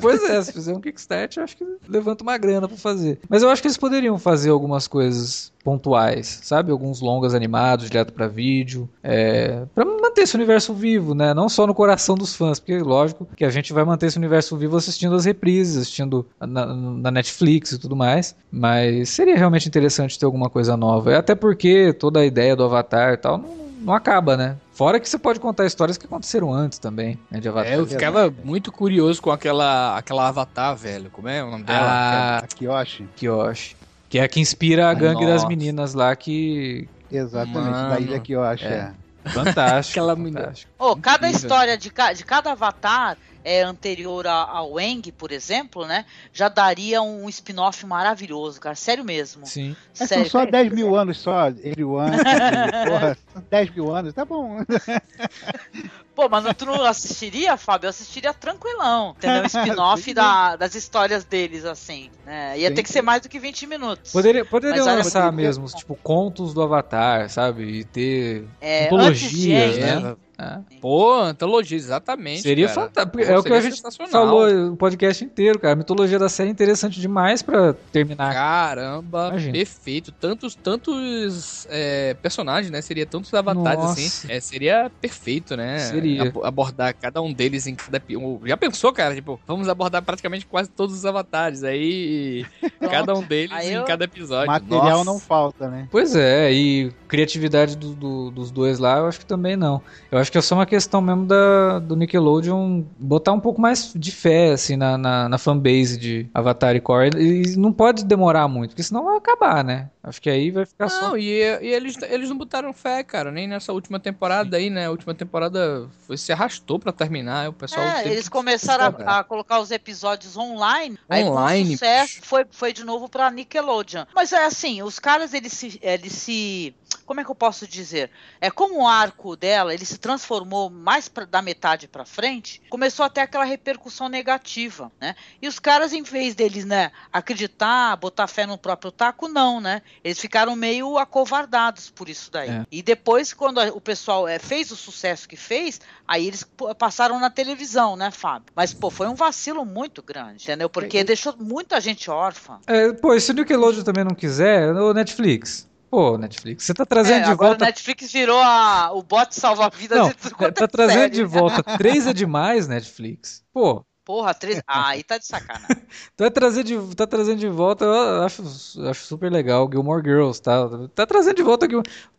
[0.00, 3.18] pois é, se fizer um Kickstart, eu acho que levanta uma grana pra fazer.
[3.28, 6.53] Mas eu acho que eles poderiam fazer algumas coisas pontuais, sabe?
[6.56, 11.34] Alguns longas animados direto para vídeo, é, para manter esse universo vivo, né?
[11.34, 14.56] Não só no coração dos fãs, porque lógico que a gente vai manter esse universo
[14.56, 20.18] vivo assistindo as reprises, assistindo na, na Netflix e tudo mais, mas seria realmente interessante
[20.18, 21.16] ter alguma coisa nova.
[21.16, 24.56] Até porque toda a ideia do Avatar e tal não, não acaba, né?
[24.72, 27.72] Fora que você pode contar histórias que aconteceram antes também, né, de Avatar.
[27.72, 31.10] É, eu ficava muito curioso com aquela, aquela Avatar, velho.
[31.10, 31.78] Como é o nome dela?
[31.80, 33.06] Ah, a Kyoshi.
[33.14, 33.76] Kyoshi.
[34.14, 35.38] Que é a que inspira a gangue Nossa.
[35.38, 36.86] das meninas lá que.
[37.10, 37.88] Exatamente, Mano.
[37.88, 38.64] da ilha que eu acho.
[38.64, 38.94] É.
[39.24, 39.28] é.
[39.28, 39.98] Fantástico.
[39.98, 40.72] Aquela fantástico.
[40.78, 46.04] Oh, cada história de, ca de cada avatar é, anterior ao Eng, por exemplo, né?
[46.32, 48.76] Já daria um spin-off maravilhoso, cara.
[48.76, 49.48] Sério mesmo.
[49.48, 49.74] Sim.
[49.92, 50.30] Sério.
[50.30, 52.16] São só 10 mil anos só, Everyone.
[52.86, 53.18] porra,
[53.50, 54.58] 10 mil anos, tá bom.
[56.14, 57.86] Pô, mas tu não assistiria, Fábio?
[57.86, 59.14] Eu assistiria tranquilão.
[59.16, 59.42] Entendeu?
[59.42, 62.10] Um spin-off da, das histórias deles, assim.
[62.24, 62.58] Né?
[62.58, 62.74] Ia Sim.
[62.74, 64.12] ter que ser mais do que 20 minutos.
[64.12, 67.64] Poderia, poderia lançar mesmo, tipo, contos do Avatar, sabe?
[67.64, 70.16] E ter é, antologias, né?
[70.38, 70.58] É.
[70.80, 72.42] Pô, antologia, exatamente.
[72.42, 73.20] Seria fantástico.
[73.20, 73.80] É o que a gente
[74.10, 75.74] falou o podcast inteiro, cara.
[75.74, 78.34] A mitologia da série é interessante demais para terminar.
[78.34, 79.52] Caramba, Imagina.
[79.52, 80.10] perfeito.
[80.12, 82.80] Tantos, tantos é, personagens, né?
[82.82, 84.00] Seria tantos avatares Nossa.
[84.00, 84.26] assim.
[84.28, 85.78] É, seria perfeito, né?
[85.78, 86.03] Seria.
[86.42, 88.02] Abordar cada um deles em cada.
[88.44, 89.14] Já pensou, cara?
[89.14, 91.64] Tipo, vamos abordar praticamente quase todos os avatares.
[91.64, 92.44] Aí,
[92.80, 93.84] cada um deles aí em eu...
[93.84, 94.46] cada episódio.
[94.46, 95.04] Material Nossa.
[95.04, 95.88] não falta, né?
[95.90, 99.80] Pois é, e criatividade do, do, dos dois lá, eu acho que também não.
[100.10, 103.92] Eu acho que é só uma questão mesmo da, do Nickelodeon botar um pouco mais
[103.94, 107.10] de fé, assim, na, na, na fanbase de Avatar e Core.
[107.16, 109.90] E não pode demorar muito, porque senão vai acabar, né?
[110.06, 111.08] Acho que aí vai ficar não, só.
[111.08, 114.84] Não, e, e, eles, eles não botaram fé, cara, nem nessa última temporada aí, né?
[114.84, 117.48] A última temporada foi, se arrastou para terminar.
[117.48, 117.82] O pessoal.
[117.82, 120.98] É, eles começaram a, a, colocar os episódios online.
[121.10, 121.70] Online.
[121.70, 124.04] Aí, sucesso, foi, foi de novo pra Nickelodeon.
[124.14, 125.78] Mas é assim, os caras, eles se.
[125.82, 128.10] Eles se como é que eu posso dizer?
[128.40, 133.04] É como o arco dela, ele se transformou mais pra, da metade para frente, começou
[133.04, 135.14] a ter aquela repercussão negativa, né?
[135.40, 139.82] E os caras, em vez deles, né, acreditar, botar fé no próprio taco, não, né?
[140.02, 142.50] Eles ficaram meio acovardados por isso daí.
[142.50, 142.66] É.
[142.70, 146.46] E depois, quando o pessoal é, fez o sucesso que fez, aí eles
[146.78, 148.52] passaram na televisão, né, Fábio?
[148.54, 150.68] Mas, pô, foi um vacilo muito grande, entendeu?
[150.68, 152.58] Porque é, deixou muita gente órfã.
[152.66, 155.68] É, pô, se o Nickelodeon também não quiser, o Netflix.
[155.94, 157.62] Pô, Netflix, você tá trazendo é, de volta.
[157.62, 158.90] O Netflix virou a...
[158.92, 161.14] o bot salva-vidas Não, de tudo Tá trazendo série.
[161.14, 161.62] de volta.
[161.78, 163.44] Três é demais, Netflix.
[163.52, 163.84] Pô.
[164.04, 164.60] Porra, três.
[164.66, 165.68] Ah, aí tá de sacanagem.
[166.16, 168.42] tá, trazendo de, tá trazendo de volta, eu acho,
[168.90, 169.70] acho super legal.
[169.70, 170.68] Gilmore Girls, tá?
[170.96, 171.68] Tá trazendo de volta.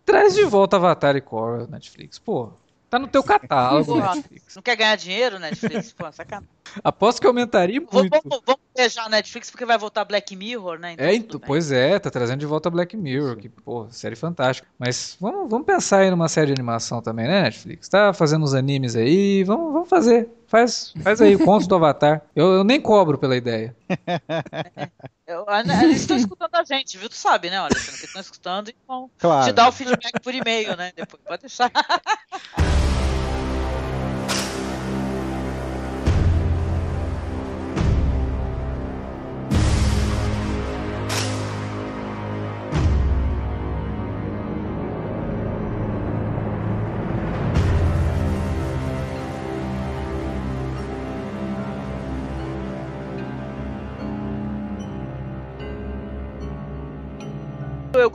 [0.05, 2.17] Traz de volta Avatar e Korra, Netflix.
[2.17, 2.53] Pô,
[2.95, 4.55] Tá no teu catálogo, Netflix.
[4.55, 5.91] Não quer ganhar dinheiro, Netflix?
[5.91, 6.47] Pô, sacanagem.
[6.81, 8.09] Aposto que aumentaria muito.
[8.09, 10.93] Vamos, vamos beijar a Netflix porque vai voltar Black Mirror, né?
[10.93, 14.65] Então, é, então, pois é, tá trazendo de volta Black Mirror, que, pô, série fantástica.
[14.79, 17.89] Mas vamos, vamos pensar aí numa série de animação também, né, Netflix?
[17.89, 20.29] Tá fazendo uns animes aí, vamos, vamos fazer.
[20.47, 22.21] Faz, faz aí o conto do Avatar.
[22.33, 23.75] Eu, eu nem cobro pela ideia.
[25.27, 25.43] Eu,
[25.83, 27.09] eles estão escutando a gente, viu?
[27.09, 27.59] Tu sabe, né?
[27.59, 29.45] Olha, que estão escutando e vão claro.
[29.47, 30.93] te dar o feedback por e-mail, né?
[30.95, 31.71] Depois pode deixar.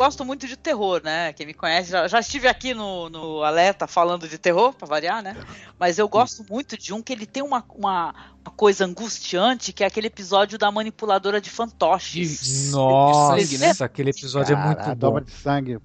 [0.01, 1.31] gosto muito de terror, né?
[1.35, 5.23] Quem me conhece, já, já estive aqui no, no Alerta falando de terror, pra variar,
[5.23, 5.37] né?
[5.79, 9.85] Mas eu gosto muito de um que ele tem uma, uma, uma coisa angustiante, que
[9.85, 12.71] é aquele episódio da manipuladora de fantoches.
[12.71, 13.73] Nossa, de sangue, né?
[13.79, 14.95] aquele episódio Cara, é muito bom.
[14.95, 15.79] dobra de sangue.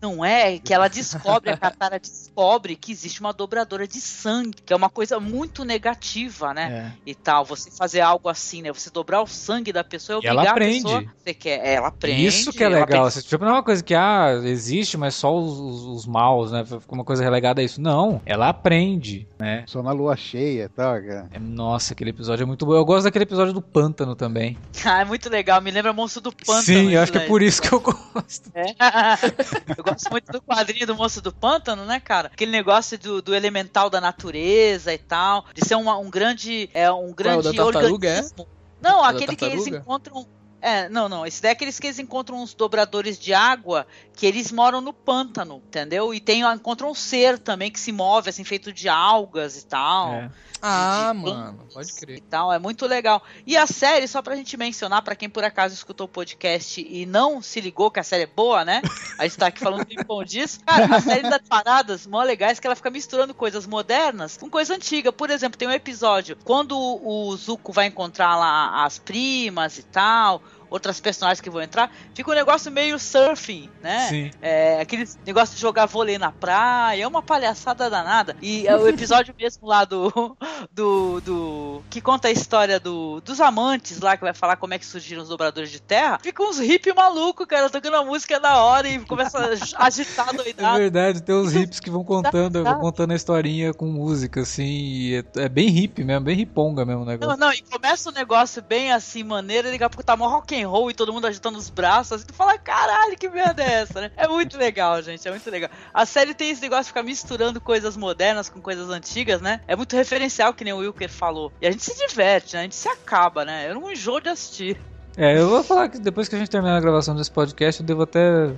[0.00, 0.58] Não é?
[0.58, 4.90] Que ela descobre, a Katara descobre que existe uma dobradora de sangue, que é uma
[4.90, 6.92] coisa muito negativa, né?
[6.94, 7.10] É.
[7.10, 7.44] E tal.
[7.44, 8.72] Você fazer algo assim, né?
[8.72, 10.86] Você dobrar o sangue da pessoa e obrigar ela aprende.
[10.86, 11.14] a pessoa.
[11.16, 12.26] Você quer, ela aprende.
[12.26, 13.06] Isso que é legal.
[13.06, 13.26] Aprende...
[13.26, 16.64] Tipo, não é uma coisa que, ah, existe, mas só os, os, os maus, né?
[16.64, 17.80] Ficou uma coisa relegada a isso.
[17.80, 18.20] Não.
[18.26, 19.64] Ela aprende, né?
[19.66, 21.28] Só na lua cheia, tá, cara?
[21.32, 22.74] É, nossa, aquele episódio é muito bom.
[22.74, 24.58] Eu gosto daquele episódio do pântano também.
[24.86, 25.62] Ah, é muito legal.
[25.62, 26.62] Me lembra Monstro do Pântano.
[26.62, 28.50] Sim, eu acho que é por isso que eu gosto.
[28.54, 28.64] É.
[29.76, 32.30] eu gosto muito do quadrinho do Moço do Pântano, né, cara?
[32.32, 36.90] Aquele negócio do, do elemental da natureza e tal, de ser uma, um grande, é,
[36.90, 37.76] um grande Qual, é?
[37.76, 38.42] organismo.
[38.42, 38.46] É?
[38.80, 40.26] Não, aquele que eles encontram
[40.64, 41.26] é, não, não.
[41.26, 44.94] Esse daí é aqueles que eles encontram uns dobradores de água que eles moram no
[44.94, 46.14] pântano, entendeu?
[46.14, 50.14] E tem, encontram um ser também que se move, assim, feito de algas e tal.
[50.14, 50.30] É.
[50.66, 52.16] Ah, de, mano, pode crer.
[52.16, 53.22] E tal, é muito legal.
[53.46, 57.04] E a série, só pra gente mencionar, para quem por acaso escutou o podcast e
[57.04, 58.80] não se ligou que a série é boa, né?
[59.18, 60.60] A gente tá aqui falando um bom disso.
[60.64, 64.74] Cara, a série das paradas mó legais que ela fica misturando coisas modernas com coisa
[64.74, 65.12] antiga.
[65.12, 70.42] Por exemplo, tem um episódio quando o Zuko vai encontrar lá as primas e tal
[70.74, 74.08] outras personagens que vão entrar, fica um negócio meio surfing, né?
[74.08, 74.30] Sim.
[74.42, 78.36] É, aquele negócio de jogar vôlei na praia, é uma palhaçada danada.
[78.42, 80.36] E é o episódio mesmo lá do,
[80.72, 81.82] do, do.
[81.88, 85.22] que conta a história do, dos amantes lá, que vai falar como é que surgiram
[85.22, 86.18] os dobradores de terra.
[86.20, 89.38] Fica uns hippie maluco, cara, tocando a música da hora e começa
[89.76, 90.74] a agitar doidado.
[90.74, 95.14] É verdade, tem uns hips que vão contando, vão contando a historinha com música, assim.
[95.14, 97.38] É, é, bem hippie mesmo, bem riponga mesmo o negócio.
[97.38, 100.16] Não, não, e começa o um negócio bem assim, maneiro, e daqui a pouco tá
[100.16, 103.28] mó rock and roll e todo mundo agitando os braços, assim, tu fala, caralho, que
[103.28, 104.10] merda é essa, né?
[104.16, 105.70] É muito legal, gente, é muito legal.
[105.92, 109.60] A série tem esse negócio de ficar misturando coisas modernas com coisas antigas, né?
[109.66, 111.52] É muito referencial, que nem o Wilker falou.
[111.60, 112.60] E a gente se diverte, né?
[112.60, 113.70] A gente se acaba, né?
[113.70, 114.78] Eu não enjoo de assistir.
[115.16, 117.86] É, eu vou falar que depois que a gente terminar a gravação desse podcast, eu
[117.86, 118.48] devo até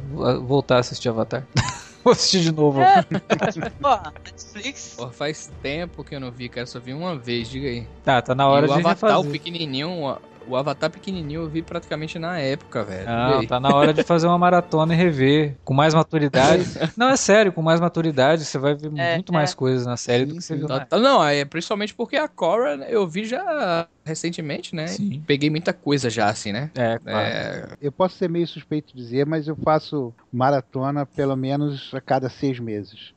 [0.47, 1.47] voltar a assistir Avatar.
[2.03, 2.81] vou assistir de novo.
[2.81, 3.03] É.
[3.03, 4.95] Pô, Netflix.
[4.97, 6.67] Pô, faz tempo que eu não vi, cara.
[6.67, 7.87] Só vi uma vez, diga aí.
[8.03, 9.29] Tá, tá na hora e de o Avatar, refazer.
[9.29, 10.17] o pequenininho,
[10.47, 13.07] o Avatar pequenininho eu vi praticamente na época, velho.
[13.07, 15.57] Não, tá na hora de fazer uma maratona e rever.
[15.65, 16.65] Com mais maturidade.
[16.97, 19.35] não, é sério, com mais maturidade você vai ver é, muito é.
[19.35, 20.99] mais coisas na série sim, do que você viu tá, na...
[20.99, 24.87] Não, é principalmente porque a Cora né, eu vi já recentemente, né?
[24.87, 25.23] Sim.
[25.27, 26.71] Peguei muita coisa já, assim, né?
[26.75, 27.27] É, claro.
[27.27, 32.01] é, Eu posso ser meio suspeito de dizer, mas eu faço maratona pelo menos a
[32.01, 33.13] cada seis meses.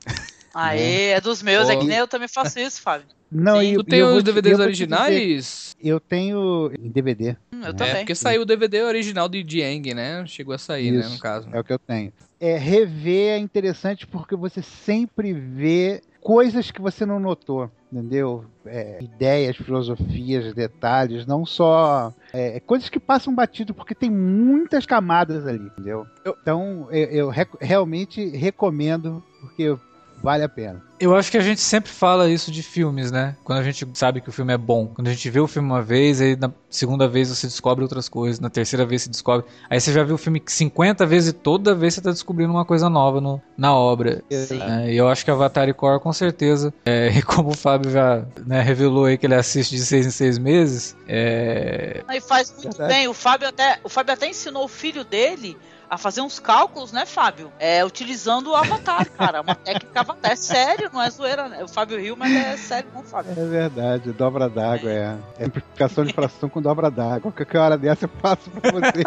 [0.53, 1.71] Aê, é dos meus, Pô.
[1.71, 3.07] é que nem eu também faço isso, Fábio.
[3.31, 5.75] Não, Sim, tu tem os DVDs originais?
[5.77, 7.35] Dizer, eu tenho em DVD.
[7.53, 7.93] Hum, eu também.
[7.93, 10.25] É, porque saiu o DVD original de Jiang, né?
[10.25, 11.47] Chegou a sair, Isso, né, no caso.
[11.51, 12.11] É o que eu tenho.
[12.39, 18.45] É, rever é interessante porque você sempre vê coisas que você não notou, entendeu?
[18.65, 25.45] É, ideias, filosofias, detalhes, não só é, coisas que passam batido, porque tem muitas camadas
[25.45, 26.05] ali, entendeu?
[26.23, 29.77] Eu, então eu, eu rec realmente recomendo, porque
[30.21, 30.83] vale a pena.
[30.99, 33.35] Eu acho que a gente sempre fala isso de filmes, né?
[33.43, 34.87] Quando a gente sabe que o filme é bom.
[34.87, 38.09] Quando a gente vê o filme uma vez, aí na segunda vez você descobre outras
[38.09, 39.45] coisas, na terceira vez você descobre.
[39.69, 42.65] Aí você já viu o filme 50 vezes e toda vez você tá descobrindo uma
[42.65, 44.21] coisa nova no, na obra.
[44.29, 47.89] É, e eu acho que Avatar e Korra, com certeza, é, e como o Fábio
[47.91, 50.97] já né, revelou aí que ele assiste de seis em seis meses.
[51.07, 52.03] É...
[52.11, 52.93] E faz muito Verdade.
[52.93, 53.07] bem.
[53.07, 55.57] O Fábio, até, o Fábio até ensinou o filho dele
[55.89, 57.51] a fazer uns cálculos, né, Fábio?
[57.57, 59.41] É, utilizando o Avatar, cara.
[59.41, 60.31] Uma técnica Avatar.
[60.31, 61.63] É sério, não é zoeira, né?
[61.63, 63.31] O Fábio Rio, mas é sério, não, Fábio?
[63.31, 65.15] É verdade, dobra d'água, é.
[65.39, 67.31] É amplificação de fração com dobra d'água.
[67.31, 69.03] Qualquer hora dessa eu passo pra você.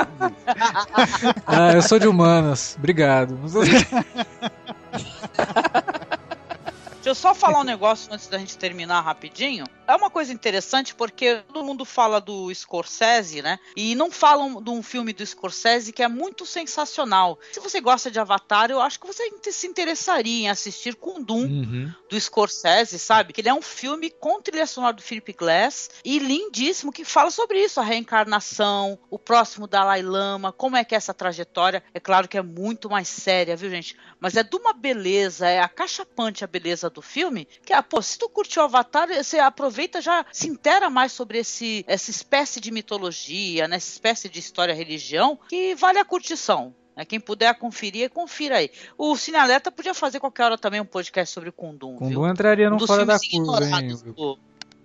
[1.47, 2.75] ah, eu sou de humanas.
[2.79, 3.39] Obrigado.
[7.03, 9.65] Deixa eu só falar um negócio antes da gente terminar rapidinho.
[9.89, 13.59] É uma coisa interessante porque todo mundo fala do Scorsese, né?
[13.77, 17.41] E não falam de um filme do Scorsese que é muito sensacional.
[17.51, 21.93] Se você gosta de Avatar, eu acho que você se interessaria em assistir Kundum uhum.
[22.09, 23.33] do Scorsese, sabe?
[23.33, 27.33] Que ele é um filme com trilha sonora do Philip Glass e lindíssimo que fala
[27.33, 31.83] sobre isso, a reencarnação, o próximo Dalai Lama, como é que é essa trajetória.
[31.93, 33.97] É claro que é muito mais séria, viu, gente?
[34.21, 38.19] Mas é de uma beleza, é acachapante a beleza do filme, que, ah, pô, se
[38.19, 43.67] tu curtiu Avatar, você aproveita já se intera mais sobre esse, essa espécie de mitologia,
[43.67, 46.75] né, essa espécie de história religião, que vale a curtição.
[46.97, 47.05] Né?
[47.05, 48.71] Quem puder conferir, confira aí.
[48.97, 51.97] O Cine Alerta podia fazer qualquer hora também um podcast sobre Kundum.
[51.97, 52.29] Kundum viu?
[52.29, 53.97] entraria no um Fora da Curva, hein?
[54.15, 54.39] Do,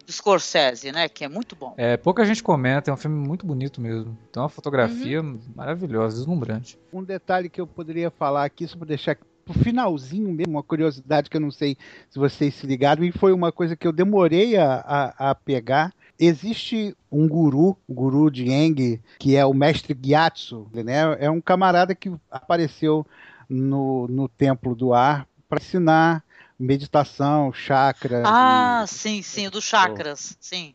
[0.08, 1.10] do Scorsese, né?
[1.10, 1.74] Que é muito bom.
[1.78, 4.18] É, pouca gente comenta, é um filme muito bonito mesmo.
[4.32, 5.40] Tem uma fotografia uhum.
[5.54, 6.80] maravilhosa, deslumbrante.
[6.94, 9.18] Um detalhe que eu poderia falar aqui, só para deixar
[9.48, 11.78] pro finalzinho mesmo, uma curiosidade que eu não sei
[12.10, 15.94] se vocês se ligaram, e foi uma coisa que eu demorei a, a, a pegar.
[16.20, 21.16] Existe um guru, o guru de Eng, que é o mestre Gyatso, né?
[21.20, 23.06] É um camarada que apareceu
[23.48, 26.24] no, no Templo do Ar para ensinar
[26.60, 28.24] meditação, chakra.
[28.26, 28.88] Ah, e...
[28.88, 30.74] sim, sim, dos chakras, sim.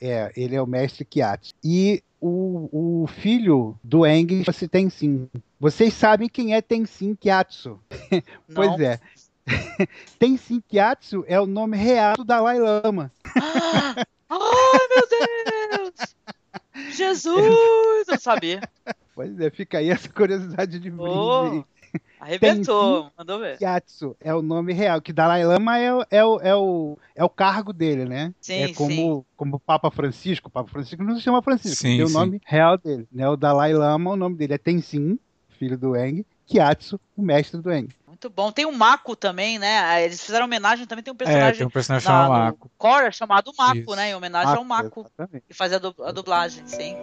[0.00, 1.52] É, ele é o mestre Kyat.
[1.62, 5.28] E o, o filho do Eng você tem sim.
[5.58, 7.80] Vocês sabem quem é Tenzin Kyatsu?
[8.54, 9.00] pois é.
[10.18, 13.10] Tenzin Kyatsu é o nome real do Dalai Lama.
[13.36, 16.16] Ah, oh, meu Deus!
[16.96, 18.08] Jesus!
[18.08, 18.60] Eu sabia.
[19.14, 21.10] Pois é, fica aí essa curiosidade de brinde.
[21.10, 21.64] Oh,
[22.20, 23.58] arrebentou, Tenzin mandou ver.
[23.58, 27.28] Kyatsu é o nome real, que Dalai Lama é, é, o, é, o, é o
[27.28, 28.34] cargo dele, né?
[28.40, 29.24] Sim, é como, sim.
[29.36, 30.48] como Papa Francisco.
[30.48, 33.06] O Papa Francisco não se chama Francisco, sim, tem o nome real dele.
[33.12, 33.28] Né?
[33.28, 35.18] O Dalai Lama, o nome dele é Tenzin
[35.62, 37.88] filho do Eng, Kiatsu, o mestre do Eng.
[38.04, 38.50] Muito bom.
[38.50, 39.78] Tem o Mako também, né?
[39.78, 41.50] Ah, eles fizeram homenagem também, tem um personagem.
[41.50, 42.70] É, tem um personagem chamado Mako.
[42.76, 43.96] Core chamado Mako, Isso.
[43.96, 44.10] né?
[44.10, 45.00] Em homenagem Mako, ao Mako.
[45.00, 45.44] Exatamente.
[45.46, 46.96] Que fazia a dublagem, sim.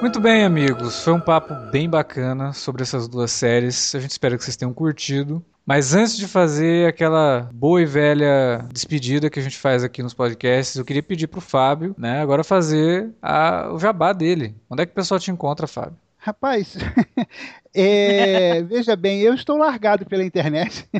[0.00, 1.02] Muito bem, amigos.
[1.02, 3.94] Foi um papo bem bacana sobre essas duas séries.
[3.94, 5.44] A gente espera que vocês tenham curtido.
[5.66, 10.14] Mas antes de fazer aquela boa e velha despedida que a gente faz aqui nos
[10.14, 14.54] podcasts, eu queria pedir pro Fábio, né, agora fazer a, o jabá dele.
[14.70, 15.98] Onde é que o pessoal te encontra, Fábio?
[16.16, 16.76] Rapaz,
[17.74, 20.88] é, veja bem, eu estou largado pela internet.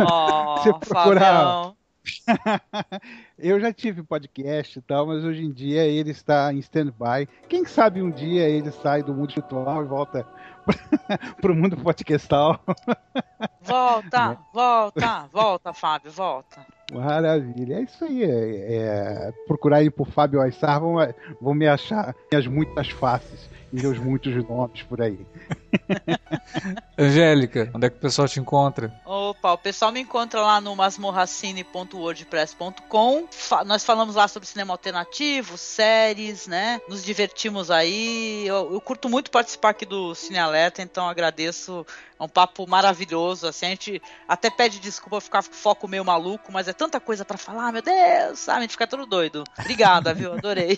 [0.00, 1.72] Oh, Você procurar
[3.38, 7.28] eu já tive podcast e tal, mas hoje em dia ele está em stand-by.
[7.48, 10.26] Quem sabe um dia ele sai do mundo virtual e volta
[11.40, 12.60] para o mundo podcastal.
[13.62, 14.38] Volta, né?
[14.52, 16.66] volta, volta, Fábio, volta.
[16.92, 18.24] Maravilha, é isso aí.
[18.24, 20.96] É, é, procurar aí por Fábio Aissar, vão,
[21.40, 25.26] vão me achar minhas muitas faces e meus muitos nomes por aí.
[26.98, 28.90] Angélica, onde é que o pessoal te encontra?
[29.04, 33.28] Opa, o pessoal me encontra lá no masmorracine.wordpress.com.
[33.30, 36.80] Fa nós falamos lá sobre cinema alternativo, séries, né?
[36.88, 38.46] Nos divertimos aí.
[38.46, 41.86] Eu, eu curto muito participar aqui do Cine Alerta, então agradeço
[42.18, 46.50] é um papo maravilhoso, assim, a gente até pede desculpa ficar com foco meio maluco,
[46.50, 48.58] mas é tanta coisa para falar, meu Deus, sabe?
[48.58, 49.44] A gente fica todo doido.
[49.56, 50.32] Obrigada, viu?
[50.32, 50.76] Adorei.